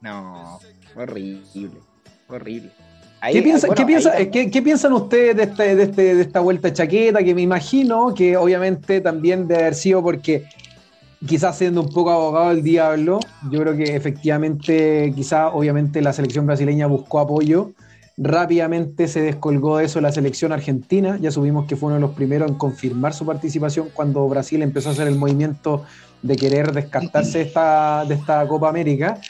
No, 0.00 0.58
horrible, 0.94 1.70
horrible. 2.28 2.70
¿Qué, 2.70 3.38
Ahí- 3.38 3.42
piensa- 3.42 3.66
bueno, 3.66 3.80
qué 3.80 3.86
piensa- 3.86 4.12
ahí 4.12 4.22
eh, 4.24 4.30
qué- 4.30 4.50
qué 4.50 4.62
piensan 4.62 4.92
ustedes 4.92 5.36
de, 5.36 5.42
este- 5.44 5.74
de, 5.74 5.82
este- 5.84 6.14
de 6.16 6.22
esta 6.22 6.40
vuelta 6.40 6.72
chaqueta? 6.72 7.22
Que 7.24 7.34
me 7.34 7.42
imagino 7.42 8.14
que 8.14 8.36
obviamente 8.36 9.00
también 9.00 9.48
debe 9.48 9.62
haber 9.62 9.74
sido 9.74 10.02
porque 10.02 10.44
quizás 11.26 11.56
siendo 11.56 11.80
un 11.80 11.88
poco 11.92 12.10
abogado 12.10 12.50
del 12.50 12.62
diablo, 12.62 13.18
yo 13.50 13.60
creo 13.60 13.74
que 13.74 13.96
efectivamente 13.96 15.12
quizás 15.16 15.50
obviamente 15.52 16.02
la 16.02 16.12
selección 16.12 16.46
brasileña 16.46 16.86
buscó 16.86 17.18
apoyo, 17.20 17.72
rápidamente 18.16 19.08
se 19.08 19.20
descolgó 19.20 19.78
de 19.78 19.84
eso 19.84 20.00
la 20.00 20.12
selección 20.12 20.52
argentina, 20.52 21.18
ya 21.20 21.30
supimos 21.30 21.66
que 21.66 21.76
fue 21.76 21.88
uno 21.88 21.96
de 21.96 22.00
los 22.00 22.12
primeros 22.12 22.50
en 22.50 22.56
confirmar 22.56 23.12
su 23.12 23.26
participación 23.26 23.88
cuando 23.92 24.26
Brasil 24.28 24.62
empezó 24.62 24.88
a 24.88 24.92
hacer 24.92 25.08
el 25.08 25.16
movimiento 25.16 25.84
de 26.22 26.36
querer 26.36 26.72
descartarse 26.72 27.38
de 27.38 27.44
esta, 27.44 28.04
de 28.06 28.14
esta 28.14 28.46
Copa 28.48 28.68
América. 28.68 29.20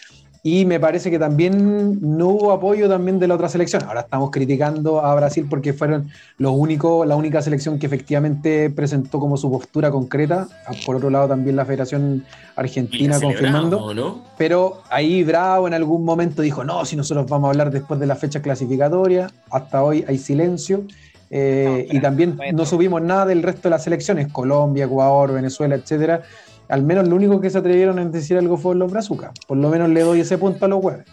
Y 0.47 0.65
me 0.65 0.79
parece 0.79 1.11
que 1.11 1.19
también 1.19 1.99
no 2.01 2.29
hubo 2.29 2.53
apoyo 2.53 2.89
también 2.89 3.18
de 3.18 3.27
la 3.27 3.35
otra 3.35 3.49
selección. 3.49 3.83
Ahora 3.83 4.03
estamos 4.03 4.31
criticando 4.31 5.05
a 5.05 5.12
Brasil 5.16 5.45
porque 5.51 5.73
fueron 5.73 6.09
los 6.39 6.53
únicos, 6.55 7.05
la 7.05 7.16
única 7.16 7.43
selección 7.43 7.81
que 7.81 7.87
efectivamente 7.87 8.70
presentó 8.70 9.18
como 9.18 9.37
su 9.37 9.51
postura 9.51 9.91
concreta. 9.91 10.47
Por 10.87 10.95
otro 10.95 11.11
lado, 11.11 11.27
también 11.27 11.57
la 11.57 11.64
Federación 11.64 12.25
Argentina 12.55 13.20
confirmando. 13.20 14.23
Pero 14.39 14.83
ahí 14.89 15.25
Bravo 15.25 15.66
en 15.66 15.75
algún 15.75 16.05
momento 16.05 16.43
dijo, 16.43 16.62
no, 16.62 16.85
si 16.85 16.95
nosotros 16.95 17.27
vamos 17.29 17.49
a 17.49 17.51
hablar 17.51 17.73
después 17.73 17.99
de 17.99 18.07
la 18.07 18.14
fecha 18.14 18.41
clasificatoria, 18.41 19.29
hasta 19.51 19.83
hoy 19.83 20.05
hay 20.07 20.16
silencio. 20.16 20.85
Eh, 21.29 21.89
No, 21.89 21.99
y 21.99 22.01
también 22.01 22.39
no 22.55 22.64
subimos 22.64 23.03
nada 23.03 23.27
del 23.27 23.43
resto 23.43 23.62
de 23.62 23.70
las 23.70 23.83
selecciones, 23.83 24.31
Colombia, 24.31 24.85
Ecuador, 24.85 25.33
Venezuela, 25.33 25.75
etcétera. 25.75 26.23
Al 26.69 26.83
menos 26.83 27.07
lo 27.09 27.17
único 27.17 27.41
que 27.41 27.49
se 27.51 27.59
atrevieron 27.59 27.99
en 27.99 28.11
decir 28.11 28.37
algo 28.39 28.57
fue 28.57 28.75
los 28.75 28.91
brazucas. 28.91 29.31
Por 29.47 29.57
lo 29.57 29.69
menos 29.69 29.89
le 29.91 30.01
doy 30.01 30.21
ese 30.21 30.37
punto 30.39 30.64
a 30.64 30.69
los 30.69 30.83
huevos. 30.83 31.05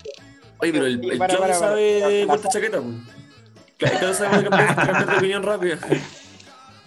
Oye, 0.60 0.72
pero 0.72 0.86
el, 0.86 1.12
el 1.12 1.18
para, 1.18 1.34
para, 1.38 1.40
para. 1.40 1.54
sabe 1.60 1.82
de 1.82 2.20
La- 2.22 2.26
vuelta 2.28 2.50
chaqueta. 2.50 2.80
Claro, 3.78 4.14
sabe 4.14 4.38
de 4.38 4.44
cambiar, 4.50 5.08
de 5.08 5.16
opinión 5.18 5.44
rápido. 5.44 5.78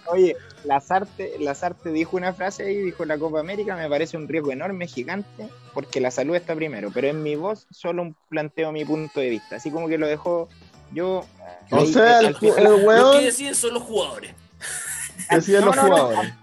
Oye, 0.07 0.35
Lazarte, 0.63 1.33
Lazarte 1.39 1.91
dijo 1.91 2.15
una 2.17 2.33
frase 2.33 2.63
ahí, 2.63 2.77
dijo 2.77 3.03
la 3.05 3.17
Copa 3.17 3.39
América, 3.41 3.75
me 3.75 3.89
parece 3.89 4.15
un 4.17 4.27
riesgo 4.27 4.51
enorme, 4.51 4.87
gigante, 4.87 5.49
porque 5.73 5.99
la 5.99 6.11
salud 6.11 6.35
está 6.35 6.55
primero, 6.55 6.91
pero 6.93 7.07
en 7.07 7.21
mi 7.23 7.35
voz 7.35 7.67
solo 7.71 8.01
un 8.01 8.15
planteo 8.29 8.71
mi 8.71 8.85
punto 8.85 9.19
de 9.19 9.29
vista, 9.29 9.57
así 9.57 9.69
como 9.69 9.87
que 9.89 9.97
lo 9.97 10.07
dejó 10.07 10.47
yo... 10.93 11.25
O 11.71 11.77
ahí, 11.77 11.91
sea, 11.93 12.19
al 12.19 12.25
el, 12.27 12.35
final- 12.35 12.57
el 12.57 12.63
Los 12.63 12.79
que 12.79 12.85
weón 12.85 13.23
deciden 13.23 13.55
son 13.55 13.73
los 13.73 13.83
jugadores. 13.83 14.31
decían 15.29 15.61
No, 15.61 15.67
los 15.67 15.75
no, 15.75 15.83
no, 15.83 15.89
jugadores. 15.97 16.33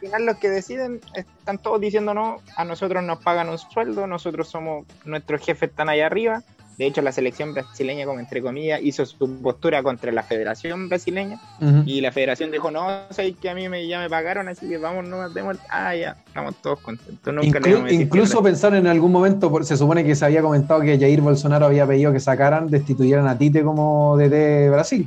Final 0.00 0.26
los 0.26 0.36
que 0.38 0.48
deciden 0.48 1.00
están 1.14 1.58
todos 1.58 1.80
diciendo 1.80 2.14
no, 2.14 2.38
a 2.56 2.64
nosotros 2.64 3.02
nos 3.04 3.18
pagan 3.22 3.48
un 3.48 3.58
sueldo, 3.58 4.06
nosotros 4.06 4.48
somos, 4.48 4.86
nuestros 5.04 5.40
jefes 5.44 5.70
están 5.70 5.88
allá 5.88 6.06
arriba. 6.06 6.42
De 6.78 6.86
hecho, 6.86 7.02
la 7.02 7.12
selección 7.12 7.52
brasileña, 7.52 8.06
como 8.06 8.20
entre 8.20 8.40
comillas, 8.40 8.80
hizo 8.82 9.04
su 9.04 9.18
postura 9.42 9.82
contra 9.82 10.10
la 10.12 10.22
federación 10.22 10.88
brasileña 10.88 11.38
y 11.84 12.00
la 12.00 12.10
federación 12.10 12.50
dijo, 12.50 12.70
no, 12.70 13.02
sé 13.10 13.34
que 13.34 13.50
a 13.50 13.54
mí 13.54 13.68
me, 13.68 13.86
ya 13.86 13.98
me 14.00 14.08
pagaron, 14.08 14.48
así 14.48 14.66
que 14.66 14.78
vamos, 14.78 15.06
no 15.06 15.28
demos... 15.28 15.58
Ah, 15.68 15.94
ya, 15.94 16.16
estamos 16.26 16.54
todos 16.62 16.80
contentos. 16.80 17.34
Nunca 17.34 17.60
le 17.60 17.76
Inclu- 17.76 17.92
incluso 17.92 18.42
pensaron 18.42 18.78
en 18.78 18.86
algún 18.86 19.12
momento, 19.12 19.50
por- 19.50 19.66
se 19.66 19.76
supone 19.76 20.04
que 20.04 20.14
se 20.16 20.24
había 20.24 20.40
comentado 20.40 20.80
que 20.80 20.98
Jair 20.98 21.20
Bolsonaro 21.20 21.66
había 21.66 21.86
pedido 21.86 22.14
que 22.14 22.20
sacaran, 22.20 22.68
destituyeran 22.70 23.28
a 23.28 23.36
Tite 23.36 23.62
como 23.62 24.16
DT 24.16 24.30
de 24.30 24.70
Brasil. 24.70 25.06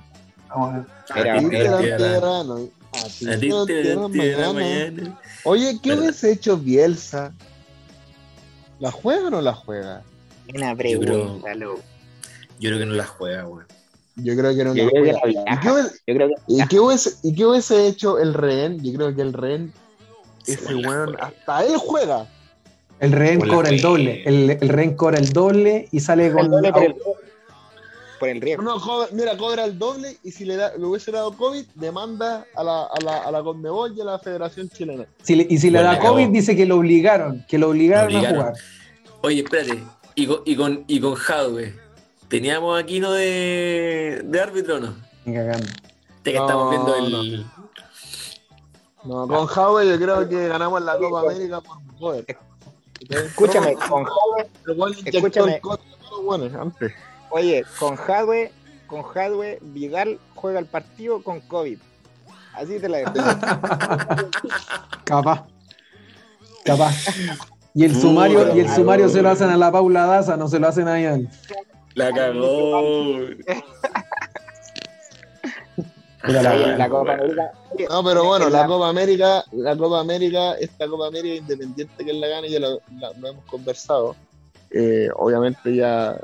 Vamos 0.50 0.70
a 0.70 0.78
ver. 0.78 1.26
Era- 1.26 1.40
era- 1.40 1.80
era- 1.82 2.20
a 2.94 3.38
ti 3.40 3.52
A 3.52 3.66
te 3.66 3.96
mañana. 3.96 4.54
mañana. 4.54 5.20
Oye, 5.44 5.80
¿qué 5.82 5.94
hubiese 5.94 6.32
hecho 6.32 6.58
Bielsa? 6.58 7.34
¿La 8.80 8.92
juega 8.92 9.28
o 9.28 9.30
no 9.30 9.42
la 9.42 9.54
juega? 9.54 10.04
Una 10.54 10.76
pregunta. 10.76 11.54
Yo 11.56 11.76
creo 12.70 12.80
que 12.80 12.86
no 12.86 12.94
la 12.94 13.06
juega, 13.06 13.48
weón. 13.48 13.66
Yo 14.16 14.36
creo 14.36 14.56
que 14.56 14.64
no 14.64 14.76
Yo 14.76 14.86
la 14.86 14.92
creo 14.92 15.04
que 15.04 15.14
juega. 15.14 15.44
la 15.46 15.54
¿Y 15.56 15.60
qué 15.60 15.70
hubiese- 15.72 15.96
Yo 16.06 16.16
creo 16.16 16.28
que 16.28 16.34
¿Y 16.48 16.68
qué, 16.68 16.80
hubiese, 16.80 17.10
¿Y 17.24 17.36
qué 17.36 17.46
hubiese 17.46 17.88
hecho 17.88 18.20
el 18.20 18.34
rehén? 18.34 18.80
Yo 18.84 18.94
creo 18.94 19.16
que 19.16 19.22
el 19.22 19.34
rehén, 19.34 19.74
Sí, 20.44 20.52
ese 20.54 20.76
weón, 20.76 21.16
hasta 21.20 21.66
él 21.66 21.78
juega. 21.78 22.28
El 23.00 23.12
rehén 23.12 23.40
cobra 23.40 23.70
el 23.70 23.82
doble. 23.82 24.22
El, 24.26 24.52
el 24.62 24.70
rehén 24.70 24.96
cobra 24.96 25.18
el 25.18 25.30
doble 25.34 25.88
y 25.92 26.00
sale 26.00 26.28
el 26.28 26.34
con. 26.34 26.52
doble 26.52 26.68
el, 26.70 26.96
por 28.24 28.30
el 28.30 28.40
riesgo. 28.40 28.64
No, 28.64 28.80
cobra- 28.80 29.10
mira, 29.12 29.36
cobra 29.38 29.66
el 29.66 29.78
doble 29.78 30.16
y 30.24 30.32
si 30.32 30.46
le, 30.46 30.56
da, 30.56 30.72
le 30.78 30.86
hubiese 30.86 31.12
dado 31.12 31.36
COVID, 31.36 31.66
demanda 31.76 32.46
a 32.56 32.64
la, 32.64 32.84
a 32.86 33.00
la, 33.04 33.18
a 33.24 33.32
la 33.32 33.44
Conmebol 33.44 33.94
y 33.98 34.00
a 34.00 34.06
la 34.06 34.18
Federación 34.20 34.70
Chilena. 34.70 35.06
Si 35.24 35.36
le- 35.36 35.46
y 35.50 35.58
si 35.58 35.70
le 35.70 35.80
da 35.82 35.90
Bueno, 35.96 36.10
COVID, 36.10 36.22
acabó. 36.24 36.34
dice 36.34 36.56
que 36.56 36.66
lo 36.66 36.78
obligaron, 36.78 37.46
que 37.50 37.58
lo 37.58 37.70
obligaron, 37.70 38.14
Lo 38.14 38.20
obligaron. 38.20 38.40
a 38.40 38.44
jugar. 38.46 38.62
Oye, 39.24 39.42
espérate. 39.42 39.84
Y 40.16 40.26
con, 40.28 40.42
y 40.46 40.56
con, 40.56 40.84
y 40.88 41.00
con 41.02 41.16
Jadwe, 41.16 41.76
¿teníamos 42.30 42.82
aquí 42.82 43.02
no 43.02 43.12
de, 43.12 44.22
de 44.24 44.40
árbitro 44.42 44.78
o 44.78 44.80
no? 44.80 44.96
Cagando. 45.26 45.68
Ya 46.24 46.32
que 46.32 46.34
No, 46.38 46.46
estamos 46.46 46.70
viendo 46.70 46.96
el. 46.96 47.46
No, 49.04 49.28
con 49.28 49.46
Jaue 49.48 49.86
yo 49.90 49.98
creo 50.00 50.30
que 50.30 50.48
ganamos 50.48 50.82
la 50.82 50.98
Copa 50.98 51.22
América 51.30 51.60
por 51.60 51.76
joder. 52.00 52.26
Escúchame, 53.10 53.74
con 53.74 54.06
Jadwe, 54.06 54.96
escúchame. 55.04 55.62
weones 56.24 56.54
antes. 56.54 56.94
Oye, 57.34 57.64
con 57.80 57.96
Jadwe, 57.96 58.52
con 58.88 59.04
Jadwe, 59.04 59.60
Vidal 59.62 60.20
juega 60.36 60.60
el 60.60 60.66
partido 60.66 61.22
con 61.24 61.40
COVID. 61.42 61.78
Así 62.54 62.80
te 62.80 62.88
la 62.90 62.98
dejo. 63.00 63.14
Capaz. 65.06 65.44
Capaz. 66.64 66.96
Y 67.74 67.86
el 67.86 67.96
sumario, 68.00 68.56
y 68.56 68.60
el 68.60 68.70
sumario 68.70 69.10
se 69.10 69.22
lo 69.22 69.30
hacen 69.30 69.50
a 69.50 69.58
la 69.58 69.72
Paula 69.72 70.06
Daza, 70.06 70.38
no 70.38 70.48
se 70.48 70.60
lo 70.60 70.68
hacen 70.68 70.88
a 70.88 71.00
él. 71.02 71.28
La 71.96 72.14
cagó. 72.14 73.20
La 76.28 76.90
Copa 76.90 77.14
América. 77.14 77.52
No, 77.90 78.04
pero 78.04 78.24
bueno, 78.26 78.46
en 78.48 78.54
la 78.54 78.66
Copa 78.68 78.88
América, 78.90 79.44
la 79.52 79.76
Copa 79.76 80.00
América, 80.00 80.54
esta 80.54 80.88
Copa 80.88 81.08
América 81.08 81.36
independiente 81.36 82.06
que 82.06 82.14
la 82.14 82.28
gane, 82.28 82.50
ya 82.50 82.60
lo, 82.60 82.80
la- 83.00 83.12
lo 83.20 83.28
hemos 83.30 83.46
conversado. 83.46 84.16
Eh, 84.74 85.08
obviamente 85.16 85.76
ya 85.76 86.20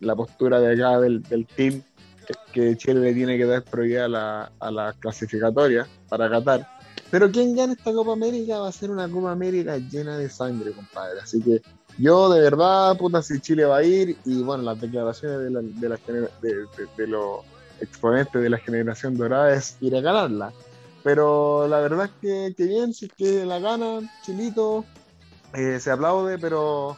la 0.00 0.14
postura 0.14 0.60
de 0.60 0.74
acá 0.74 1.00
del, 1.00 1.22
del 1.22 1.46
team 1.46 1.82
que 2.52 2.76
Chile 2.76 3.00
le 3.00 3.14
tiene 3.14 3.36
que 3.36 3.46
dar 3.46 3.62
prioridad 3.62 4.04
a 4.04 4.08
la, 4.08 4.52
a 4.60 4.70
la 4.70 4.92
clasificatoria 4.94 5.86
para 6.08 6.30
Qatar. 6.30 6.68
Pero 7.10 7.30
quien 7.30 7.54
gane 7.54 7.74
esta 7.74 7.92
Copa 7.92 8.12
América 8.12 8.58
va 8.58 8.68
a 8.68 8.72
ser 8.72 8.90
una 8.90 9.08
Copa 9.08 9.32
América 9.32 9.76
llena 9.78 10.16
de 10.18 10.28
sangre, 10.28 10.72
compadre. 10.72 11.20
Así 11.20 11.40
que 11.40 11.62
yo 11.98 12.28
de 12.32 12.40
verdad, 12.40 12.96
puta, 12.96 13.22
si 13.22 13.40
Chile 13.40 13.64
va 13.64 13.78
a 13.78 13.84
ir, 13.84 14.16
y 14.24 14.42
bueno, 14.42 14.62
las 14.64 14.80
declaraciones 14.80 15.38
de, 15.40 15.50
la, 15.50 15.98
de, 16.42 16.66
de, 16.96 17.06
los 17.06 17.40
exponentes 17.80 18.42
de 18.42 18.50
la 18.50 18.58
generación 18.58 19.16
dorada 19.16 19.54
es 19.54 19.76
ir 19.80 19.96
a 19.96 20.00
ganarla. 20.00 20.52
Pero 21.02 21.68
la 21.68 21.80
verdad 21.80 22.06
es 22.06 22.12
que, 22.20 22.54
que 22.56 22.64
bien, 22.64 22.94
si 22.94 23.06
es 23.06 23.12
que 23.12 23.44
la 23.44 23.58
ganan, 23.58 24.10
Chilito, 24.24 24.84
eh, 25.52 25.78
se 25.78 25.90
aplaude, 25.90 26.38
pero 26.38 26.96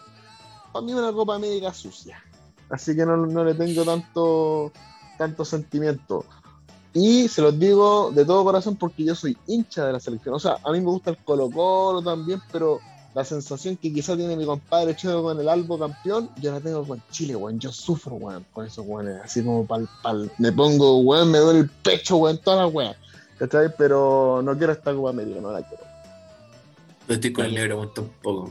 para 0.76 0.86
mí 0.86 0.92
una 0.92 1.12
Copa 1.12 1.34
América 1.34 1.72
sucia. 1.72 2.22
Así 2.68 2.94
que 2.94 3.06
no, 3.06 3.16
no 3.16 3.44
le 3.44 3.54
tengo 3.54 3.84
tanto, 3.84 4.72
tanto 5.18 5.44
sentimiento. 5.44 6.24
Y 6.92 7.28
se 7.28 7.42
los 7.42 7.58
digo 7.58 8.10
de 8.10 8.24
todo 8.24 8.44
corazón 8.44 8.76
porque 8.76 9.04
yo 9.04 9.14
soy 9.14 9.36
hincha 9.46 9.86
de 9.86 9.92
la 9.92 10.00
selección. 10.00 10.34
O 10.34 10.38
sea, 10.38 10.56
a 10.64 10.72
mí 10.72 10.80
me 10.80 10.86
gusta 10.86 11.10
el 11.10 11.18
Colo 11.18 11.50
Colo 11.50 12.02
también, 12.02 12.40
pero 12.50 12.80
la 13.14 13.24
sensación 13.24 13.76
que 13.76 13.92
quizá 13.92 14.16
tiene 14.16 14.36
mi 14.36 14.44
compadre 14.44 14.96
Cheo 14.96 15.22
con 15.22 15.40
el 15.40 15.48
Albo 15.48 15.78
campeón, 15.78 16.30
yo 16.40 16.52
la 16.52 16.60
tengo 16.60 16.84
con 16.84 17.02
Chile, 17.10 17.36
weón. 17.36 17.58
Yo 17.58 17.72
sufro, 17.72 18.16
weón, 18.16 18.44
con 18.52 18.66
esos 18.66 18.84
weones. 18.86 19.20
Así 19.22 19.42
como 19.42 19.66
pal, 19.66 19.88
pal. 20.02 20.30
Me 20.38 20.52
pongo, 20.52 20.98
weón, 20.98 21.30
me 21.30 21.38
duele 21.38 21.60
el 21.60 21.70
pecho, 21.70 22.16
weón, 22.16 22.38
todas 22.38 22.66
las 22.66 22.74
weas. 22.74 22.96
¿Cachai? 23.38 23.74
Pero 23.76 24.40
no 24.42 24.56
quiero 24.56 24.72
esta 24.72 24.94
Copa 24.94 25.10
América, 25.10 25.40
no 25.40 25.52
la 25.52 25.66
quiero. 25.66 25.84
Yo 27.08 27.14
estoy 27.14 27.32
con 27.32 27.44
el 27.46 27.54
negro, 27.54 27.80
un 27.80 28.10
poco. 28.22 28.50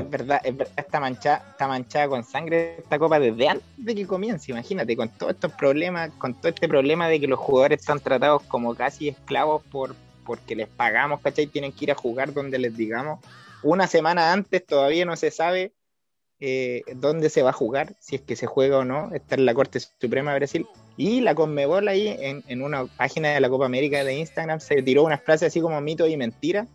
Es 0.00 0.10
verdad, 0.10 0.40
es 0.44 0.56
verdad, 0.56 0.74
está 0.76 1.00
manchada, 1.00 1.46
está 1.50 1.68
manchada 1.68 2.08
con 2.08 2.24
sangre 2.24 2.76
esta 2.78 2.98
copa 2.98 3.18
desde 3.18 3.48
antes 3.48 3.66
de 3.76 3.94
que 3.94 4.06
comience, 4.06 4.50
imagínate, 4.50 4.96
con 4.96 5.08
todos 5.08 5.32
estos 5.32 5.52
problemas, 5.52 6.10
con 6.18 6.34
todo 6.34 6.48
este 6.48 6.68
problema 6.68 7.08
de 7.08 7.20
que 7.20 7.26
los 7.26 7.38
jugadores 7.38 7.84
son 7.84 8.00
tratados 8.00 8.42
como 8.44 8.74
casi 8.74 9.08
esclavos 9.08 9.62
por 9.70 9.94
porque 10.24 10.54
les 10.54 10.68
pagamos, 10.68 11.20
¿cachai? 11.20 11.46
Tienen 11.46 11.72
que 11.72 11.86
ir 11.86 11.92
a 11.92 11.96
jugar 11.96 12.32
donde 12.32 12.58
les 12.58 12.76
digamos. 12.76 13.18
Una 13.62 13.86
semana 13.86 14.32
antes 14.32 14.64
todavía 14.64 15.04
no 15.04 15.16
se 15.16 15.30
sabe 15.30 15.72
eh, 16.38 16.82
dónde 16.94 17.30
se 17.30 17.42
va 17.42 17.50
a 17.50 17.54
jugar, 17.54 17.96
si 17.98 18.16
es 18.16 18.22
que 18.22 18.36
se 18.36 18.46
juega 18.46 18.78
o 18.78 18.84
no, 18.84 19.10
está 19.12 19.34
en 19.34 19.44
la 19.44 19.54
Corte 19.54 19.80
Suprema 19.80 20.32
de 20.32 20.38
Brasil. 20.38 20.66
Y 20.96 21.20
la 21.20 21.34
Conmebol 21.34 21.88
ahí 21.88 22.08
en, 22.08 22.44
en 22.46 22.62
una 22.62 22.86
página 22.86 23.30
de 23.30 23.40
la 23.40 23.48
Copa 23.48 23.66
América 23.66 24.04
de 24.04 24.14
Instagram 24.14 24.60
se 24.60 24.82
tiró 24.82 25.02
unas 25.04 25.22
frases 25.22 25.48
así 25.48 25.60
como 25.60 25.80
mito 25.80 26.06
y 26.06 26.16
mentira 26.16 26.66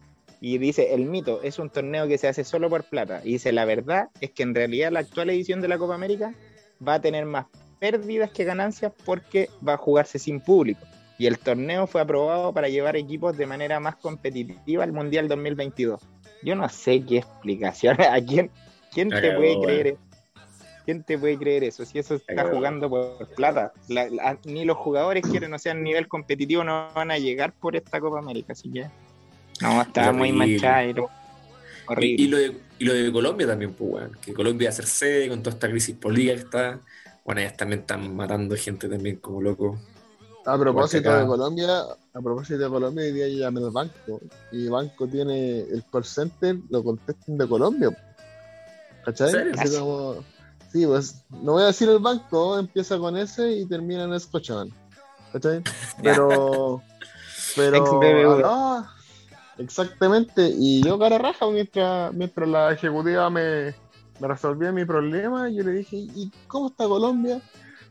y 0.48 0.60
dice, 0.60 0.94
el 0.94 1.06
mito 1.06 1.42
es 1.42 1.58
un 1.58 1.72
torneo 1.72 2.08
que 2.08 2.20
se 2.20 2.28
hace 2.28 2.44
solo 2.44 2.70
por 2.70 2.84
plata. 2.84 3.22
Y 3.24 3.32
dice, 3.34 3.52
la 3.52 3.66
verdad 3.66 4.10
es 4.22 4.30
que 4.30 4.44
en 4.44 4.54
realidad 4.54 4.92
la 4.92 5.00
actual 5.00 5.32
edición 5.32 5.60
de 5.60 5.68
la 5.68 5.80
Copa 5.80 5.96
América 5.96 6.36
va 6.88 6.94
a 6.94 7.02
tener 7.02 7.26
más 7.26 7.48
pérdidas 7.80 8.30
que 8.30 8.44
ganancias 8.44 8.92
porque 9.06 9.50
va 9.68 9.74
a 9.74 9.78
jugarse 9.78 10.20
sin 10.20 10.40
público. 10.40 10.86
Y 11.18 11.26
el 11.26 11.40
torneo 11.40 11.88
fue 11.88 12.02
aprobado 12.02 12.54
para 12.54 12.70
llevar 12.70 12.96
equipos 12.96 13.36
de 13.36 13.48
manera 13.48 13.80
más 13.80 13.96
competitiva 13.96 14.84
al 14.84 14.92
Mundial 14.94 15.28
2022. 15.28 16.00
Yo 16.44 16.56
no 16.56 16.70
sé 16.70 17.04
qué 17.04 17.18
explicación, 17.18 17.98
¿a 18.02 18.22
quién, 18.24 18.52
quién 18.94 19.10
te 19.10 19.32
puede 19.36 19.60
creer 19.62 19.88
eso? 19.88 20.00
¿Quién 20.86 21.04
te 21.04 21.18
puede 21.18 21.40
creer 21.40 21.64
eso? 21.64 21.84
Si 21.86 21.98
eso 21.98 22.14
está 22.14 22.44
jugando 22.52 22.88
por 22.88 23.28
plata. 23.30 23.74
La- 23.88 24.08
la- 24.12 24.38
ni 24.46 24.64
los 24.64 24.78
jugadores 24.78 25.24
quieren, 25.26 25.52
o 25.56 25.58
sea, 25.58 25.72
a 25.72 25.76
nivel 25.76 26.08
competitivo 26.08 26.64
no 26.64 26.90
van 26.94 27.10
a 27.10 27.18
llegar 27.18 27.52
por 27.54 27.76
esta 27.76 28.00
Copa 28.00 28.20
América, 28.20 28.54
así 28.54 28.72
que... 28.72 28.86
No, 29.62 29.82
está 29.82 30.12
muy 30.12 30.32
lo- 30.32 31.10
horrible. 31.88 32.22
Y, 32.22 32.24
y 32.24 32.28
lo 32.28 32.38
de, 32.38 32.58
y 32.80 32.86
lo 32.86 32.94
de 32.94 33.12
Colombia 33.12 33.48
también, 33.48 33.74
pues, 33.74 33.92
weón. 33.94 34.12
Que 34.22 34.34
Colombia 34.34 34.70
va 34.70 34.74
a 34.74 34.76
ser 34.76 34.86
sede 34.88 35.30
con 35.30 35.42
toda 35.42 35.54
esta 35.54 35.70
crisis 35.70 35.96
política 35.96 36.34
que 36.34 36.42
está. 36.42 36.80
Bueno, 37.24 37.42
ellas 37.42 37.58
también 37.58 37.82
están 37.82 38.16
matando 38.16 38.56
gente 38.56 38.88
también 38.90 39.18
como 39.18 39.42
loco. 39.42 39.80
A 40.46 40.60
propósito 40.60 41.10
acá. 41.10 41.22
de 41.22 41.26
Colombia, 41.28 41.80
a 42.14 42.22
propósito 42.22 42.60
de 42.60 42.70
Colombia, 42.70 43.04
hoy 43.06 43.12
día 43.14 43.28
yo 43.28 43.38
llamé 43.40 43.62
al 43.62 43.72
banco 43.72 44.22
y 44.52 44.66
el 44.66 44.70
banco 44.70 45.08
tiene 45.08 45.62
el 45.62 45.84
call 45.92 46.06
center, 46.06 46.58
lo 46.70 46.84
contestan 46.84 47.38
de 47.38 47.48
Colombia. 47.48 47.90
¿Cachai? 49.04 49.52
Así 49.58 49.78
como, 49.80 50.24
sí, 50.72 50.86
pues, 50.86 51.24
no 51.32 51.54
voy 51.54 51.64
a 51.64 51.68
decir 51.68 51.90
el 51.90 51.98
banco, 52.00 52.60
empieza 52.60 52.98
con 53.00 53.18
S 53.18 53.52
y 53.52 53.66
termina 53.66 54.04
en 54.04 54.20
Scotiabank. 54.20 54.72
¿Cachai? 55.34 55.62
Pero, 56.04 56.82
pero, 57.56 58.42
ah, 58.46 58.95
exactamente, 59.58 60.52
y 60.58 60.82
yo 60.84 60.98
cara 61.00 61.18
raja 61.18 61.48
mientras, 61.48 62.14
mientras 62.14 62.48
la 62.48 62.74
ejecutiva 62.74 63.30
me, 63.30 63.74
me 64.20 64.28
resolvía 64.28 64.72
mi 64.72 64.86
problema, 64.86 65.50
yo 65.50 65.64
le 65.64 65.72
dije, 65.72 65.98
¿y 65.98 66.32
cómo 66.48 66.68
está 66.68 66.86
Colombia? 66.86 67.42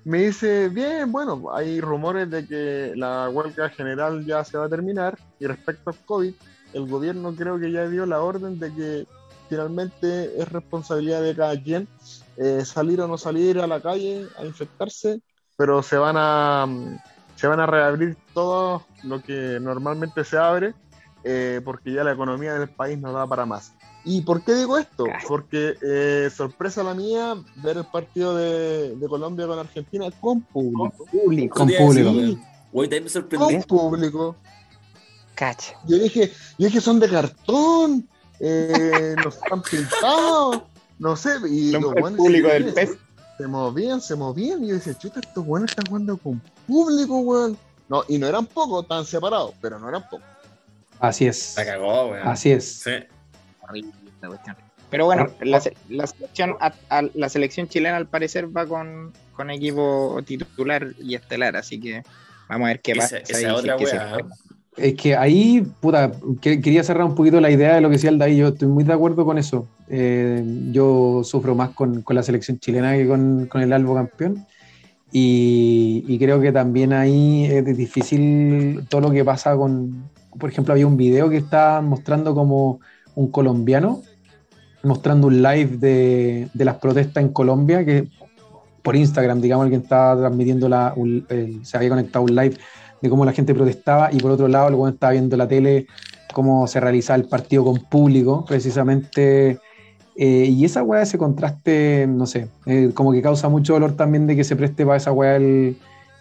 Me 0.05 0.19
dice, 0.25 0.69
bien, 0.69 1.11
bueno, 1.11 1.43
hay 1.55 1.81
rumores 1.81 2.31
de 2.31 2.47
que 2.47 2.93
la 2.95 3.29
huelga 3.31 3.71
general 3.71 4.25
ya 4.27 4.45
se 4.45 4.59
va 4.59 4.67
a 4.67 4.69
terminar 4.69 5.19
y 5.41 5.47
respecto 5.47 5.91
al 5.91 5.97
COVID, 6.05 6.35
el 6.75 6.87
gobierno 6.89 7.35
creo 7.35 7.59
que 7.59 7.73
ya 7.73 7.89
dio 7.89 8.05
la 8.05 8.21
orden 8.21 8.59
de 8.59 8.75
que 8.75 9.07
finalmente 9.49 10.41
es 10.41 10.49
responsabilidad 10.51 11.23
de 11.23 11.35
cada 11.35 11.61
quien 11.62 11.89
eh, 12.37 12.65
salir 12.65 13.01
o 13.01 13.09
no 13.09 13.17
salir 13.17 13.61
a 13.61 13.67
la 13.67 13.81
calle 13.81 14.27
a 14.39 14.45
infectarse, 14.45 15.21
pero 15.57 15.83
se 15.83 15.97
van 15.97 16.17
a 16.19 16.67
mm, 16.67 16.99
se 17.37 17.47
van 17.47 17.61
a 17.61 17.67
reabrir 17.67 18.17
todo 18.33 18.85
lo 19.03 19.23
que 19.23 19.59
normalmente 19.61 20.25
se 20.25 20.37
abre 20.37 20.75
eh, 21.25 21.61
porque 21.64 21.93
ya 21.93 22.05
la 22.05 22.12
economía 22.12 22.55
del 22.55 22.68
país 22.68 22.99
no 22.99 23.12
da 23.12 23.27
para 23.27 23.47
más. 23.47 23.72
¿Y 24.05 24.20
por 24.20 24.43
qué 24.45 24.55
digo 24.55 24.77
esto? 24.77 25.07
Porque 25.27 25.75
eh, 25.83 26.29
sorpresa 26.35 26.83
la 26.83 26.93
mía 26.95 27.35
ver 27.57 27.79
el 27.79 27.85
partido 27.87 28.37
de, 28.37 28.95
de 28.97 29.09
Colombia 29.09 29.47
con 29.47 29.59
Argentina 29.59 30.11
con 30.20 30.43
público. 30.43 31.07
Público. 31.11 31.59
Con 31.59 31.70
Eso 31.70 31.79
te 31.79 32.01
iba 32.01 32.11
a 32.11 32.12
decir, 32.12 32.39
público. 32.39 32.83
también 32.83 33.05
me 33.05 33.09
sorprendió. 33.11 33.49
Con 33.49 33.62
público. 33.62 34.37
Cacha. 35.35 35.75
Yo 35.89 35.99
dije, 35.99 36.31
yo 36.59 36.66
dije 36.66 36.81
son 36.81 37.01
de 37.01 37.09
cartón, 37.09 38.09
eh, 38.41 39.16
no 39.22 39.29
están 39.31 39.62
pintados, 39.70 40.62
no 40.99 41.16
sé, 41.16 41.31
y 41.49 41.72
Son 41.72 41.83
los 41.83 41.95
el 41.97 42.01
buenos 42.03 42.18
público 42.18 42.49
se- 42.49 42.55
del 42.55 42.75
PES. 42.75 42.91
Se 43.39 43.47
movían, 43.49 44.01
se 44.01 44.14
movían, 44.14 44.62
y 44.62 44.68
yo 44.68 44.75
decía, 44.75 44.97
chuta, 44.97 45.18
estos 45.18 45.45
buenos 45.45 45.70
están 45.70 45.87
jugando 45.87 46.16
con 46.18 46.41
público, 46.68 47.18
weón. 47.18 47.59
No, 47.89 48.05
y 48.07 48.16
no 48.18 48.29
eran 48.29 48.47
pocos, 48.47 48.83
estaban 48.85 49.05
separados, 49.05 49.55
pero 49.61 49.79
no 49.81 49.89
eran 49.89 50.03
pocos. 50.09 50.27
Así 51.09 51.27
es. 51.27 51.55
La 51.57 51.65
cagó, 51.65 52.11
weón. 52.11 52.27
Así 52.29 52.51
es. 52.51 52.65
Sí. 52.83 52.91
Horrible 53.61 53.93
esta 54.15 54.29
cuestión. 54.29 54.57
Pero 54.91 55.07
bueno, 55.07 55.27
la, 55.41 55.61
la 55.89 56.07
selección, 56.07 56.57
a- 56.61 56.73
a- 56.89 57.03
la 57.15 57.29
selección 57.29 57.67
chilena 57.69 57.97
al 57.97 58.07
parecer 58.07 58.55
va 58.57 58.67
con, 58.67 59.13
con 59.33 59.51
equipo 59.51 60.21
titular 60.25 60.87
y 61.03 61.15
estelar, 61.17 61.57
así 61.57 61.81
que 61.81 62.03
vamos 62.49 62.67
a 62.67 62.69
ver 62.69 62.81
qué 62.81 62.93
Esa- 62.93 63.01
pasa. 63.03 63.17
esa 63.19 63.37
ahí, 63.39 63.43
si 63.45 63.51
otra 63.51 63.77
es 63.77 63.81
que. 63.91 65.11
Es 65.13 65.17
ahí, 65.17 65.67
puta, 65.81 66.11
que- 66.41 66.61
quería 66.61 66.83
cerrar 66.85 67.05
un 67.07 67.15
poquito 67.15 67.41
la 67.41 67.51
idea 67.51 67.75
de 67.77 67.81
lo 67.81 67.89
que 67.89 67.95
decía 67.95 68.11
el 68.11 68.19
David. 68.19 68.37
Yo 68.39 68.49
estoy 68.49 68.69
muy 68.69 68.83
de 68.85 68.93
acuerdo 68.93 69.25
con 69.25 69.39
eso. 69.39 69.69
Eh, 69.89 70.43
yo 70.73 71.23
sufro 71.25 71.55
más 71.55 71.71
con, 71.71 72.03
con 72.03 72.17
la 72.17 72.23
selección 72.25 72.59
chilena 72.59 72.93
que 72.95 73.07
con, 73.07 73.47
con 73.47 73.63
el 73.63 73.73
Albo 73.73 73.95
campeón. 73.95 74.45
Y, 75.13 76.05
y 76.09 76.19
creo 76.19 76.41
que 76.41 76.51
también 76.51 76.93
ahí 76.93 77.45
es 77.47 77.65
difícil 77.77 78.85
todo 78.89 79.01
lo 79.03 79.11
que 79.13 79.25
pasa 79.25 79.55
con. 79.57 80.11
Por 80.39 80.51
ejemplo, 80.51 80.72
había 80.72 80.87
un 80.87 80.97
video 80.97 81.28
que 81.30 81.37
estaba 81.39 81.80
mostrando 81.80 82.35
como 82.35 82.80
un 83.14 83.30
colombiano 83.30 84.03
mostrando 84.82 85.28
un 85.28 85.43
live 85.43 85.78
de, 85.78 86.49
de 86.53 86.64
las 86.64 86.76
protestas 86.76 87.22
en 87.24 87.30
Colombia, 87.30 87.85
que 87.85 88.07
por 88.82 88.95
Instagram, 88.95 89.41
digamos, 89.41 89.64
alguien 89.64 89.80
estaba 89.80 90.20
transmitiendo 90.20 90.68
la, 90.68 90.93
un- 90.95 91.26
se 91.62 91.76
había 91.76 91.89
conectado 91.89 92.24
un 92.24 92.35
live 92.35 92.57
de 93.01 93.11
cómo 93.11 93.24
la 93.24 93.32
gente 93.32 93.55
protestaba 93.55 94.11
y 94.12 94.18
por 94.18 94.30
otro 94.30 94.47
lado 94.47 94.68
el 94.68 94.93
estaba 94.93 95.12
viendo 95.12 95.37
la 95.37 95.49
tele 95.49 95.87
cómo 96.32 96.66
se 96.66 96.80
realizaba 96.80 97.16
el 97.16 97.28
partido 97.28 97.64
con 97.64 97.76
público, 97.78 98.45
precisamente. 98.47 99.59
eh, 100.16 100.47
y 100.47 100.64
esa 100.64 100.82
weá, 100.82 101.03
ese 101.03 101.16
contraste, 101.16 102.07
no 102.09 102.26
sé, 102.26 102.49
eh, 102.66 102.91
como 102.93 103.12
que 103.12 103.22
causa 103.22 103.49
mucho 103.49 103.72
dolor 103.72 103.93
también 103.93 104.26
de 104.26 104.37
que 104.37 104.45
se 104.45 104.55
preste 104.55 104.85
para 104.85 104.99
esa 104.99 105.12
weá 105.12 105.37
el, 105.37 105.76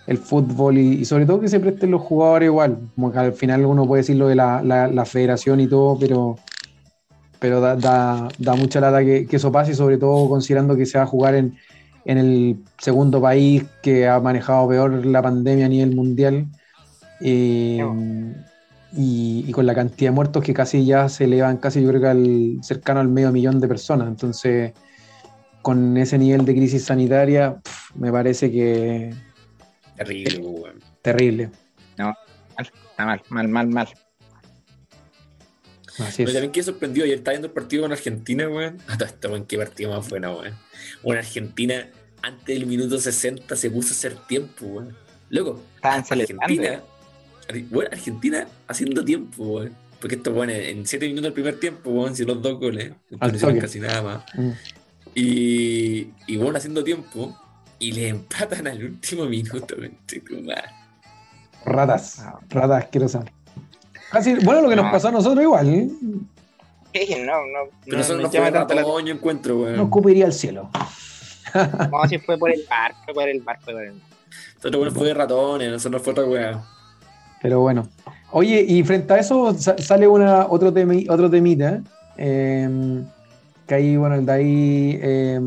el 0.08 0.18
fútbol 0.18 0.78
y, 0.78 0.93
y 1.01 1.06
sobre 1.06 1.26
todo 1.26 1.39
que 1.39 1.47
se 1.47 1.60
presten 1.60 1.91
los 1.91 2.01
jugadores 2.01 2.47
igual. 2.47 2.78
Como 2.95 3.12
que 3.12 3.20
al 3.20 3.34
final 3.34 3.66
uno 3.66 3.86
puede 3.88 4.01
decir 4.01 4.18
lo 4.18 4.28
de 4.28 4.36
la, 4.36 4.62
la- 4.62 4.88
la 4.88 5.06
federación 5.06 5.60
y 5.60 5.68
todo, 5.68 5.97
pero, 5.99 6.36
pero 7.39 7.62
da, 7.62 7.76
da, 7.76 8.28
da 8.38 8.56
mucha 8.56 8.80
lata 8.82 9.04
que, 9.04 9.26
que 9.26 9.36
eso 9.38 9.51
pase 9.51 9.72
y 9.72 9.76
sobre 9.76 9.97
todo 9.97 10.28
considerando 10.30 10.76
que 10.76 10.86
se 10.86 10.97
va 10.97 11.04
a 11.06 11.08
jugar 11.08 11.36
en, 11.36 11.56
en 12.06 12.18
el 12.18 12.58
segundo 12.80 13.22
país 13.22 13.64
que 13.82 14.08
ha 14.08 14.20
manejado 14.20 14.68
peor 14.68 15.06
la 15.06 15.22
pandemia 15.22 15.66
a 15.66 15.70
nivel 15.70 15.95
mundial. 15.95 16.47
Eh, 17.22 17.86
y, 18.95 19.45
y 19.47 19.51
con 19.51 19.66
la 19.66 19.74
cantidad 19.74 20.12
de 20.12 20.16
muertos 20.16 20.43
que 20.43 20.54
casi 20.54 20.86
ya 20.86 21.10
se 21.10 21.24
elevan 21.24 21.58
casi 21.58 21.82
yo 21.82 21.89
creo 21.89 22.01
que 22.01 22.08
al 22.08 22.58
cercano 22.62 22.99
al 22.99 23.08
medio 23.08 23.32
millón 23.32 23.60
de 23.60 23.68
personas. 23.68 24.08
Entonces, 24.08 24.74
con 25.62 25.95
ese 25.97 26.18
nivel 26.18 26.45
de 26.45 26.54
crisis 26.54 26.84
sanitaria, 26.84 27.58
me 27.95 28.12
parece 28.12 28.51
que 28.51 29.14
Terrible, 29.98 30.38
weón. 30.39 30.80
terrible. 31.02 31.50
Está 32.58 33.06
mal, 33.06 33.22
mal, 33.30 33.48
mal, 33.48 33.68
mal. 33.68 33.88
Así 36.00 36.18
Pero 36.18 36.30
es. 36.30 36.34
también 36.34 36.52
que 36.52 36.64
sorprendió, 36.64 37.04
ayer 37.04 37.18
estaba 37.18 37.34
viendo 37.34 37.48
el 37.48 37.54
partido 37.54 37.84
con 37.84 37.91
Argentina, 37.91 38.48
weón. 38.50 38.78
A 38.88 38.98
todo 38.98 39.08
esto, 39.08 39.30
weón, 39.30 39.46
qué 39.46 39.58
partido 39.58 39.91
más 39.91 40.10
bueno, 40.10 40.39
weón. 40.39 40.54
Una 41.04 41.20
Argentina 41.20 41.88
antes 42.22 42.46
del 42.60 42.66
minuto 42.66 43.00
60 43.00 43.56
se 43.56 43.70
puso 43.70 43.89
a 43.89 43.91
hacer 43.91 44.16
tiempo, 44.28 44.66
weón. 44.66 44.96
Loco. 45.30 45.62
Argentina, 45.82 46.82
Ar- 47.50 47.56
weón, 47.72 47.88
Argentina 47.91 48.48
haciendo 48.68 49.06
tiempo, 49.06 49.44
weón. 49.44 49.76
Porque 50.00 50.16
esto, 50.16 50.32
weón, 50.32 50.50
en 50.50 50.86
7 50.86 51.06
minutos 51.06 51.24
del 51.26 51.34
primer 51.34 51.60
tiempo, 51.60 51.91
weón, 51.91 52.16
si 52.16 52.26
los 52.26 52.41
dos 52.41 52.60
goles, 52.60 52.94
Al 53.20 53.32
no 53.32 53.36
hicieron 53.38 53.60
casi 53.60 53.80
nada 53.80 54.02
más. 54.02 54.24
Mm. 54.36 54.52
Y, 55.16 56.08
y 56.28 56.38
bueno, 56.38 56.58
haciendo 56.58 56.84
tiempo, 56.84 57.38
y 57.80 57.92
le 57.92 58.08
empatan 58.10 58.68
al 58.68 58.84
último 58.84 59.26
minuto. 59.26 59.76
Ratas, 61.66 62.20
Ah. 62.20 62.40
ratas 62.50 62.84
asquerosas. 62.84 63.26
Casi, 64.12 64.36
bueno, 64.44 64.62
lo 64.62 64.70
que 64.70 64.76
nos 64.76 64.86
No. 64.86 64.92
pasó 64.92 65.08
a 65.08 65.12
nosotros 65.12 65.42
igual, 65.44 65.70
¿eh? 65.70 65.90
Sí, 66.94 67.16
no, 67.26 67.34
no, 67.48 67.70
Pero 67.86 67.98
no, 67.98 68.04
eso 68.04 68.16
no 68.16 68.22
no 68.24 68.32
llama 68.32 68.46
fue 68.48 68.52
tanto 68.52 68.74
la 68.76 68.82
yo 68.84 69.00
encuentro, 69.14 69.58
weón. 69.58 69.78
nos 69.78 69.90
cubriría 69.90 70.26
el 70.26 70.34
cielo. 70.34 70.70
No, 71.92 72.08
si 72.08 72.20
fue 72.20 72.38
por 72.38 72.52
el 72.52 72.64
bar, 72.70 72.94
fue 73.06 73.14
por 73.14 73.28
el 73.28 73.42
bar, 73.42 73.60
fue 73.64 73.74
por 73.74 73.84
el 73.84 74.02
Esto 74.56 74.80
weón 74.80 74.94
fue 74.94 75.08
de 75.08 75.14
ratones, 75.14 75.74
eso 75.74 75.90
no 75.90 76.00
fue 76.00 76.12
otra 76.14 76.26
weá. 76.26 76.64
Pero 77.42 77.60
bueno. 77.62 77.88
Oye, 78.32 78.62
y 78.68 78.84
frente 78.84 79.14
a 79.14 79.18
eso 79.20 79.54
sa- 79.54 79.78
sale 79.78 80.08
una, 80.08 80.48
otro, 80.48 80.72
temi- 80.74 81.08
otro 81.10 81.30
temita, 81.30 81.82
eh, 82.18 83.04
que 83.68 83.76
ahí, 83.76 83.96
bueno, 83.98 84.16
el 84.16 84.26
de 84.26 84.32
ahí, 84.32 85.00
eh, 85.02 85.40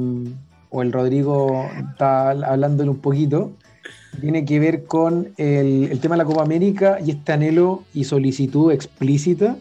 o 0.77 0.83
el 0.83 0.93
Rodrigo 0.93 1.67
está 1.89 2.29
hablándole 2.29 2.91
un 2.91 2.99
poquito, 2.99 3.53
tiene 4.21 4.45
que 4.45 4.61
ver 4.61 4.85
con 4.85 5.33
el, 5.39 5.99
tema 6.01 6.17
de 6.17 6.19
la 6.19 6.25
Copa 6.27 6.43
América 6.43 6.99
y 7.03 7.13
este 7.13 7.33
anhelo 7.33 7.85
y 7.95 8.05
solicitud 8.05 8.71
explícita 8.71 9.57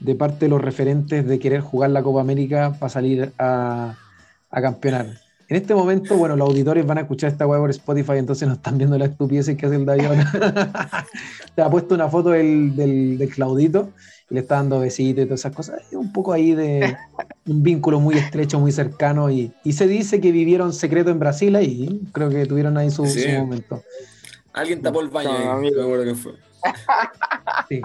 de 0.00 0.14
parte 0.16 0.46
de 0.46 0.48
los 0.48 0.60
referentes 0.60 1.24
de 1.24 1.38
querer 1.38 1.60
jugar 1.60 1.90
la 1.90 2.02
Copa 2.02 2.20
América 2.20 2.74
para 2.80 2.90
salir 2.90 3.32
a, 3.38 3.94
campeonar. 4.50 5.06
En 5.48 5.56
este 5.56 5.72
momento, 5.72 6.16
bueno, 6.16 6.34
los 6.34 6.48
auditores 6.48 6.84
van 6.84 6.98
a 6.98 7.02
escuchar 7.02 7.30
esta 7.30 7.46
web 7.46 7.60
por 7.60 7.70
Spotify, 7.70 8.14
entonces 8.16 8.48
no 8.48 8.54
están 8.54 8.76
viendo 8.76 8.98
la 8.98 9.04
estupidez 9.04 9.46
que 9.56 9.66
hace 9.66 9.76
el 9.76 9.84
David. 9.84 10.06
Te 11.54 11.62
ha 11.62 11.70
puesto 11.70 11.94
una 11.94 12.08
foto 12.08 12.30
del, 12.30 12.74
del 12.74 13.28
Claudito 13.32 13.90
y 14.30 14.34
le 14.34 14.40
está 14.40 14.56
dando 14.56 14.80
besitos 14.80 15.22
y 15.24 15.26
todas 15.26 15.40
esas 15.40 15.54
cosas. 15.54 15.80
Es 15.90 15.96
un 15.96 16.12
poco 16.12 16.32
ahí 16.32 16.54
de 16.54 16.96
un 17.46 17.62
vínculo 17.62 18.00
muy 18.00 18.16
estrecho, 18.16 18.58
muy 18.60 18.72
cercano. 18.72 19.30
Y, 19.30 19.52
y 19.64 19.72
se 19.74 19.86
dice 19.86 20.20
que 20.20 20.32
vivieron 20.32 20.72
secreto 20.72 21.10
en 21.10 21.18
Brasil 21.18 21.54
ahí. 21.56 22.00
Creo 22.12 22.28
que 22.30 22.46
tuvieron 22.46 22.76
ahí 22.76 22.90
su, 22.90 23.06
Sí. 23.06 23.20
su 23.22 23.28
momento. 23.30 23.82
Alguien 24.52 24.80
tapó 24.82 25.00
el 25.00 25.08
baño 25.08 25.30
No, 25.30 25.36
ahí, 25.38 25.44
no 25.44 25.50
amigo. 25.52 25.76
me 25.76 25.82
acuerdo 25.82 26.04
qué 26.04 26.14
fue. 26.14 26.32
Sí. 27.68 27.80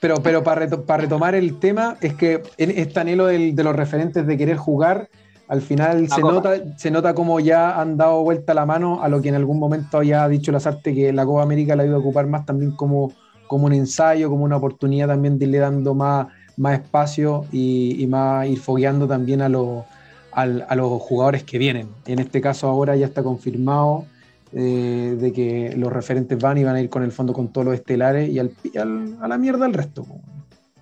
Pero, 0.00 0.22
pero 0.22 0.42
para, 0.42 0.66
reto- 0.66 0.84
para 0.84 1.02
retomar 1.02 1.34
el 1.34 1.58
tema, 1.58 1.96
es 2.00 2.14
que 2.14 2.42
en 2.56 2.70
este 2.70 3.00
anhelo 3.00 3.26
del- 3.26 3.54
de 3.54 3.64
los 3.64 3.76
referentes 3.76 4.26
de 4.26 4.36
querer 4.38 4.56
jugar, 4.56 5.08
al 5.46 5.60
final 5.60 6.04
La 6.08 6.14
se 6.14 6.20
Copa. 6.22 6.32
nota, 6.34 6.54
se 6.78 6.90
nota 6.90 7.14
como 7.14 7.38
ya 7.40 7.78
han 7.78 7.96
dado 7.98 8.22
vuelta 8.22 8.54
la 8.54 8.64
mano 8.64 9.02
a 9.02 9.08
lo 9.08 9.20
que 9.20 9.28
en 9.28 9.34
algún 9.34 9.58
momento 9.58 9.98
había 9.98 10.26
dicho 10.28 10.52
Lazarte, 10.52 10.94
que 10.94 11.12
la 11.12 11.26
Copa 11.26 11.42
América 11.42 11.76
la 11.76 11.84
iba 11.84 11.96
a 11.96 11.98
ocupar 11.98 12.26
más 12.26 12.46
también 12.46 12.70
como, 12.72 13.12
como 13.50 13.66
un 13.66 13.72
ensayo, 13.72 14.30
como 14.30 14.44
una 14.44 14.58
oportunidad 14.58 15.08
también 15.08 15.36
de 15.36 15.44
irle 15.46 15.58
dando 15.58 15.92
más, 15.92 16.28
más 16.56 16.74
espacio 16.74 17.46
y, 17.50 18.00
y 18.00 18.06
más 18.06 18.46
ir 18.46 18.60
fogueando 18.60 19.08
también 19.08 19.42
a, 19.42 19.48
los 19.48 19.82
al- 20.30 20.64
a 20.68 20.76
los 20.76 21.02
jugadores 21.02 21.42
que 21.42 21.58
vienen. 21.58 21.88
En 22.06 22.20
este 22.20 22.40
caso 22.40 22.68
ahora 22.68 22.94
ya 22.94 23.06
está 23.06 23.24
confirmado 23.24 24.04
eh, 24.52 25.16
de 25.20 25.32
que 25.32 25.74
los 25.76 25.92
referentes 25.92 26.38
van 26.38 26.58
y 26.58 26.64
van 26.64 26.76
a 26.76 26.80
ir 26.80 26.88
con 26.88 27.02
el 27.02 27.10
fondo 27.10 27.32
con 27.32 27.48
todos 27.48 27.64
los 27.64 27.74
estelares 27.74 28.30
y, 28.30 28.38
al, 28.38 28.52
y 28.62 28.78
al- 28.78 29.16
a 29.20 29.26
la 29.26 29.36
mierda 29.36 29.66
el 29.66 29.74
resto. 29.74 30.04
po. 30.04 30.20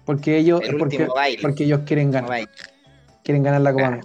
Porque 0.04 0.36
ellos, 0.36 0.60
El 0.62 0.76
porque, 0.76 1.06
ellos 1.64 1.80
quieren 1.86 2.10
ganar, 2.10 2.48
quieren 3.24 3.42
ganar 3.42 3.62
la 3.62 3.72
Copa 3.72 3.88
Claro. 3.96 4.02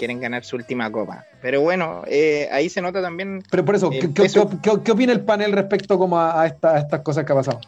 Quieren 0.00 0.18
ganar 0.18 0.42
su 0.46 0.56
última 0.56 0.90
copa. 0.90 1.26
Pero 1.42 1.60
bueno, 1.60 2.04
eh, 2.06 2.48
ahí 2.50 2.70
se 2.70 2.80
nota 2.80 3.02
también 3.02 3.42
Pero 3.50 3.66
por 3.66 3.74
eso, 3.74 3.92
El 3.92 4.00
¿qué, 4.00 4.14
qué- 4.14 4.22
peso- 4.22 4.48
qué- 4.62 4.70
qué 4.82 4.92
opina 4.92 5.12
el 5.12 5.20
panel 5.20 5.52
respecto 5.52 5.98
como 5.98 6.18
a, 6.18 6.46
esta- 6.46 6.76
a 6.76 6.78
estas 6.78 7.00
cosas 7.02 7.26
que 7.26 7.32
ha 7.32 7.36
pasado? 7.36 7.60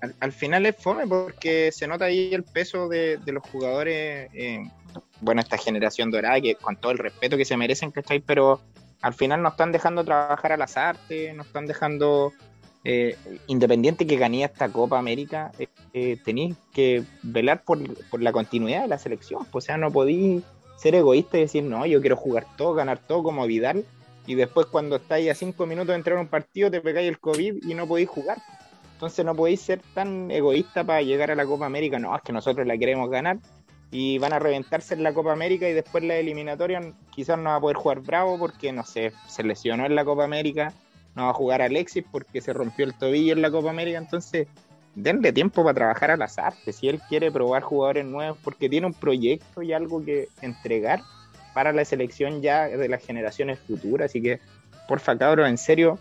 al, 0.00 0.16
al 0.18 0.32
final 0.32 0.66
es 0.66 0.74
fome 0.76 1.06
porque 1.06 1.70
se 1.70 1.86
nota 1.86 2.06
ahí 2.06 2.34
el 2.34 2.42
peso 2.42 2.88
de, 2.88 3.18
de 3.18 3.30
los 3.32 3.44
jugadores, 3.44 4.28
eh, 4.34 4.64
bueno, 5.20 5.40
esta 5.40 5.56
generación 5.58 6.10
dorada, 6.10 6.40
que 6.40 6.56
con 6.56 6.74
todo 6.74 6.90
el 6.90 6.98
respeto 6.98 7.36
que 7.36 7.44
se 7.44 7.56
merecen, 7.56 7.92
¿cachai? 7.92 8.18
Pero 8.18 8.60
al 9.00 9.14
final 9.14 9.42
no 9.42 9.50
están 9.50 9.70
dejando 9.70 10.04
trabajar 10.04 10.50
a 10.50 10.56
las 10.56 10.76
artes, 10.76 11.32
no 11.36 11.44
están 11.44 11.66
dejando, 11.66 12.32
eh, 12.82 13.16
independiente 13.46 14.04
que 14.08 14.16
gané 14.16 14.42
esta 14.42 14.68
Copa 14.70 14.98
América, 14.98 15.52
eh, 15.60 15.68
eh, 15.94 16.16
tenéis 16.24 16.56
que 16.74 17.04
velar 17.22 17.62
por, 17.62 17.78
por 18.08 18.20
la 18.20 18.32
continuidad 18.32 18.82
de 18.82 18.88
la 18.88 18.98
selección, 18.98 19.46
pues, 19.52 19.64
o 19.64 19.66
sea, 19.66 19.76
no 19.76 19.92
podéis 19.92 20.42
ser 20.82 20.96
egoísta 20.96 21.38
y 21.38 21.42
decir, 21.42 21.62
no, 21.62 21.86
yo 21.86 22.00
quiero 22.00 22.16
jugar 22.16 22.44
todo, 22.56 22.74
ganar 22.74 22.98
todo 22.98 23.22
como 23.22 23.46
Vidal, 23.46 23.84
y 24.26 24.34
después 24.34 24.66
cuando 24.66 24.96
estáis 24.96 25.30
a 25.30 25.34
cinco 25.34 25.64
minutos 25.64 25.88
de 25.88 25.94
entrar 25.94 26.18
a 26.18 26.20
un 26.20 26.26
partido 26.26 26.72
te 26.72 26.80
pegáis 26.80 27.08
el 27.08 27.20
COVID 27.20 27.64
y 27.64 27.74
no 27.74 27.86
podéis 27.86 28.08
jugar. 28.08 28.38
Entonces 28.94 29.24
no 29.24 29.34
podéis 29.34 29.60
ser 29.60 29.80
tan 29.94 30.28
egoísta 30.30 30.82
para 30.82 31.00
llegar 31.02 31.30
a 31.30 31.36
la 31.36 31.46
Copa 31.46 31.66
América. 31.66 32.00
No, 32.00 32.14
es 32.16 32.22
que 32.22 32.32
nosotros 32.32 32.66
la 32.66 32.76
queremos 32.76 33.08
ganar 33.10 33.38
y 33.92 34.18
van 34.18 34.32
a 34.32 34.40
reventarse 34.40 34.94
en 34.94 35.04
la 35.04 35.14
Copa 35.14 35.32
América 35.32 35.68
y 35.68 35.72
después 35.72 36.02
la 36.02 36.16
eliminatoria 36.16 36.80
quizás 37.14 37.38
no 37.38 37.50
va 37.50 37.56
a 37.56 37.60
poder 37.60 37.76
jugar 37.76 38.00
Bravo 38.00 38.38
porque, 38.38 38.72
no 38.72 38.84
sé, 38.84 39.12
se 39.28 39.44
lesionó 39.44 39.86
en 39.86 39.94
la 39.94 40.04
Copa 40.04 40.24
América. 40.24 40.72
No 41.14 41.24
va 41.24 41.30
a 41.30 41.34
jugar 41.34 41.62
Alexis 41.62 42.04
porque 42.10 42.40
se 42.40 42.52
rompió 42.52 42.84
el 42.84 42.94
tobillo 42.94 43.34
en 43.34 43.42
la 43.42 43.52
Copa 43.52 43.70
América. 43.70 43.98
Entonces 43.98 44.48
denle 44.94 45.32
tiempo 45.32 45.62
para 45.64 45.74
trabajar 45.74 46.10
a 46.10 46.16
las 46.16 46.38
artes. 46.38 46.76
Si 46.76 46.88
él 46.88 47.00
quiere 47.08 47.30
probar 47.30 47.62
jugadores 47.62 48.04
nuevos 48.04 48.38
porque 48.42 48.68
tiene 48.68 48.86
un 48.86 48.94
proyecto 48.94 49.62
y 49.62 49.72
algo 49.72 50.04
que 50.04 50.28
entregar 50.40 51.00
para 51.54 51.72
la 51.72 51.84
selección 51.84 52.42
ya 52.42 52.68
de 52.68 52.88
las 52.88 53.04
generaciones 53.04 53.58
futuras. 53.58 54.10
Así 54.10 54.22
que, 54.22 54.40
porfa, 54.88 55.16
cabros, 55.16 55.48
en 55.48 55.58
serio, 55.58 55.98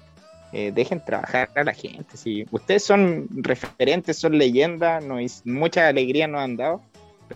eh, 0.53 0.71
dejen 0.73 1.03
trabajar 1.03 1.49
a 1.55 1.63
la 1.63 1.73
gente. 1.73 2.17
Si 2.17 2.45
ustedes 2.51 2.83
son 2.83 3.27
referentes, 3.31 4.17
son 4.17 4.37
leyendas, 4.37 5.03
nos, 5.03 5.45
mucha 5.45 5.87
alegría 5.87 6.27
nos 6.27 6.41
han 6.41 6.57
dado, 6.57 6.81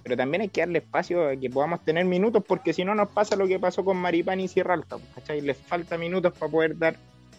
pero 0.03 0.17
también 0.17 0.41
hay 0.41 0.49
que 0.49 0.61
darle 0.61 0.79
espacio 0.79 1.29
a 1.29 1.35
que 1.35 1.49
podamos 1.49 1.83
tener 1.83 2.05
minutos, 2.05 2.43
porque 2.45 2.73
si 2.73 2.83
no 2.83 2.95
nos 2.95 3.09
pasa 3.09 3.35
lo 3.35 3.47
que 3.47 3.59
pasó 3.59 3.85
con 3.85 3.97
Maripán 3.97 4.39
y 4.39 4.47
Sierra 4.47 4.73
Alta, 4.73 4.97
¿cachai? 5.13 5.41
Les 5.41 5.57
falta 5.57 5.97
minutos 5.97 6.33
para 6.37 6.51
poder 6.51 6.77
dar 6.77 6.95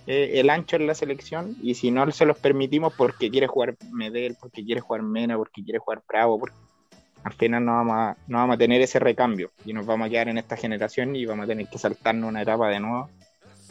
eh, 0.07 0.33
el 0.41 0.51
ancho 0.51 0.77
en 0.77 0.87
la 0.87 0.95
selección, 0.95 1.57
y 1.63 1.75
si 1.75 1.91
no 1.91 2.11
se 2.13 2.27
los 2.27 2.39
permitimos 2.39 2.95
porque 2.95 3.31
quiere 3.31 3.47
jugar 3.47 3.77
Medel, 3.93 4.37
porque 4.41 4.65
quiere 4.65 4.81
jugar 4.81 5.03
Mena, 5.03 5.37
porque 5.37 5.63
quiere 5.65 5.79
jugar 5.79 6.03
Bravo, 6.09 6.39
porque 6.39 6.57
al 7.25 7.33
final 7.33 7.65
no 7.65 7.73
vamos, 7.73 7.95
a, 7.97 8.17
no 8.29 8.39
vamos 8.39 8.55
a 8.55 8.59
tener 8.59 8.81
ese 8.81 9.01
recambio 9.01 9.51
y 9.65 9.73
nos 9.73 9.85
vamos 9.85 10.07
a 10.07 10.11
quedar 10.11 10.29
en 10.29 10.39
esta 10.39 10.57
generación 10.57 11.17
y 11.17 11.27
vamos 11.27 11.45
a 11.45 11.49
tener 11.49 11.67
que 11.67 11.77
saltarnos 11.79 12.29
una 12.29 12.43
etapa 12.43 12.69
de 12.69 12.79
nuevo 12.79 13.09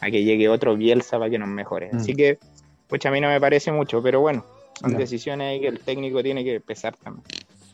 a 0.00 0.10
que 0.10 0.24
llegue 0.24 0.48
otro 0.50 0.76
Bielsa 0.76 1.18
para 1.18 1.30
que 1.30 1.38
nos 1.38 1.48
mejore. 1.48 1.88
Mm. 1.90 1.96
Así 1.96 2.14
que, 2.14 2.38
pues 2.86 3.04
a 3.06 3.10
mí 3.10 3.18
no 3.20 3.28
me 3.28 3.40
parece 3.40 3.72
mucho, 3.72 4.02
pero 4.02 4.20
bueno, 4.20 4.44
son 4.78 4.92
Ya. 4.92 4.98
decisiones 4.98 5.58
que 5.60 5.68
el 5.68 5.80
técnico 5.80 6.22
tiene 6.22 6.44
que 6.44 6.60
pesar 6.60 6.94
también. 6.96 7.24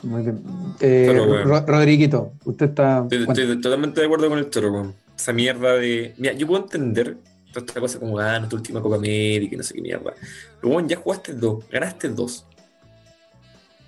Muy 0.04 0.22
bien. 0.22 0.40
Eh, 0.80 1.20
bueno. 1.26 1.64
Rodriguito, 1.66 2.32
usted 2.44 2.66
está. 2.70 3.00
Estoy, 3.02 3.24
bueno, 3.24 3.40
estoy 3.40 3.60
totalmente 3.60 4.00
de 4.00 4.06
acuerdo 4.06 4.28
con 4.28 4.38
el 4.38 4.46
toro. 4.46 4.92
Esa 5.16 5.32
mierda 5.32 5.74
de. 5.74 6.14
Mira, 6.16 6.32
yo 6.34 6.46
puedo 6.46 6.62
entender 6.62 7.16
toda 7.52 7.66
esta 7.66 7.80
cosa 7.80 7.98
como 7.98 8.16
ganas 8.16 8.48
tu 8.48 8.56
última 8.56 8.80
Copa 8.80 8.96
América 8.96 9.54
y 9.54 9.58
no 9.58 9.62
sé 9.62 9.74
qué 9.74 9.82
mierda. 9.82 10.14
Pero 10.60 10.72
bueno, 10.72 10.88
ya 10.88 10.96
jugaste 10.96 11.34
dos, 11.34 11.68
ganaste 11.70 12.08
dos. 12.08 12.46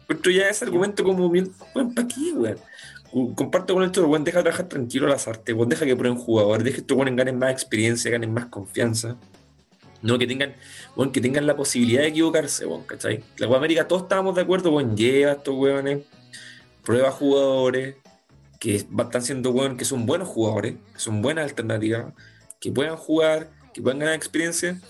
Pero 0.06 0.30
ya 0.30 0.48
ese 0.48 0.64
argumento 0.64 1.02
como, 1.02 1.28
bien, 1.30 1.50
weón, 1.74 1.94
¿para 1.94 2.06
qué, 2.06 2.32
weón? 2.34 2.58
Comparto 3.34 3.74
con 3.74 3.82
el 3.82 3.90
toro, 3.90 4.08
weón, 4.08 4.24
deja 4.24 4.42
trabajar 4.42 4.68
tranquilo 4.68 5.06
las 5.06 5.26
artes, 5.26 5.54
weón, 5.54 5.68
deja 5.68 5.86
que 5.86 5.96
prueben 5.96 6.18
jugadores, 6.18 6.64
deja 6.64 6.76
que 6.76 6.80
estos 6.82 6.96
weones 6.96 7.16
ganen 7.16 7.38
más 7.38 7.52
experiencia, 7.52 8.10
ganen 8.10 8.32
más 8.32 8.46
confianza. 8.46 9.16
No, 10.02 10.18
que 10.18 10.26
tengan, 10.26 10.54
weón, 10.96 11.12
que 11.12 11.20
tengan 11.20 11.46
la 11.46 11.56
posibilidad 11.56 12.02
de 12.02 12.08
equivocarse, 12.08 12.66
weón, 12.66 12.82
¿cachai? 12.82 13.24
La 13.38 13.46
Copa 13.46 13.58
América 13.58 13.88
todos 13.88 14.02
estábamos 14.02 14.34
de 14.34 14.42
acuerdo, 14.42 14.70
weón, 14.72 14.96
lleva 14.96 15.32
a 15.32 15.34
estos 15.36 15.54
weones, 15.54 16.04
prueba 16.82 17.10
jugadores, 17.10 17.96
que 18.60 18.76
están 18.76 19.22
siendo 19.22 19.50
weón, 19.50 19.76
que 19.76 19.84
son 19.84 20.06
buenos 20.06 20.28
jugadores, 20.28 20.74
que 20.92 20.98
son 20.98 21.22
buenas 21.22 21.44
alternativas, 21.44 22.12
que 22.60 22.70
puedan 22.72 22.96
jugar, 22.96 23.50
que 23.72 23.82
puedan 23.82 23.98
ganar 23.98 24.14
experiencia, 24.14 24.80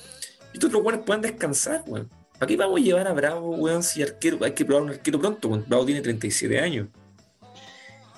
y 0.53 0.57
estos 0.57 0.69
otros 0.69 0.83
weones 0.85 1.05
puedan 1.05 1.23
descansar, 1.23 1.83
weón. 1.87 2.09
¿Para 2.39 2.47
qué 2.49 2.57
vamos 2.57 2.81
a 2.81 2.83
llevar 2.85 3.07
a 3.09 3.13
Bravo, 3.13 3.51
weón, 3.57 3.83
si 3.83 4.03
arquero, 4.03 4.39
hay 4.45 4.53
que 4.53 4.65
probar 4.65 4.83
un 4.85 4.91
arquero 4.91 5.19
pronto, 5.21 5.49
weón? 5.49 5.65
Bravo 5.67 5.85
tiene 5.87 6.01
37 6.01 6.61
años. 6.61 6.89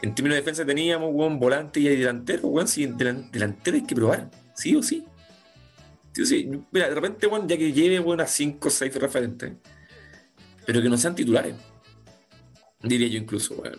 En 0.02 0.14
términos 0.14 0.34
de 0.36 0.40
defensa 0.42 0.64
teníamos, 0.64 1.10
weón, 1.12 1.38
volante 1.38 1.80
y 1.80 1.84
delantero, 1.84 2.48
weón, 2.48 2.68
si 2.68 2.86
delan- 2.86 3.30
delantero 3.30 3.76
hay 3.76 3.84
que 3.84 3.94
probar, 3.94 4.30
sí 4.54 4.74
o 4.76 4.82
sí. 4.82 5.04
Sí 6.12 6.22
o 6.22 6.26
sí. 6.26 6.50
Mira, 6.70 6.88
de 6.88 6.94
repente, 6.94 7.26
weón, 7.26 7.48
ya 7.48 7.56
que 7.56 7.72
lleve, 7.72 8.00
weón, 8.00 8.20
a 8.20 8.26
5 8.26 8.68
o 8.68 8.70
6 8.70 8.94
referentes, 8.96 9.52
pero 10.66 10.82
que 10.82 10.88
no 10.88 10.96
sean 10.96 11.14
titulares. 11.14 11.54
Diría 12.82 13.08
yo 13.08 13.18
incluso, 13.18 13.54
weón. 13.54 13.78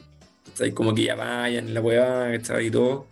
Como 0.73 0.95
que 0.95 1.03
ya 1.03 1.15
vayan 1.15 1.67
en 1.67 1.73
la 1.75 1.81
hueá, 1.81 2.31
¿cachai? 2.31 2.67
Y 2.67 2.71
todo. 2.71 3.07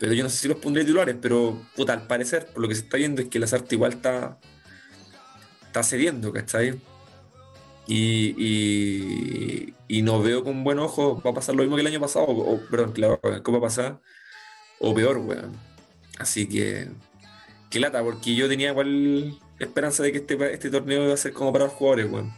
Pero 0.00 0.12
yo 0.12 0.22
no 0.22 0.30
sé 0.30 0.36
si 0.36 0.48
los 0.48 0.58
pondré 0.58 0.84
titulares, 0.84 1.16
pero 1.20 1.60
puta, 1.74 1.92
al 1.92 2.06
parecer, 2.06 2.46
por 2.46 2.62
lo 2.62 2.68
que 2.68 2.74
se 2.76 2.82
está 2.82 2.96
viendo, 2.96 3.20
es 3.22 3.28
que 3.28 3.38
la 3.38 3.46
Sarta 3.46 3.74
igual 3.74 3.92
está. 3.94 4.38
está 5.66 5.82
cediendo, 5.82 6.32
¿cachai? 6.32 6.80
Y, 7.86 8.34
y, 8.38 9.74
y 9.88 10.02
no 10.02 10.20
veo 10.22 10.44
con 10.44 10.62
buen 10.62 10.78
ojo, 10.78 11.20
va 11.24 11.30
a 11.30 11.34
pasar 11.34 11.54
lo 11.54 11.62
mismo 11.62 11.76
que 11.76 11.80
el 11.80 11.86
año 11.88 12.00
pasado, 12.00 12.26
o, 12.26 12.54
o, 12.54 12.60
perdón, 12.70 12.92
que 12.92 13.00
la 13.00 13.16
Copa 13.42 13.60
pasada, 13.60 14.00
o 14.78 14.94
peor, 14.94 15.18
weón. 15.18 15.52
Así 16.18 16.46
que. 16.48 16.88
Qué 17.70 17.80
lata, 17.80 18.02
porque 18.02 18.34
yo 18.34 18.48
tenía 18.48 18.70
igual 18.70 19.38
esperanza 19.58 20.02
de 20.02 20.12
que 20.12 20.18
este, 20.18 20.54
este 20.54 20.70
torneo 20.70 21.04
iba 21.04 21.12
a 21.14 21.16
ser 21.18 21.32
como 21.32 21.52
para 21.52 21.64
los 21.66 21.74
jugadores, 21.74 22.10
weón. 22.10 22.32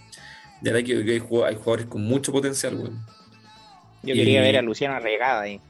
Y 0.62 0.68
ahora 0.68 0.82
que, 0.82 1.04
que 1.04 1.12
hay, 1.12 1.20
jug- 1.20 1.44
hay 1.46 1.54
jugadores 1.56 1.86
con 1.86 2.02
mucho 2.04 2.32
potencial, 2.32 2.74
weón. 2.76 3.04
Yo 4.02 4.14
Y- 4.14 4.18
quería 4.18 4.40
ver 4.40 4.56
a 4.56 4.62
Luciano 4.62 4.98
Regada 5.00 5.42
ahí. 5.42 5.60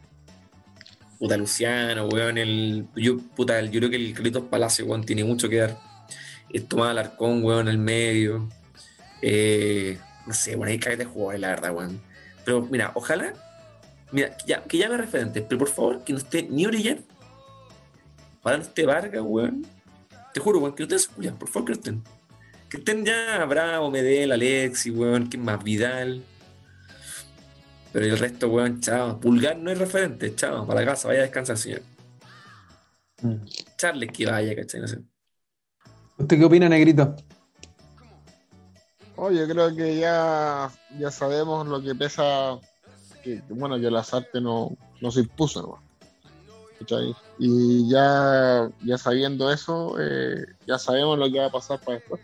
Puta 1.21 1.37
Luciano, 1.37 2.07
weón, 2.07 2.39
el. 2.39 2.87
Yo, 2.97 3.19
puta, 3.19 3.61
yo 3.61 3.79
creo 3.79 3.91
que 3.91 3.97
el 3.97 4.15
Carlitos 4.15 4.45
Palacio, 4.45 4.87
weón, 4.87 5.05
tiene 5.05 5.23
mucho 5.23 5.51
que 5.51 5.57
dar. 5.57 5.79
El 6.49 6.65
Tomás 6.65 6.93
Alarcón, 6.93 7.45
weón, 7.45 7.69
en 7.69 7.73
el 7.75 7.79
medio. 7.79 8.49
Eh, 9.21 9.99
no 10.27 10.33
sé, 10.33 10.57
bueno, 10.57 10.73
hay 10.73 10.79
caleta 10.79 11.05
de 11.05 11.11
jugadores, 11.11 11.41
la 11.43 11.49
verdad, 11.49 11.75
weón. 11.75 12.01
Pero 12.43 12.63
mira, 12.63 12.93
ojalá. 12.95 13.35
Mira, 14.13 14.35
que 14.35 14.47
ya, 14.47 14.65
que 14.65 14.79
llame 14.79 14.97
referentes, 14.97 15.45
pero 15.47 15.59
por 15.59 15.69
favor, 15.69 16.05
que 16.05 16.15
no 16.15 16.19
esté 16.19 16.45
ni 16.45 16.65
Orellán. 16.65 17.05
Ojalá 18.41 18.57
no 18.57 18.63
esté 18.63 18.87
Vargas, 18.87 19.23
weón. 19.23 19.67
Te 20.33 20.41
juro, 20.41 20.59
weón, 20.59 20.75
que 20.75 20.87
no 20.87 20.97
estén 20.97 21.15
culiados, 21.15 21.39
por 21.39 21.51
favor, 21.51 21.67
que 21.67 21.73
no 21.73 21.79
estén. 21.79 22.03
Que 22.71 22.77
estén 22.79 23.05
ya 23.05 23.45
Bravo, 23.45 23.91
Medel, 23.91 24.33
Alexi, 24.33 24.91
weón, 24.91 25.29
que 25.29 25.37
más 25.37 25.63
Vidal. 25.63 26.23
Pero 27.93 28.07
el 28.07 28.19
resto, 28.19 28.49
weón, 28.49 28.81
chao. 28.81 29.19
Pulgar 29.19 29.57
no 29.59 29.71
es 29.71 29.79
referente, 29.79 30.35
chao. 30.35 30.67
Para 30.67 30.81
la 30.81 30.87
casa, 30.87 31.09
vaya 31.09 31.21
a 31.21 31.23
descansar, 31.25 31.57
señor. 31.59 31.83
mm. 33.23 33.35
Charles 33.77 34.13
que 34.13 34.27
vaya, 34.27 34.55
¿cachai? 34.55 34.81
No 34.81 34.89
sé. 34.89 34.99
¿Usted 36.19 36.39
qué 36.39 36.45
opina, 36.45 36.69
Negrito? 36.69 37.17
Oye, 39.17 39.47
creo 39.49 39.75
que 39.75 39.99
ya, 39.99 40.71
ya 40.99 41.11
sabemos 41.11 41.67
lo 41.67 41.83
que 41.83 41.95
pesa, 41.95 42.59
que 43.23 43.43
bueno, 43.49 43.79
que 43.79 43.91
las 43.91 44.15
artes 44.15 44.41
no, 44.41 44.77
no 45.01 45.11
se 45.11 45.21
impuso, 45.21 45.63
¿no? 45.63 45.83
¿Cachai? 46.79 47.15
Y 47.39 47.91
ya, 47.91 48.71
ya 48.83 48.97
sabiendo 48.97 49.53
eso, 49.53 49.97
eh, 50.01 50.47
ya 50.67 50.79
sabemos 50.79 51.19
lo 51.19 51.31
que 51.31 51.39
va 51.39 51.47
a 51.47 51.51
pasar 51.51 51.81
para 51.81 51.99
después. 51.99 52.21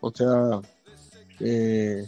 O 0.00 0.10
sea, 0.10 0.60
eh, 1.40 2.06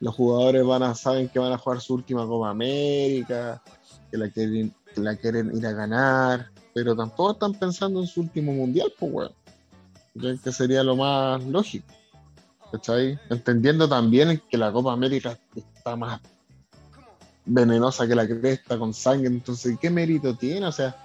los 0.00 0.14
jugadores 0.14 0.64
van 0.64 0.82
a, 0.82 0.94
saben 0.94 1.28
que 1.28 1.38
van 1.38 1.52
a 1.52 1.58
jugar 1.58 1.80
su 1.80 1.94
última 1.94 2.26
Copa 2.26 2.50
América, 2.50 3.62
que 4.10 4.16
la 4.16 4.30
quieren, 4.30 4.74
la 4.96 5.16
quieren 5.16 5.56
ir 5.56 5.66
a 5.66 5.72
ganar, 5.72 6.50
pero 6.74 6.96
tampoco 6.96 7.32
están 7.32 7.54
pensando 7.54 8.00
en 8.00 8.06
su 8.06 8.22
último 8.22 8.52
mundial, 8.52 8.92
pues, 8.98 9.12
weón. 9.12 9.32
¿Cachai? 10.14 10.38
Que 10.38 10.52
sería 10.52 10.82
lo 10.82 10.96
más 10.96 11.44
lógico. 11.44 11.86
¿cachai? 12.70 13.18
Entendiendo 13.28 13.88
también 13.88 14.40
que 14.48 14.56
la 14.56 14.72
Copa 14.72 14.92
América 14.92 15.38
está 15.54 15.96
más 15.96 16.20
venenosa 17.44 18.06
que 18.06 18.14
la 18.14 18.26
cresta 18.26 18.78
con 18.78 18.94
sangre, 18.94 19.28
entonces, 19.28 19.76
¿qué 19.80 19.90
mérito 19.90 20.36
tiene? 20.36 20.66
O 20.66 20.72
sea, 20.72 20.96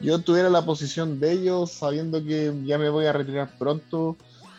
yo 0.00 0.18
tuviera 0.18 0.50
la 0.50 0.64
posición 0.64 1.20
de 1.20 1.32
ellos 1.32 1.70
sabiendo 1.70 2.24
que 2.24 2.52
ya 2.64 2.78
me 2.78 2.88
voy 2.88 3.06
a 3.06 3.12
retirar 3.12 3.56
pronto 3.58 4.16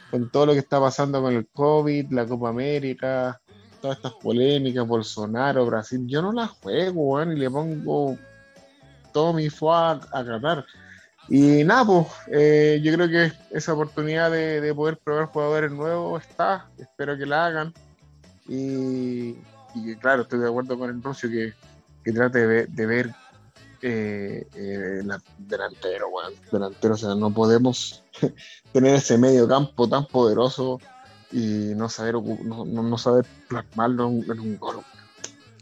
con 0.09 0.29
todo 0.29 0.45
lo 0.47 0.53
que 0.53 0.59
está 0.59 0.79
pasando 0.79 1.21
con 1.21 1.33
el 1.33 1.47
COVID, 1.47 2.11
la 2.11 2.25
Copa 2.25 2.49
América, 2.49 3.41
todas 3.83 3.97
estas 3.97 4.13
polémicas, 4.13 4.87
Bolsonaro, 4.87 5.65
Brasil, 5.65 6.07
yo 6.07 6.21
no 6.21 6.31
la 6.31 6.47
juego, 6.47 7.01
weón, 7.01 7.33
y 7.33 7.35
le 7.35 7.51
pongo 7.51 8.17
todo 9.11 9.33
mi 9.33 9.49
fuá 9.49 9.99
a, 10.09 10.23
Qatar. 10.23 10.65
Y 11.27 11.65
nada, 11.65 11.83
pues 11.85 12.07
eh, 12.31 12.79
yo 12.81 12.93
creo 12.93 13.09
que 13.09 13.33
esa 13.51 13.73
oportunidad 13.73 14.31
de, 14.31 14.61
de 14.61 14.73
poder 14.73 14.97
probar 15.03 15.25
jugadores 15.25 15.69
nuevos 15.73 16.21
está, 16.21 16.69
espero 16.77 17.17
que 17.17 17.25
la 17.25 17.45
hagan. 17.45 17.73
Y, 18.47 19.35
y 19.75 19.95
claro, 19.99 20.21
estoy 20.21 20.39
de 20.39 20.47
acuerdo 20.47 20.79
con 20.79 20.89
el 20.89 21.03
Rocio 21.03 21.29
que, 21.29 21.53
que 22.05 22.13
trate 22.13 22.65
de 22.65 22.85
ver 22.85 23.13
eh, 23.81 24.47
eh, 24.55 25.01
la- 25.03 25.21
delantero, 25.37 26.07
weón, 26.07 26.33
delantero, 26.49 26.93
o 26.93 26.97
sea, 26.97 27.15
no 27.15 27.33
podemos 27.33 28.01
tener 28.71 28.95
ese 28.95 29.17
medio 29.17 29.45
campo 29.45 29.89
tan 29.89 30.05
poderoso 30.05 30.79
y 31.33 31.73
no 31.75 31.89
saber, 31.89 32.15
no, 32.15 32.65
no- 32.65 32.97
saber 32.97 33.25
plasmarlo 33.47 34.07
en, 34.07 34.39
un 34.39 34.57
gol. 34.57 34.77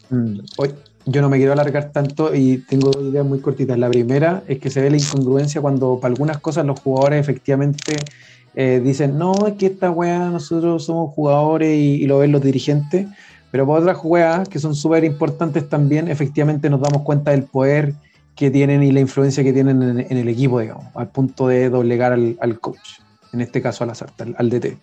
Mm, 0.10 0.40
Hoy, 0.58 0.74
yo 1.06 1.22
no 1.22 1.30
me 1.30 1.38
quiero 1.38 1.54
alargar 1.54 1.92
tanto 1.92 2.36
y 2.36 2.58
tengo 2.58 2.92
dos 2.92 3.04
ideas 3.04 3.26
muy 3.26 3.40
cortitas. 3.40 3.78
La 3.80 3.90
primera 3.90 4.44
es 4.48 4.60
que 4.60 4.70
se 4.70 4.82
ve 4.82 4.92
la 4.92 4.98
incongruencia 4.98 5.62
cuando 5.62 6.00
para 6.00 6.12
algunas 6.14 6.40
cosas 6.40 6.66
los 6.66 6.80
jugadores 6.80 7.20
efectivamente 7.20 7.96
eh, 8.54 8.82
dicen, 8.84 9.18
no, 9.18 9.48
es 9.48 9.54
que 9.54 9.68
esta 9.68 9.90
weá 9.92 10.30
nosotros 10.30 10.86
somos 10.86 11.14
jugadores 11.14 11.78
y, 11.78 12.06
lo 12.06 12.20
ven 12.20 12.32
los 12.32 12.42
dirigentes, 12.42 13.08
pero 13.50 13.66
para 13.66 13.80
otras 13.80 13.98
weas 14.04 14.50
que 14.50 14.60
son 14.60 14.76
súper 14.76 15.04
importantes 15.04 15.68
también, 15.70 16.08
efectivamente 16.10 16.70
nos 16.70 16.82
damos 16.82 17.04
cuenta 17.04 17.32
del 17.32 17.44
poder 17.44 17.94
que 18.36 18.52
tienen 18.52 18.84
y 18.84 18.92
la 18.92 19.00
influencia 19.00 19.44
que 19.44 19.54
tienen 19.54 19.82
en, 19.82 20.00
en 20.00 20.18
el 20.18 20.28
equipo, 20.28 20.60
digamos, 20.60 20.86
al 20.96 21.10
punto 21.10 21.48
de 21.48 21.70
doblegar 21.70 22.12
al, 22.14 22.38
al 22.42 22.60
coach, 22.60 23.00
en 23.34 23.42
este 23.42 23.62
caso 23.62 23.84
a 23.84 23.88
la 23.88 23.96
Sarta, 23.96 24.24
al, 24.26 24.36
al 24.38 24.50
DT. 24.50 24.78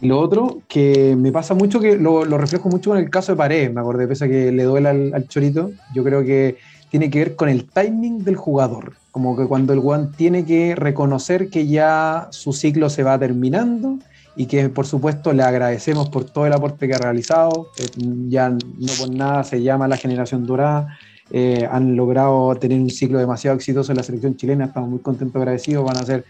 Lo 0.00 0.20
otro, 0.20 0.60
que 0.68 1.14
me 1.16 1.32
pasa 1.32 1.54
mucho, 1.54 1.80
que 1.80 1.96
lo, 1.96 2.24
reflejo 2.24 2.68
mucho 2.68 2.90
con 2.90 2.98
el 2.98 3.10
caso 3.10 3.32
de 3.32 3.38
Paredes, 3.38 3.72
me 3.72 3.80
acordé, 3.80 4.06
pese 4.06 4.24
a 4.24 4.28
que 4.28 4.50
le 4.52 4.64
duele 4.64 4.88
al, 4.88 5.14
al 5.14 5.28
chorito, 5.28 5.70
yo 5.94 6.02
creo 6.02 6.24
que 6.24 6.56
tiene 6.90 7.10
que 7.10 7.18
ver 7.20 7.36
con 7.36 7.48
el 7.48 7.64
timing 7.64 8.24
del 8.24 8.36
jugador, 8.36 8.94
como 9.10 9.36
que 9.36 9.46
cuando 9.46 9.72
el 9.72 9.80
Juan 9.80 10.12
tiene 10.12 10.44
que 10.44 10.74
reconocer 10.74 11.48
que 11.48 11.66
ya 11.66 12.28
su 12.30 12.52
ciclo 12.52 12.90
se 12.90 13.02
va 13.02 13.18
terminando 13.18 13.98
y 14.36 14.46
que 14.46 14.68
por 14.68 14.86
supuesto 14.86 15.32
le 15.32 15.42
agradecemos 15.42 16.08
por 16.08 16.24
todo 16.24 16.46
el 16.46 16.52
aporte 16.52 16.86
que 16.88 16.94
ha 16.94 16.98
realizado. 16.98 17.70
Eh, 17.78 17.86
ya 18.28 18.50
no 18.50 18.92
por 18.98 19.10
nada 19.10 19.44
se 19.44 19.62
llama 19.62 19.88
la 19.88 19.96
generación 19.96 20.46
dorada. 20.46 20.98
Eh, 21.30 21.66
han 21.70 21.96
logrado 21.96 22.54
tener 22.56 22.78
un 22.78 22.90
ciclo 22.90 23.18
demasiado 23.18 23.56
exitoso 23.56 23.92
en 23.92 23.96
la 23.96 24.02
selección 24.02 24.36
chilena, 24.36 24.66
estamos 24.66 24.90
muy 24.90 24.98
contentos, 24.98 25.36
agradecidos, 25.40 25.84
van 25.84 25.96
a 25.96 26.04
ser 26.04 26.24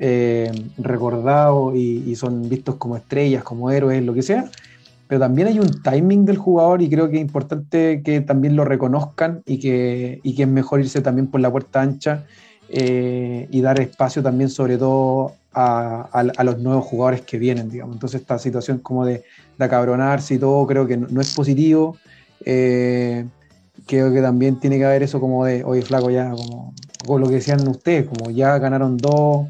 eh, 0.00 0.50
recordados 0.78 1.76
y, 1.76 2.16
son 2.16 2.48
vistos 2.48 2.74
como 2.76 2.96
estrellas, 2.96 3.44
como 3.44 3.70
héroes, 3.70 4.02
lo 4.02 4.14
que 4.14 4.22
sea 4.22 4.50
pero 5.10 5.18
también 5.18 5.48
hay 5.48 5.58
un 5.58 5.82
timing 5.82 6.24
del 6.24 6.36
jugador 6.36 6.82
y 6.82 6.88
creo 6.88 7.10
que 7.10 7.16
es 7.16 7.20
importante 7.20 8.00
que 8.04 8.20
también 8.20 8.54
lo 8.54 8.64
reconozcan 8.64 9.42
y 9.44 9.58
que, 9.58 10.20
y 10.22 10.36
que 10.36 10.44
es 10.44 10.48
mejor 10.48 10.78
irse 10.78 11.00
también 11.00 11.26
por 11.26 11.40
la 11.40 11.50
puerta 11.50 11.82
ancha 11.82 12.26
eh, 12.68 13.48
y 13.50 13.60
dar 13.60 13.80
espacio 13.80 14.22
también 14.22 14.50
sobre 14.50 14.78
todo 14.78 15.32
a, 15.52 16.22
los 16.44 16.60
nuevos 16.60 16.84
jugadores 16.84 17.22
que 17.22 17.40
vienen, 17.40 17.68
digamos. 17.68 17.96
Entonces 17.96 18.20
esta 18.20 18.38
situación 18.38 18.78
como 18.78 19.04
de, 19.04 19.24
de 19.58 19.64
acabronarse 19.64 20.34
y 20.34 20.38
todo 20.38 20.64
creo 20.68 20.86
que 20.86 20.96
no, 20.96 21.08
no 21.10 21.20
es 21.20 21.34
positivo. 21.34 21.96
Eh, 22.44 23.26
creo 23.88 24.12
que 24.12 24.22
también 24.22 24.60
tiene 24.60 24.78
que 24.78 24.84
haber 24.84 25.02
eso 25.02 25.18
como 25.18 25.44
de, 25.44 25.64
oye 25.64 25.82
flaco, 25.82 26.10
ya 26.10 26.30
como, 26.30 26.72
como 27.04 27.18
lo 27.18 27.26
que 27.26 27.34
decían 27.34 27.66
ustedes, 27.66 28.06
como 28.06 28.30
ya 28.30 28.56
ganaron 28.58 28.96
dos 28.96 29.48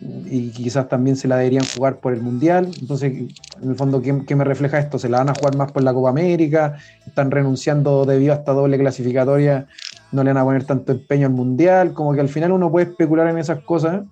y 0.00 0.50
quizás 0.50 0.88
también 0.88 1.16
se 1.16 1.28
la 1.28 1.36
deberían 1.36 1.64
jugar 1.74 1.98
por 1.98 2.12
el 2.12 2.20
Mundial. 2.20 2.70
Entonces, 2.80 3.12
en 3.12 3.70
el 3.70 3.76
fondo, 3.76 4.02
¿qué, 4.02 4.22
qué 4.26 4.36
me 4.36 4.44
refleja 4.44 4.78
esto? 4.78 4.98
¿Se 4.98 5.08
la 5.08 5.18
van 5.18 5.30
a 5.30 5.34
jugar 5.34 5.56
más 5.56 5.72
por 5.72 5.82
la 5.82 5.94
Copa 5.94 6.10
América? 6.10 6.76
¿Están 7.06 7.30
renunciando 7.30 8.04
debido 8.04 8.32
a 8.32 8.36
esta 8.36 8.52
doble 8.52 8.78
clasificatoria? 8.78 9.66
¿No 10.12 10.22
le 10.22 10.32
van 10.32 10.42
a 10.42 10.44
poner 10.44 10.64
tanto 10.64 10.92
empeño 10.92 11.26
al 11.26 11.32
Mundial? 11.32 11.92
Como 11.92 12.12
que 12.14 12.20
al 12.20 12.28
final 12.28 12.52
uno 12.52 12.70
puede 12.70 12.90
especular 12.90 13.28
en 13.28 13.38
esas 13.38 13.62
cosas 13.62 14.02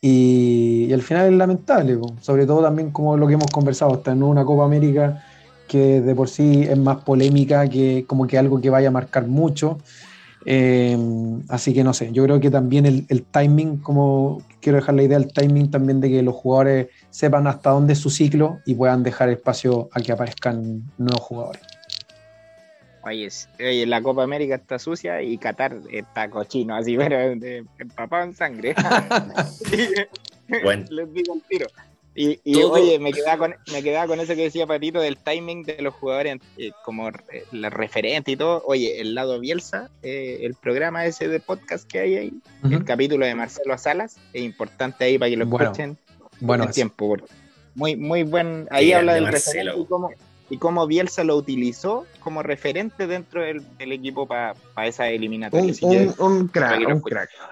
y, 0.00 0.86
y 0.88 0.92
al 0.92 1.02
final 1.02 1.32
es 1.32 1.38
lamentable, 1.38 1.96
po. 1.96 2.14
sobre 2.20 2.46
todo 2.46 2.62
también 2.62 2.90
como 2.90 3.16
lo 3.16 3.26
que 3.26 3.34
hemos 3.34 3.50
conversado, 3.50 3.94
está 3.94 4.12
en 4.12 4.22
una 4.22 4.44
Copa 4.44 4.64
América 4.64 5.24
que 5.66 6.00
de 6.00 6.14
por 6.14 6.28
sí 6.28 6.62
es 6.62 6.78
más 6.78 7.04
polémica 7.04 7.68
que 7.68 8.04
como 8.06 8.26
que 8.26 8.38
algo 8.38 8.60
que 8.60 8.70
vaya 8.70 8.88
a 8.88 8.90
marcar 8.90 9.26
mucho. 9.26 9.78
Eh, 10.44 10.96
así 11.48 11.74
que 11.74 11.84
no 11.84 11.92
sé, 11.92 12.10
yo 12.12 12.24
creo 12.24 12.40
que 12.40 12.50
también 12.50 12.86
el, 12.86 13.04
el 13.08 13.24
timing, 13.24 13.78
como 13.78 14.42
quiero 14.60 14.76
dejar 14.76 14.94
la 14.94 15.02
idea, 15.02 15.16
el 15.18 15.32
timing 15.32 15.70
también 15.70 16.00
de 16.00 16.08
que 16.08 16.22
los 16.22 16.34
jugadores 16.34 16.88
sepan 17.10 17.46
hasta 17.46 17.70
dónde 17.70 17.92
es 17.94 17.98
su 17.98 18.08
ciclo 18.10 18.60
y 18.64 18.74
puedan 18.74 19.02
dejar 19.02 19.28
espacio 19.28 19.88
a 19.92 20.00
que 20.00 20.12
aparezcan 20.12 20.82
nuevos 20.96 21.20
jugadores. 21.22 21.62
Oye, 23.02 23.26
es- 23.26 23.48
oye, 23.58 23.86
la 23.86 24.02
Copa 24.02 24.22
América 24.22 24.56
está 24.56 24.78
sucia 24.78 25.22
y 25.22 25.38
Qatar 25.38 25.76
está 25.90 26.28
cochino, 26.30 26.74
así, 26.76 26.96
pero 26.96 27.16
de- 27.36 27.64
empapado 27.78 28.24
en 28.24 28.34
sangre. 28.34 28.74
Bueno. 30.62 30.86
Les 30.88 31.12
digo 31.12 31.34
el 31.34 31.42
tiro. 31.46 31.66
Y, 32.20 32.40
y, 32.42 32.56
oye, 32.64 32.98
me 32.98 33.12
quedaba, 33.12 33.38
con, 33.38 33.54
me 33.72 33.80
quedaba 33.80 34.08
con 34.08 34.18
eso 34.18 34.34
que 34.34 34.42
decía 34.42 34.66
Patito 34.66 35.00
del 35.00 35.18
timing 35.18 35.62
de 35.62 35.80
los 35.80 35.94
jugadores 35.94 36.38
eh, 36.56 36.72
como 36.84 37.10
eh, 37.10 37.44
la 37.52 37.70
referente 37.70 38.32
y 38.32 38.36
todo. 38.36 38.60
Oye, 38.66 39.00
el 39.00 39.14
lado 39.14 39.38
Bielsa, 39.38 39.88
eh, 40.02 40.40
el 40.42 40.56
programa 40.56 41.06
ese 41.06 41.28
de 41.28 41.38
podcast 41.38 41.86
que 41.88 42.00
hay 42.00 42.16
ahí, 42.16 42.32
el 42.64 42.84
capítulo 42.84 43.24
de 43.24 43.36
Marcelo 43.36 43.78
Salas, 43.78 44.16
es 44.32 44.42
importante 44.42 45.04
ahí 45.04 45.16
para 45.16 45.30
que 45.30 45.36
lo 45.36 45.46
Bueno, 45.46 45.66
escuchen 45.66 45.96
Bueno, 46.40 46.66
tiempo. 46.70 47.18
Muy, 47.76 47.94
muy 47.94 48.24
buen. 48.24 48.66
Ahí 48.72 48.92
habla 48.92 49.12
de 49.12 49.20
del 49.20 49.30
Marcelo. 49.30 49.70
referente 49.70 49.82
y 49.82 49.86
cómo, 49.86 50.10
y 50.50 50.56
cómo 50.56 50.86
Bielsa 50.86 51.24
lo 51.24 51.36
utilizó 51.36 52.06
como 52.20 52.42
referente 52.42 53.06
dentro 53.06 53.42
del, 53.42 53.62
del 53.76 53.92
equipo 53.92 54.26
para 54.26 54.54
esa 54.84 55.08
eliminatoria. 55.08 55.74
Un, 56.18 56.48
crack, 56.48 56.88
un. 56.88 57.02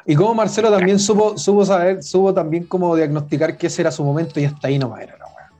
Y 0.06 0.14
como 0.14 0.34
Marcelo 0.34 0.70
también 0.70 0.98
supo, 0.98 1.36
supo 1.36 1.64
saber, 1.64 2.02
supo 2.02 2.32
también 2.32 2.64
como 2.64 2.96
diagnosticar 2.96 3.56
que 3.56 3.66
ese 3.66 3.82
era 3.82 3.90
su 3.90 4.02
momento 4.02 4.40
y 4.40 4.46
hasta 4.46 4.68
ahí 4.68 4.78
nomás 4.78 5.02
era 5.02 5.18
la 5.18 5.26
weá. 5.26 5.50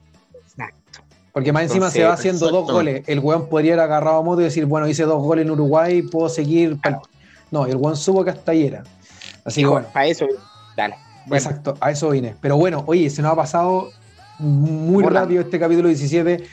Exacto. 0.42 1.00
Porque 1.32 1.52
más 1.52 1.64
encima 1.64 1.86
Entonces, 1.86 2.00
se 2.00 2.06
va 2.06 2.14
haciendo 2.14 2.48
dos 2.50 2.72
goles. 2.72 3.04
El 3.06 3.18
weón 3.20 3.48
podría 3.48 3.74
haber 3.74 3.84
agarrado 3.84 4.18
a 4.18 4.22
moto 4.22 4.40
y 4.40 4.44
decir, 4.44 4.64
bueno, 4.64 4.88
hice 4.88 5.02
dos 5.04 5.22
goles 5.22 5.44
en 5.44 5.50
Uruguay, 5.50 6.02
puedo 6.02 6.28
seguir. 6.30 6.78
pa'l-". 6.80 7.00
No, 7.50 7.66
el 7.66 7.76
weón 7.76 7.96
supo 7.96 8.24
que 8.24 8.30
hasta 8.30 8.52
ahí 8.52 8.66
era. 8.66 8.82
Así 9.44 9.60
que 9.60 9.68
bueno, 9.68 9.86
para 9.92 10.06
eso, 10.06 10.26
dale. 10.76 10.96
Bueno, 11.26 11.36
exacto, 11.36 11.76
a 11.80 11.90
eso 11.90 12.10
vine. 12.10 12.34
Pero 12.40 12.56
bueno, 12.56 12.82
oye, 12.86 13.10
se 13.10 13.20
nos 13.20 13.32
ha 13.32 13.36
pasado 13.36 13.90
muy 14.38 15.04
rápido 15.04 15.42
este 15.42 15.58
capítulo 15.58 15.88
17. 15.88 16.44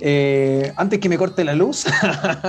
Eh, 0.00 0.72
antes 0.76 0.98
que 1.00 1.08
me 1.08 1.16
corte 1.16 1.42
la 1.44 1.54
luz, 1.54 1.86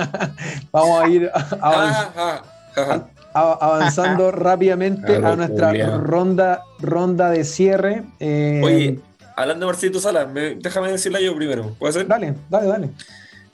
vamos 0.72 1.02
a 1.02 1.08
ir 1.08 1.30
avanzando. 1.60 2.12
Ah, 2.16 2.42
ah, 2.76 3.08
ah, 3.34 3.58
avanzando 3.60 4.30
rápidamente 4.32 5.16
a 5.16 5.36
nuestra 5.36 5.72
ronda, 5.98 6.62
ronda 6.80 7.30
de 7.30 7.44
cierre. 7.44 8.04
Eh, 8.20 8.60
Oye, 8.62 9.00
hablando 9.36 9.66
de 9.66 9.72
Marcelo 9.72 10.00
Salas, 10.00 10.28
me- 10.30 10.56
déjame 10.56 10.90
decirla 10.92 11.20
yo 11.20 11.34
primero. 11.34 11.74
¿Puede 11.78 11.92
ser? 11.94 12.06
dale, 12.06 12.34
dale, 12.50 12.66
dale. 12.66 12.90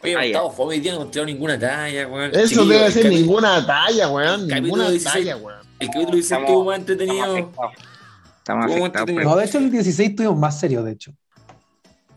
Oye. 0.03 0.15
Gustavo, 0.27 0.51
fue 0.51 0.67
hoy 0.67 0.81
día 0.81 0.93
no 0.95 1.07
tirado 1.07 1.27
ninguna 1.27 1.59
talla, 1.59 2.07
weón. 2.09 2.31
Eso 2.35 2.47
Chiquillo, 2.49 2.67
debe 2.69 2.91
ser 2.91 3.07
ninguna 3.09 3.65
talla, 3.65 4.09
weón. 4.11 4.47
Ninguna 4.49 4.91
16. 4.91 5.13
talla, 5.15 5.37
weón. 5.37 5.59
El 5.79 5.87
capítulo 5.89 6.13
16 6.17 6.25
Estamos- 6.25 6.49
estuvo 6.49 6.65
más 6.65 6.79
entretenido. 6.79 7.17
estamos 7.25 7.39
afectados. 7.39 7.73
Estamos 8.39 8.67
¿Cómo 8.67 8.77
afectados. 8.85 9.07
te 9.07 9.13
por- 9.15 9.25
No, 9.25 9.37
de 9.37 9.45
hecho, 9.47 9.59
el 9.59 9.71
16 9.71 10.17
tuvimos 10.17 10.39
más 10.39 10.61
serio, 10.61 10.83
de 10.83 10.93
hecho. 10.93 11.13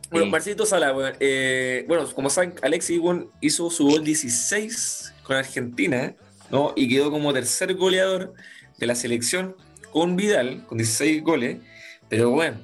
Bueno, 0.10 0.26
Sí. 0.26 0.32
Marcelito 0.32 0.66
Sala, 0.66 0.93
weón, 0.93 1.14
eh, 1.20 1.86
bueno, 1.88 2.05
como 2.14 2.30
saben, 2.30 2.53
Alexis 2.62 2.99
weón, 2.99 3.30
hizo 3.41 3.70
su 3.70 3.88
gol 3.88 4.03
16 4.03 5.14
con 5.24 5.36
Argentina, 5.36 6.16
¿no? 6.49 6.74
Y 6.76 6.88
quedó 6.88 7.12
como 7.12 7.34
tercer 7.34 7.74
goleador 7.76 8.34
de 8.78 8.86
la 8.86 8.95
selección 8.95 9.55
con 9.91 10.16
Vidal, 10.16 10.66
con 10.68 10.78
16 10.78 11.24
goles. 11.24 11.58
Pero 12.10 12.32
bueno, 12.32 12.58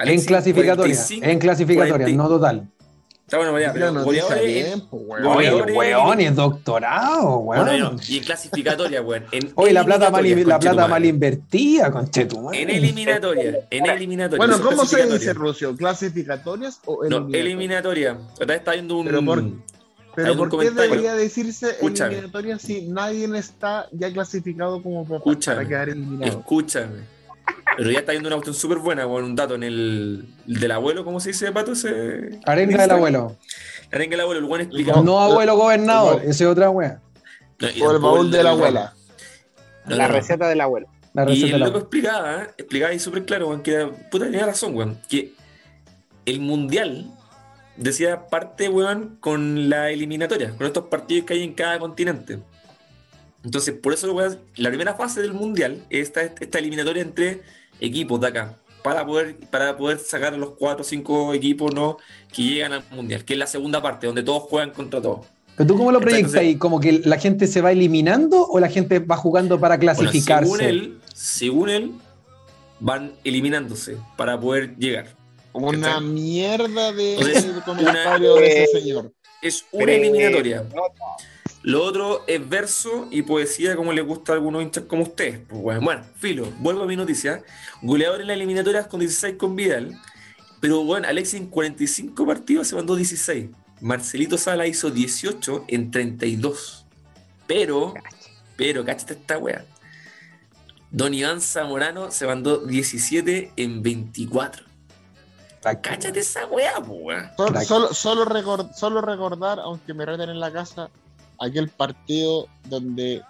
en 0.00 0.24
clasificatoria, 0.24 0.94
45, 0.94 1.26
en 1.26 1.38
clasificatoria, 1.38 1.92
40 1.98 2.22
no 2.22 2.28
total. 2.28 2.68
Está 3.26 3.38
bueno, 3.38 3.52
Mira, 3.54 3.72
pero 3.72 3.90
noticia 3.90 4.22
goleadores. 4.22 4.82
Oye, 4.92 5.52
weón, 5.96 6.20
es 6.20 6.36
doctorado, 6.36 7.38
weón. 7.38 7.64
bueno, 7.66 7.90
no, 7.94 8.00
y 8.06 8.18
en 8.18 8.24
clasificatoria, 8.24 9.02
weón. 9.02 9.24
En 9.32 9.50
Oye, 9.56 9.72
la 9.72 9.84
plata 9.84 10.10
mal, 10.10 10.46
la 10.46 10.58
plata 10.60 10.86
mal 10.86 11.04
invertida, 11.04 11.90
conchetumare. 11.90 12.62
En 12.62 12.70
eliminatoria, 12.70 13.66
en 13.68 13.86
eliminatoria. 13.86 14.46
Bueno, 14.46 14.62
¿cómo 14.62 14.84
se 14.86 15.06
dice. 15.06 15.32
Rucio? 15.34 15.74
¿Clasificatorias 15.76 16.78
o 16.84 17.02
No, 17.08 17.16
eliminatorias? 17.16 17.40
eliminatoria. 17.46 18.18
Otra 18.34 18.46
vez 18.46 18.56
está 18.58 18.72
viendo 18.72 18.96
un. 18.98 19.06
Pero 19.06 19.24
por- 19.24 19.44
Pero 20.14 20.32
un 20.32 20.38
¿por 20.38 20.48
qué 20.48 20.56
comentario. 20.56 20.90
debería 20.90 21.14
decirse 21.14 21.70
Escúchame. 21.70 22.12
eliminatoria 22.12 22.58
si 22.60 22.82
nadie 22.82 23.28
está 23.36 23.88
ya 23.90 24.12
clasificado 24.12 24.80
como 24.84 25.04
para, 25.04 25.16
Escúchame. 25.18 25.56
para 25.56 25.68
quedar 25.68 25.88
eliminado? 25.88 26.38
Escúchame. 26.38 27.15
Pero 27.76 27.90
ya 27.90 27.98
está 28.00 28.12
viendo 28.12 28.28
una 28.28 28.36
cuestión 28.36 28.54
súper 28.54 28.78
buena, 28.78 29.04
con 29.04 29.22
un 29.24 29.36
dato 29.36 29.54
en 29.54 29.62
el, 29.62 30.26
el 30.48 30.60
del 30.60 30.70
abuelo, 30.72 31.04
¿cómo 31.04 31.20
se 31.20 31.30
dice, 31.30 31.52
Pato? 31.52 31.72
Ese, 31.72 32.38
Arenga 32.44 32.82
del 32.82 32.90
abuelo. 32.90 33.36
La 33.90 33.96
arenga 33.96 34.12
del 34.12 34.20
abuelo, 34.20 34.40
el 34.40 34.46
buen 34.46 34.60
explicado. 34.62 35.02
No 35.02 35.20
abuelo 35.20 35.56
gobernador, 35.56 36.20
ese 36.22 36.44
es 36.44 36.50
otra 36.50 36.70
wea. 36.70 37.00
No, 37.58 37.68
y 37.70 37.82
O 37.82 37.92
el 37.92 37.98
baúl 37.98 38.30
de 38.30 38.42
la 38.42 38.50
abuela. 38.50 38.94
No, 39.86 39.96
La 39.96 40.06
no, 40.06 40.12
no. 40.12 40.14
receta 40.18 40.48
del 40.48 40.60
abuelo. 40.60 40.88
La 41.14 41.22
Y 41.24 41.26
receta 41.26 41.46
de 41.46 41.52
el 41.54 41.60
la 41.60 41.66
loco 41.66 41.78
explicaba, 41.78 42.42
¿eh? 42.42 42.46
explicaba 42.58 42.92
ahí 42.92 42.98
súper 42.98 43.24
claro, 43.24 43.48
weón, 43.48 43.62
que 43.62 43.86
puta 44.10 44.26
tenía 44.26 44.44
razón, 44.46 44.74
weón, 44.76 45.00
que 45.08 45.32
el 46.26 46.40
mundial 46.40 47.10
decía 47.76 48.26
parte, 48.28 48.68
weón, 48.68 49.16
con 49.20 49.68
la 49.70 49.90
eliminatoria, 49.90 50.50
con 50.56 50.66
estos 50.66 50.86
partidos 50.86 51.26
que 51.26 51.34
hay 51.34 51.42
en 51.42 51.54
cada 51.54 51.78
continente. 51.78 52.38
Entonces, 53.44 53.74
por 53.74 53.92
eso, 53.92 54.12
weón, 54.12 54.38
la 54.56 54.68
primera 54.70 54.94
fase 54.94 55.22
del 55.22 55.32
mundial 55.32 55.84
es 55.88 56.08
esta, 56.08 56.22
esta 56.22 56.58
eliminatoria 56.58 57.02
entre 57.02 57.42
equipos 57.80 58.20
de 58.20 58.26
acá, 58.28 58.56
para 58.82 59.04
poder, 59.04 59.36
para 59.50 59.76
poder 59.76 59.98
sacar 59.98 60.34
a 60.34 60.36
los 60.36 60.50
cuatro 60.58 60.82
o 60.82 60.84
cinco 60.84 61.34
equipos 61.34 61.74
¿no? 61.74 61.98
que 62.32 62.42
llegan 62.42 62.72
al 62.72 62.84
mundial, 62.90 63.24
que 63.24 63.32
es 63.34 63.38
la 63.38 63.46
segunda 63.46 63.82
parte, 63.82 64.06
donde 64.06 64.22
todos 64.22 64.44
juegan 64.44 64.70
contra 64.70 65.00
todos. 65.02 65.26
¿Pero 65.56 65.66
tú 65.68 65.76
cómo 65.76 65.90
lo 65.90 65.98
Entonces- 65.98 66.18
proyectas 66.20 66.40
ahí? 66.40 66.56
¿Como 66.56 66.80
que 66.80 67.00
la 67.04 67.18
gente 67.18 67.46
se 67.46 67.60
va 67.62 67.72
eliminando 67.72 68.46
o 68.46 68.60
la 68.60 68.68
gente 68.68 68.98
va 68.98 69.16
jugando 69.16 69.58
para 69.58 69.76
Bueno, 69.76 69.92
clasificarse? 69.94 70.44
según 70.50 70.60
él, 70.60 70.98
según 71.14 71.70
él, 71.70 71.92
van 72.78 73.12
eliminándose 73.24 73.96
para 74.16 74.38
poder 74.38 74.76
llegar. 74.76 75.16
Una 75.54 75.80
¿Cachai? 75.94 76.04
mierda 76.04 76.92
de, 76.92 77.14
Entonces, 77.14 77.54
de 77.54 77.62
comentario 77.62 78.32
una- 78.34 78.42
de 78.42 78.62
ese 78.64 78.80
señor. 78.80 79.12
Es 79.40 79.64
una 79.72 79.86
Pero, 79.86 80.02
eliminatoria. 80.04 80.64
Lo 81.66 81.82
otro 81.82 82.22
es 82.28 82.48
verso 82.48 83.08
y 83.10 83.22
poesía, 83.22 83.74
como 83.74 83.92
le 83.92 84.00
gusta 84.00 84.30
a 84.30 84.34
algunos 84.36 84.62
hinchas 84.62 84.84
como 84.84 85.02
ustedes. 85.02 85.40
Pues, 85.48 85.60
bueno, 85.60 85.80
bueno, 85.80 86.04
filo, 86.16 86.46
vuelvo 86.60 86.84
a 86.84 86.86
mi 86.86 86.94
noticia. 86.94 87.42
Goleador 87.82 88.20
en 88.20 88.28
las 88.28 88.36
eliminatorias 88.36 88.86
con 88.86 89.00
16 89.00 89.34
con 89.36 89.56
Vidal. 89.56 90.00
Pero 90.60 90.84
bueno, 90.84 91.08
Alexis 91.08 91.40
en 91.40 91.48
45 91.48 92.24
partidos 92.24 92.68
se 92.68 92.76
mandó 92.76 92.94
16. 92.94 93.50
Marcelito 93.80 94.38
Sala 94.38 94.68
hizo 94.68 94.90
18 94.92 95.64
en 95.66 95.90
32. 95.90 96.86
Pero, 97.48 97.94
pero, 98.56 98.84
cáchate 98.84 99.14
esta 99.14 99.36
wea. 99.36 99.64
Don 100.92 101.14
Iván 101.14 101.40
Zamorano 101.40 102.12
se 102.12 102.26
mandó 102.28 102.58
17 102.64 103.52
en 103.56 103.82
24. 103.82 104.64
Cáchate 105.82 106.20
esa 106.20 106.46
wea, 106.46 106.76
pues, 106.80 106.90
weón. 107.02 107.30
Solo, 107.36 107.60
solo, 107.64 107.92
solo, 107.92 108.24
recor- 108.24 108.72
solo 108.72 109.00
recordar, 109.00 109.58
aunque 109.58 109.92
me 109.94 110.06
reten 110.06 110.30
en 110.30 110.38
la 110.38 110.52
casa, 110.52 110.90
aquel 111.40 111.68
partido 111.68 112.46
donde 112.64 113.22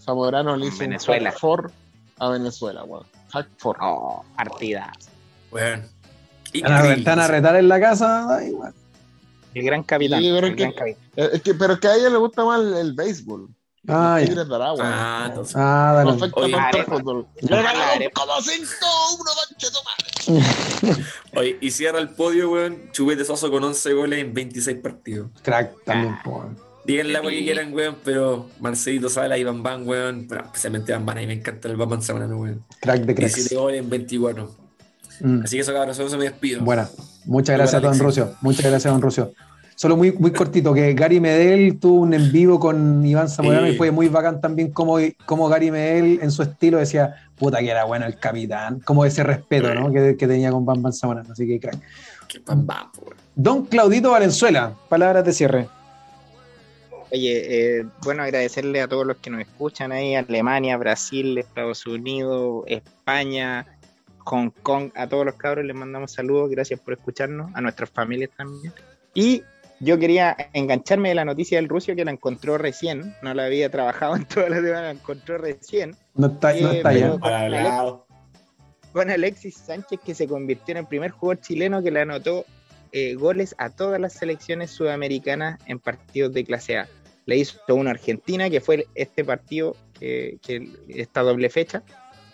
Zamorano 0.00 0.56
le 0.56 0.66
hizo 0.66 0.78
Venezuela. 0.78 1.20
un 1.28 1.32
hack 1.32 1.38
for 1.40 1.72
a 2.18 2.28
Venezuela, 2.30 2.84
weón. 2.84 3.06
Hack 3.32 3.48
for. 3.58 3.76
Oh, 3.80 4.24
partida. 4.36 4.92
Weón. 5.50 5.88
Están 6.52 7.18
a, 7.20 7.28
retar 7.28 7.56
en 7.56 7.68
la 7.68 7.80
casa, 7.80 8.26
da 8.26 8.44
igual. 8.44 8.74
El 9.54 9.64
gran 9.64 9.82
capitán. 9.82 10.20
Sí, 10.20 10.30
pero 10.34 10.46
el 10.48 10.56
que- 10.56 10.62
gran 10.62 10.74
capitán. 10.74 11.02
Eh, 11.16 11.30
es 11.34 11.42
que- 11.42 11.54
pero 11.54 11.74
es 11.74 11.80
que 11.80 11.88
a 11.88 11.94
ella 11.94 12.08
le 12.10 12.16
gusta 12.16 12.44
más 12.44 12.60
el, 12.60 12.74
el 12.74 12.92
béisbol. 12.92 13.48
Ah, 13.88 14.20
ya. 14.20 14.42
Aragua. 14.42 14.78
Ah, 14.82 15.24
entonces. 15.28 15.56
Ah, 15.56 15.92
dale. 15.96 16.10
Oye, 16.10 16.20
tanto 16.20 16.44
el 16.44 16.54
arepa. 16.54 16.96
fútbol. 16.98 17.26
Ya. 17.40 17.56
Le 17.56 17.62
ganamos 17.62 17.96
Arepa. 17.96 18.20
como 18.20 18.32
5-1, 18.42 19.30
concha 19.48 19.68
tu 19.70 19.78
madre. 20.92 21.04
Oye, 21.36 21.58
y 21.60 21.70
cierra 21.70 21.98
el 21.98 22.10
podio, 22.10 22.50
weón. 22.50 22.90
Chupete 22.92 23.24
Soso 23.24 23.50
con 23.50 23.64
11 23.64 23.92
goles 23.94 24.18
en 24.20 24.34
26 24.34 24.78
partidos. 24.82 25.30
Crack 25.42 25.82
también, 25.84 26.18
po, 26.22 26.44
weón. 26.92 27.06
Digan 27.06 27.12
la 27.12 27.20
weá 27.22 27.30
que 27.38 27.44
quieran, 27.44 27.72
weón, 27.74 27.96
pero 28.04 28.48
Marcelito 28.60 29.08
Sala 29.08 29.38
y 29.38 29.44
Van 29.44 29.62
Van, 29.62 29.86
weón. 29.86 30.26
Pero 30.28 30.44
especialmente 30.44 30.92
Van 30.92 31.06
Van, 31.06 31.18
a 31.18 31.20
mí 31.20 31.26
me 31.26 31.34
encanta 31.34 31.68
el 31.68 31.76
Van 31.76 31.88
Van 31.88 32.02
Samanano, 32.02 32.36
weón. 32.38 32.64
Crack 32.80 33.00
de 33.00 33.14
17 33.14 33.48
cracks. 33.48 33.54
goles 33.54 33.80
en 33.80 33.90
24. 33.90 34.50
Mm. 35.20 35.42
Así 35.44 35.56
que 35.56 35.62
eso, 35.62 35.72
cabrón, 35.72 35.90
eso 35.90 36.18
me 36.18 36.24
despido. 36.24 36.62
Buena. 36.62 36.88
Muchas 37.26 37.56
gracias, 37.56 37.82
don. 37.82 37.98
Rucio. 37.98 38.34
Muchas 38.40 38.64
gracias, 38.66 38.92
don 38.92 39.02
Rucio. 39.02 39.32
Solo 39.74 39.96
muy, 39.96 40.12
muy 40.12 40.30
cortito, 40.30 40.74
que 40.74 40.92
Gary 40.92 41.20
Medel 41.20 41.78
tuvo 41.78 42.02
un 42.02 42.12
en 42.12 42.30
vivo 42.30 42.60
con 42.60 43.04
Iván 43.06 43.30
Zamorano 43.30 43.66
Sí. 43.66 43.72
y 43.72 43.76
fue 43.78 43.90
muy 43.90 44.08
bacán 44.08 44.38
también 44.38 44.70
como, 44.72 44.98
como 45.24 45.48
Gary 45.48 45.70
Medel 45.70 46.18
en 46.20 46.30
su 46.30 46.42
estilo 46.42 46.76
decía, 46.76 47.14
puta 47.34 47.60
que 47.60 47.70
era 47.70 47.84
bueno 47.84 48.04
el 48.04 48.18
capitán, 48.18 48.80
como 48.80 49.06
ese 49.06 49.22
respeto 49.22 49.74
¿no? 49.74 49.90
que, 49.90 50.18
que 50.18 50.26
tenía 50.26 50.50
con 50.50 50.66
Van 50.66 50.82
Van 50.82 50.92
Zamorano. 50.92 51.32
Así 51.32 51.46
que 51.46 51.58
crack. 51.58 51.78
Van, 52.44 52.66
po, 52.92 53.02
weón. 53.06 53.16
Don 53.34 53.64
Claudito 53.64 54.10
Valenzuela, 54.10 54.74
palabras 54.90 55.24
de 55.24 55.32
cierre. 55.32 55.68
Oye, 57.12 57.78
eh, 57.80 57.86
bueno, 58.04 58.22
agradecerle 58.22 58.80
a 58.80 58.88
todos 58.88 59.06
los 59.06 59.16
que 59.16 59.30
nos 59.30 59.40
escuchan 59.40 59.90
ahí, 59.92 60.14
Alemania, 60.14 60.76
Brasil, 60.76 61.36
Estados 61.38 61.84
Unidos, 61.86 62.64
España, 62.68 63.66
Hong 64.18 64.50
Kong, 64.62 64.90
a 64.94 65.08
todos 65.08 65.26
los 65.26 65.34
cabros 65.34 65.64
les 65.64 65.74
mandamos 65.74 66.12
saludos, 66.12 66.50
gracias 66.50 66.78
por 66.80 66.94
escucharnos, 66.94 67.50
a 67.54 67.60
nuestras 67.60 67.90
familias 67.90 68.30
también. 68.36 68.72
Y 69.14 69.42
yo 69.80 69.98
quería 69.98 70.36
engancharme 70.52 71.08
de 71.08 71.14
la 71.16 71.24
noticia 71.24 71.58
del 71.58 71.68
ruso 71.68 71.94
que 71.96 72.04
la 72.04 72.12
encontró 72.12 72.58
recién, 72.58 73.14
no 73.22 73.34
la 73.34 73.46
había 73.46 73.70
trabajado 73.70 74.14
en 74.14 74.24
toda 74.26 74.48
la 74.50 74.56
semana, 74.56 74.82
la 74.82 74.90
encontró 74.92 75.38
recién, 75.38 75.96
No 76.14 76.28
está, 76.28 76.52
no 76.52 76.70
Eh, 76.70 76.76
está 76.76 76.92
ya. 76.92 77.46
el 77.46 77.52
lado. 77.52 78.06
con 78.92 79.10
Alexis 79.10 79.56
Sánchez 79.56 79.98
que 80.04 80.14
se 80.14 80.28
convirtió 80.28 80.72
en 80.72 80.78
el 80.78 80.86
primer 80.86 81.10
jugador 81.10 81.40
chileno 81.42 81.82
que 81.82 81.90
le 81.90 82.00
anotó 82.02 82.44
eh, 82.92 83.14
goles 83.14 83.54
a 83.58 83.70
todas 83.70 84.00
las 84.00 84.12
selecciones 84.14 84.70
sudamericanas 84.72 85.58
en 85.66 85.78
partidos 85.78 86.32
de 86.34 86.44
clase 86.44 86.76
A. 86.78 86.88
Le 87.26 87.36
hizo 87.36 87.58
uno 87.68 87.90
a 87.90 87.92
Argentina, 87.92 88.50
que 88.50 88.60
fue 88.60 88.86
este 88.94 89.24
partido, 89.24 89.76
que, 89.98 90.38
esta 90.88 91.22
doble 91.22 91.50
fecha. 91.50 91.82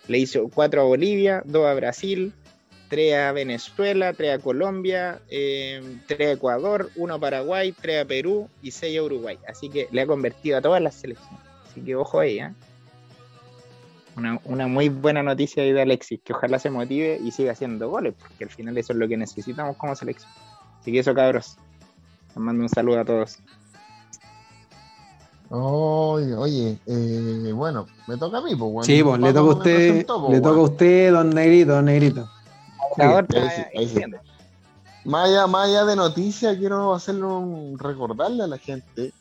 Le 0.09 0.18
hizo 0.18 0.49
cuatro 0.49 0.82
a 0.82 0.84
Bolivia, 0.84 1.43
dos 1.45 1.66
a 1.66 1.74
Brasil, 1.74 2.32
tres 2.89 3.14
a 3.14 3.32
Venezuela, 3.32 4.12
tres 4.12 4.39
a 4.39 4.43
Colombia, 4.43 5.20
eh, 5.28 5.82
tres 6.07 6.28
a 6.28 6.32
Ecuador, 6.32 6.91
uno 6.97 7.14
a 7.14 7.18
Paraguay, 7.18 7.72
tres 7.72 8.05
a 8.05 8.07
Perú 8.07 8.49
y 8.62 8.70
seis 8.70 8.99
a 8.99 9.03
Uruguay. 9.03 9.39
Así 9.49 9.68
que 9.68 9.89
le 9.91 10.03
ha 10.03 10.07
convertido 10.07 10.59
a 10.59 10.62
todas 10.62 10.80
las 10.80 10.95
selecciones. 10.95 11.41
Así 11.68 11.80
que 11.80 11.97
ojo 11.97 12.20
ahí, 12.20 12.39
¿eh? 12.39 12.53
Una, 14.16 14.41
una 14.45 14.66
muy 14.66 14.89
buena 14.89 15.22
noticia 15.22 15.62
de 15.62 15.78
Alexis, 15.78 16.20
que 16.24 16.32
ojalá 16.32 16.59
se 16.59 16.70
motive 16.70 17.20
y 17.22 17.32
siga 17.32 17.53
haciendo 17.53 17.91
goles, 17.91 18.14
porque 18.18 18.45
al 18.45 18.51
final 18.51 18.78
eso 18.78 18.95
es 18.95 18.99
lo 18.99 19.07
que 19.07 19.18
necesitamos 19.18 19.76
como 19.76 19.95
selección. 19.95 20.30
Así 20.80 20.91
que 20.91 21.01
eso, 21.01 21.14
cabros. 21.14 21.59
Les 22.28 22.37
mando 22.37 22.62
un 22.62 22.68
saludo 22.68 23.01
a 23.01 23.05
todos. 23.05 23.41
Oye, 25.49 26.34
oye, 26.34 26.78
eh, 26.86 27.53
bueno, 27.55 27.86
me 28.09 28.16
toca 28.16 28.38
a 28.38 28.40
mí, 28.40 28.51
pues, 28.57 28.72
bueno. 28.72 28.82
Sí, 28.84 29.03
pues, 29.03 29.20
le 29.20 29.32
toca 29.32 29.40
a 29.53 29.55
usted, 29.55 29.74
presentó, 29.76 30.20
pues, 30.20 30.32
le 30.32 30.38
toca 30.40 30.49
a 30.49 30.59
bueno. 30.59 30.72
usted, 30.72 31.12
don 31.12 31.30
Negrito, 31.30 31.72
don 31.72 31.84
Negrito. 31.84 32.28
Ahora, 32.99 33.26
ahí 33.32 33.49
sí, 33.55 33.62
ahí 33.78 33.86
sí. 33.88 33.92
entiendo. 33.94 34.18
Más 35.05 35.28
allá, 35.28 35.47
más 35.47 35.68
allá 35.68 35.84
de 35.84 35.94
noticias, 35.97 36.57
quiero 36.57 36.92
hacerle 36.94 37.24
un, 37.26 37.78
recordarle 37.78 38.42
a 38.42 38.47
la 38.49 38.59
gente 38.59 39.12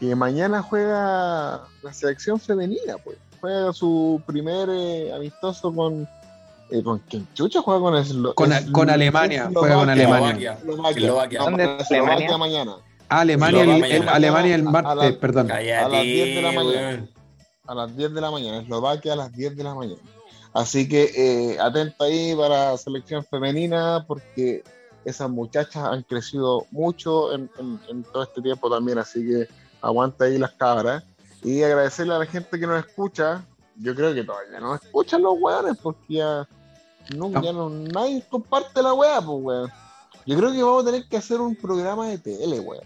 que 0.00 0.14
mañana 0.14 0.62
juega 0.62 1.64
la 1.82 1.92
selección 1.92 2.40
femenina, 2.40 2.96
pues. 3.04 3.18
Juega 3.40 3.72
su 3.72 4.20
primer 4.26 4.68
eh, 4.70 5.12
amistoso 5.14 5.72
con. 5.72 6.08
Eh, 6.70 6.82
¿Con 6.82 6.98
quién 7.08 7.26
chucha 7.34 7.62
juega 7.62 7.80
con 7.80 7.94
Eslo- 7.94 8.34
Con- 8.34 8.50
Eslo- 8.52 8.72
con 8.72 8.90
Alemania, 8.90 9.50
juega 9.54 9.74
con 9.76 9.88
Alemania. 9.90 10.52
Eslovaquia. 10.54 11.00
Eslovaquia. 11.02 11.38
No, 11.38 11.44
¿Dónde 11.46 11.64
Eslovaquia 11.64 11.86
es 11.86 11.90
Alemania? 12.32 12.38
mañana. 12.38 12.76
Alemania, 13.08 13.62
el. 13.62 14.08
Alemania 14.08 14.54
el 14.54 14.66
A 14.66 14.70
martes, 14.70 15.12
la- 15.12 15.20
perdón. 15.20 15.50
A 15.50 15.60
las 15.88 16.02
10 16.02 16.34
de 16.36 16.42
la 16.42 16.52
mañana. 16.52 16.88
weón. 16.88 17.10
a 17.66 17.74
las 17.74 17.96
10 17.96 18.14
de 18.14 18.20
la 18.22 18.30
mañana, 18.30 18.58
Eslovaquia 18.62 19.12
a 19.12 19.16
las 19.16 19.32
10 19.32 19.56
de 19.56 19.62
la 19.64 19.74
mañana. 19.74 20.00
Así 20.54 20.88
que 20.88 21.10
eh, 21.52 21.58
atento 21.60 22.04
ahí 22.04 22.34
para 22.34 22.76
selección 22.78 23.22
femenina 23.24 24.04
porque 24.08 24.62
esas 25.04 25.28
muchachas 25.28 25.84
han 25.84 26.02
crecido 26.02 26.66
mucho 26.70 27.32
en, 27.34 27.50
en- 27.58 27.78
en 27.88 28.02
todo 28.04 28.22
este 28.22 28.40
tiempo 28.40 28.70
también, 28.70 28.98
así 28.98 29.20
que 29.26 29.48
aguanta 29.82 30.24
ahí 30.24 30.38
las 30.38 30.52
cabras. 30.52 31.04
Y 31.42 31.62
agradecerle 31.62 32.14
a 32.14 32.18
la 32.18 32.26
gente 32.26 32.58
que 32.58 32.66
nos 32.66 32.84
escucha. 32.84 33.44
Yo 33.76 33.94
creo 33.94 34.12
que 34.12 34.24
todavía 34.24 34.58
no 34.58 34.74
escuchan 34.74 35.22
los 35.22 35.34
weones 35.38 35.76
porque 35.80 36.14
ya, 36.14 36.48
no, 37.14 37.28
No. 37.28 37.42
ya 37.42 37.52
no, 37.52 37.68
nadie 37.70 38.24
comparte 38.28 38.82
la 38.82 38.92
wea, 38.94 39.20
pues 39.20 39.38
weón. 39.40 39.70
Yo 40.26 40.36
creo 40.36 40.52
que 40.52 40.62
vamos 40.62 40.82
a 40.82 40.86
tener 40.86 41.06
que 41.08 41.16
hacer 41.18 41.40
un 41.40 41.54
programa 41.54 42.08
de 42.08 42.18
tele, 42.18 42.58
weón. 42.60 42.82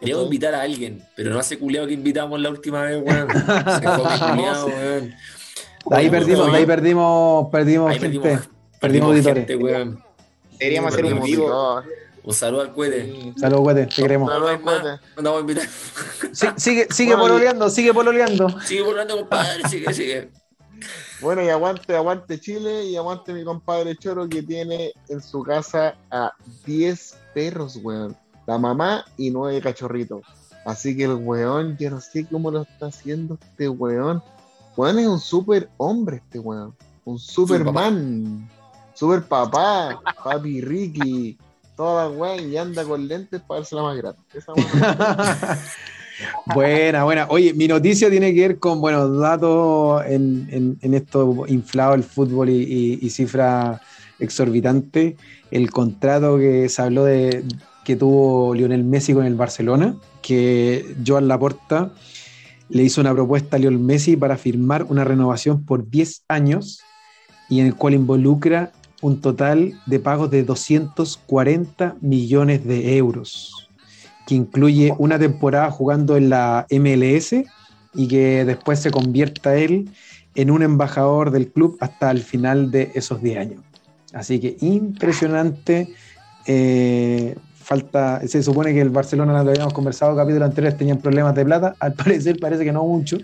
Queríamos 0.00 0.24
invitar 0.24 0.54
a 0.54 0.62
alguien, 0.62 1.02
pero 1.16 1.30
no 1.30 1.38
hace 1.38 1.58
culiado 1.58 1.86
que 1.86 1.94
invitamos 1.94 2.40
la 2.40 2.50
última 2.50 2.82
vez, 2.82 3.02
weón. 3.02 3.28
Se 3.80 3.88
fue 3.88 4.30
culiado, 4.30 4.66
weón. 4.66 5.14
De 5.90 5.96
ahí 5.96 6.10
perdimos, 6.10 6.54
ahí 6.54 6.66
perdimos, 6.66 7.48
perdimos 7.50 7.90
ahí 7.90 7.98
gente, 7.98 8.18
perdimos, 8.20 8.48
perdimos 8.80 9.08
auditores. 9.10 9.46
gente, 9.46 9.56
weón. 9.56 10.02
Deberíamos 10.58 10.92
hacer 10.92 11.04
un 11.06 11.22
vivo. 11.22 11.82
Un 12.28 12.34
saludo 12.34 12.60
al 12.60 12.72
cuete. 12.74 13.06
Sí. 13.06 13.32
Saludos, 13.38 13.62
güete, 13.62 13.86
te 13.86 14.02
queremos. 14.02 14.30
Saludos, 14.30 14.60
No, 14.60 14.64
más, 14.66 15.00
cuete. 15.16 15.28
a 15.28 15.40
invitar. 15.40 15.68
Sí, 16.32 16.46
sigue, 16.56 16.86
sigue 16.90 17.14
Bueno, 17.14 17.28
pololeando, 17.28 17.70
sigue 17.70 17.94
pololeando. 17.94 18.60
Sigue 18.60 18.82
volando, 18.82 19.16
compadre, 19.16 19.66
sigue, 19.68 19.94
sigue. 19.94 20.28
Bueno, 21.20 21.42
y 21.42 21.48
aguante, 21.48 21.96
aguante 21.96 22.38
Chile 22.38 22.84
y 22.84 22.96
aguante 22.96 23.32
mi 23.32 23.44
compadre 23.44 23.96
Choro 23.96 24.28
que 24.28 24.42
tiene 24.42 24.92
en 25.08 25.22
su 25.22 25.42
casa 25.42 25.96
a 26.10 26.32
10 26.66 27.16
perros, 27.34 27.76
weón. 27.82 28.14
La 28.48 28.56
mamá 28.56 29.04
y 29.18 29.30
9 29.30 29.60
cachorritos. 29.60 30.22
Así 30.64 30.96
que 30.96 31.04
el 31.04 31.16
weón, 31.16 31.76
yo 31.76 31.90
no 31.90 32.00
sé 32.00 32.24
cómo 32.24 32.50
lo 32.50 32.62
está 32.62 32.86
haciendo 32.86 33.36
este 33.38 33.68
weón. 33.68 34.22
Weón 34.74 34.98
es 34.98 35.06
un 35.06 35.20
super 35.20 35.68
hombre 35.76 36.16
este 36.16 36.38
weón. 36.38 36.74
Un 37.04 37.18
superman. 37.18 38.48
Super 38.94 39.22
papá. 39.22 40.00
Papi 40.24 40.62
Ricky. 40.62 41.36
Toda 41.76 42.08
la 42.08 42.10
weón 42.16 42.50
y 42.50 42.56
anda 42.56 42.84
con 42.84 43.06
lentes 43.06 43.38
para 43.42 43.60
verse 43.60 43.76
la 43.76 43.82
más 43.82 43.98
grande. 43.98 44.20
Esa 44.32 44.54
weón. 44.54 44.66
Buena, 46.54 47.04
buena. 47.04 47.26
Oye, 47.28 47.52
mi 47.52 47.68
noticia 47.68 48.08
tiene 48.08 48.34
que 48.34 48.40
ver 48.40 48.58
con, 48.58 48.80
bueno, 48.80 49.08
datos 49.10 50.04
en, 50.06 50.48
en, 50.50 50.78
en 50.80 50.94
esto 50.94 51.44
inflado 51.46 51.94
el 51.94 52.02
fútbol 52.02 52.48
y, 52.48 52.62
y, 52.62 52.98
y 53.02 53.10
cifra 53.10 53.80
exorbitante. 54.18 55.18
El 55.50 55.70
contrato 55.70 56.38
que 56.38 56.68
se 56.70 56.82
habló 56.82 57.04
de 57.04 57.44
que 57.88 57.96
tuvo 57.96 58.54
Lionel 58.54 58.84
Messi 58.84 59.14
con 59.14 59.24
el 59.24 59.34
Barcelona, 59.34 59.96
que 60.20 60.94
Joan 61.06 61.26
Laporta 61.26 61.90
le 62.68 62.82
hizo 62.82 63.00
una 63.00 63.14
propuesta 63.14 63.56
a 63.56 63.58
Lionel 63.58 63.78
Messi 63.78 64.14
para 64.14 64.36
firmar 64.36 64.84
una 64.90 65.04
renovación 65.04 65.64
por 65.64 65.88
10 65.88 66.24
años 66.28 66.82
y 67.48 67.60
en 67.60 67.66
el 67.66 67.74
cual 67.74 67.94
involucra 67.94 68.72
un 69.00 69.22
total 69.22 69.80
de 69.86 70.00
pagos 70.00 70.30
de 70.30 70.44
240 70.44 71.96
millones 72.02 72.66
de 72.66 72.98
euros 72.98 73.70
que 74.26 74.34
incluye 74.34 74.92
una 74.98 75.18
temporada 75.18 75.70
jugando 75.70 76.18
en 76.18 76.28
la 76.28 76.66
MLS 76.68 77.36
y 77.94 78.06
que 78.06 78.44
después 78.44 78.80
se 78.80 78.90
convierta 78.90 79.56
él 79.56 79.88
en 80.34 80.50
un 80.50 80.62
embajador 80.62 81.30
del 81.30 81.50
club 81.50 81.78
hasta 81.80 82.10
el 82.10 82.20
final 82.20 82.70
de 82.70 82.90
esos 82.94 83.22
10 83.22 83.38
años. 83.38 83.62
Así 84.12 84.40
que 84.40 84.58
impresionante. 84.60 85.88
eh, 86.44 87.34
falta, 87.68 88.20
se 88.26 88.42
supone 88.42 88.72
que 88.72 88.80
el 88.80 88.88
Barcelona, 88.88 89.42
lo 89.44 89.50
habíamos 89.50 89.74
conversado 89.74 90.16
capítulo 90.16 90.46
anteriores, 90.46 90.78
tenían 90.78 90.98
problemas 90.98 91.34
de 91.34 91.44
plata. 91.44 91.74
Al 91.80 91.92
parecer 92.02 92.38
parece 92.40 92.64
que 92.64 92.72
no 92.72 92.82
mucho. 92.84 93.18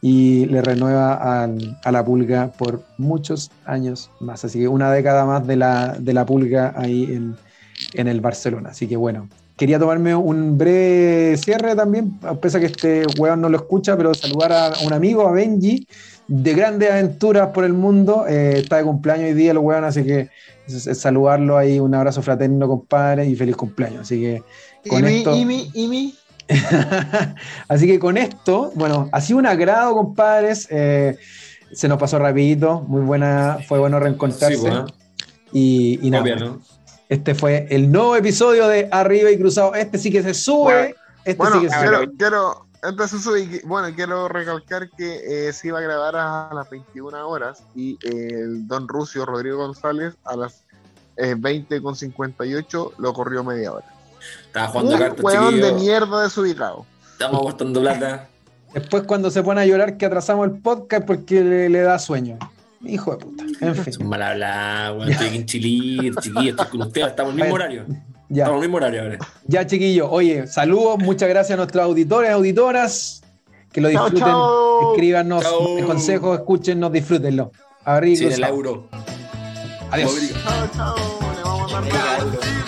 Y 0.00 0.46
le 0.46 0.62
renueva 0.62 1.42
al- 1.42 1.76
a 1.84 1.92
la 1.92 2.02
pulga 2.04 2.52
por 2.56 2.82
muchos 2.96 3.50
años 3.66 4.10
más. 4.20 4.44
Así 4.44 4.60
que 4.60 4.68
una 4.68 4.90
década 4.92 5.26
más 5.26 5.46
de 5.46 5.56
la, 5.56 5.96
de 5.98 6.14
la 6.14 6.24
pulga 6.24 6.72
ahí 6.76 7.04
en, 7.04 7.36
en 7.94 8.08
el 8.08 8.20
Barcelona. 8.20 8.70
Así 8.70 8.86
que 8.86 8.96
bueno, 8.96 9.28
quería 9.56 9.78
tomarme 9.78 10.14
un 10.14 10.56
breve 10.56 11.36
cierre 11.36 11.74
también, 11.76 12.18
a 12.22 12.34
pesar 12.34 12.60
que 12.62 12.68
este 12.68 13.02
weón 13.18 13.42
no 13.42 13.50
lo 13.50 13.58
escucha, 13.58 13.94
pero 13.96 14.14
saludar 14.14 14.52
a 14.52 14.72
un 14.86 14.92
amigo, 14.94 15.26
a 15.28 15.32
Benji, 15.32 15.86
de 16.32 16.54
grandes 16.54 16.90
aventuras 16.90 17.48
por 17.48 17.64
el 17.64 17.72
mundo. 17.74 18.24
Eh, 18.28 18.54
está 18.58 18.76
de 18.76 18.84
cumpleaños 18.84 19.26
hoy 19.26 19.34
día 19.34 19.50
el 19.50 19.58
weón, 19.58 19.84
así 19.84 20.04
que 20.04 20.30
es- 20.66 20.86
es 20.86 20.98
saludarlo 20.98 21.58
ahí, 21.58 21.80
un 21.80 21.92
abrazo 21.94 22.22
fraterno, 22.22 22.68
compadre, 22.68 23.26
y 23.26 23.34
feliz 23.34 23.56
cumpleaños. 23.56 24.02
Así 24.02 24.20
que 24.20 24.42
con 24.88 25.00
y 25.00 25.02
mi, 25.02 25.16
esto. 25.18 25.36
y 25.36 25.44
mi, 25.44 25.70
y 25.74 25.88
mi. 25.88 26.14
Así 27.68 27.86
que 27.86 27.98
con 27.98 28.16
esto, 28.16 28.72
bueno, 28.74 29.08
ha 29.12 29.20
sido 29.20 29.38
un 29.38 29.46
agrado, 29.46 29.94
compadres. 29.94 30.66
eh, 30.70 31.16
se 31.72 31.86
nos 31.86 31.98
pasó 31.98 32.18
rapidito, 32.18 32.80
muy 32.88 33.02
buena, 33.02 33.58
fue 33.68 33.78
bueno 33.78 34.00
reencontrarse. 34.00 34.56
Sí, 34.56 34.60
bueno. 34.60 34.86
y, 35.52 35.98
y 36.02 36.10
nada, 36.10 36.22
Obvio, 36.24 36.36
¿no? 36.36 36.60
Este 37.08 37.34
fue 37.34 37.66
el 37.70 37.90
nuevo 37.92 38.16
episodio 38.16 38.66
de 38.68 38.88
Arriba 38.90 39.30
y 39.30 39.38
Cruzado. 39.38 39.74
Este 39.74 39.98
sí 39.98 40.10
que 40.10 40.22
se 40.22 40.34
sube. 40.34 40.62
Bueno, 40.64 40.94
este 41.24 41.36
Bueno, 41.36 41.56
sí 41.60 41.62
que 41.66 41.70
se 41.72 41.78
quiero, 41.80 41.98
sube. 41.98 42.10
quiero, 42.18 42.66
entonces 42.82 43.62
bueno, 43.64 43.94
quiero 43.94 44.28
recalcar 44.28 44.90
que 44.90 45.48
eh, 45.48 45.52
se 45.52 45.68
iba 45.68 45.78
a 45.78 45.82
grabar 45.82 46.16
a 46.16 46.50
las 46.54 46.70
21 46.70 47.28
horas 47.28 47.62
y 47.74 47.98
eh, 48.04 48.30
el 48.42 48.66
don 48.66 48.88
Rucio 48.88 49.24
Rodrigo 49.26 49.58
González 49.58 50.14
a 50.24 50.36
las 50.36 50.62
eh, 51.16 51.34
20 51.36 51.82
con 51.82 51.96
58 51.96 52.92
lo 52.98 53.12
corrió 53.12 53.44
media 53.44 53.72
hora. 53.72 53.86
Estaba 54.46 54.68
jugando 54.68 54.92
Un 54.92 54.98
cartas, 54.98 55.24
hueón 55.24 55.54
de 55.54 55.60
chiquillos. 55.60 55.80
mierda 55.82 56.22
desubicado. 56.22 56.86
Estamos 57.12 57.40
aportando 57.40 57.80
plata. 57.80 58.28
Después 58.72 59.02
cuando 59.02 59.30
se 59.30 59.42
pone 59.42 59.60
a 59.60 59.66
llorar 59.66 59.96
que 59.96 60.06
atrasamos 60.06 60.46
el 60.46 60.58
podcast 60.58 61.06
porque 61.06 61.42
le, 61.42 61.68
le 61.68 61.80
da 61.80 61.98
sueño. 61.98 62.38
Hijo 62.82 63.10
de 63.12 63.18
puta. 63.18 63.44
En 63.60 63.74
fin. 63.74 63.92
Son 63.92 64.08
mal 64.08 64.22
hablados, 64.22 64.98
weón. 64.98 65.10
Estoy 65.10 65.26
aquí 65.26 65.36
en 65.36 65.46
Chilito, 65.46 66.20
chiquillos. 66.20 66.50
Estoy 66.50 66.66
con 66.66 66.82
ustedes. 66.82 67.08
Estamos 67.08 67.32
en 67.34 67.38
el 67.38 67.44
mismo 67.44 67.54
horario. 67.56 67.86
Ya. 68.32 68.44
Estamos 68.44 68.58
en 68.60 68.62
el 68.64 68.68
mismo 68.68 68.76
horario 68.76 69.02
ahora. 69.02 69.18
Ya, 69.46 69.66
chiquillos. 69.66 70.08
Oye, 70.10 70.46
saludos. 70.46 70.98
Muchas 71.00 71.28
gracias 71.28 71.54
a 71.54 71.56
nuestros 71.56 71.84
auditores, 71.84 72.30
auditoras. 72.30 73.22
Que 73.72 73.80
lo 73.80 73.88
disfruten. 73.88 74.18
chao. 74.20 74.92
Escríbanos 74.92 75.42
Chao. 75.42 75.86
consejos, 75.86 76.38
escúchenos, 76.38 76.90
disfrútenlo. 76.92 77.52
Arriba 77.84 78.16
Sí, 78.16 78.24
el 78.26 78.44
euro. 78.44 78.88
Adiós. 79.90 80.32
Chao, 80.44 80.68
chao. 80.76 80.96
Le 81.36 81.42
vamos 81.42 81.74
a 81.74 81.80
dar 81.80 82.59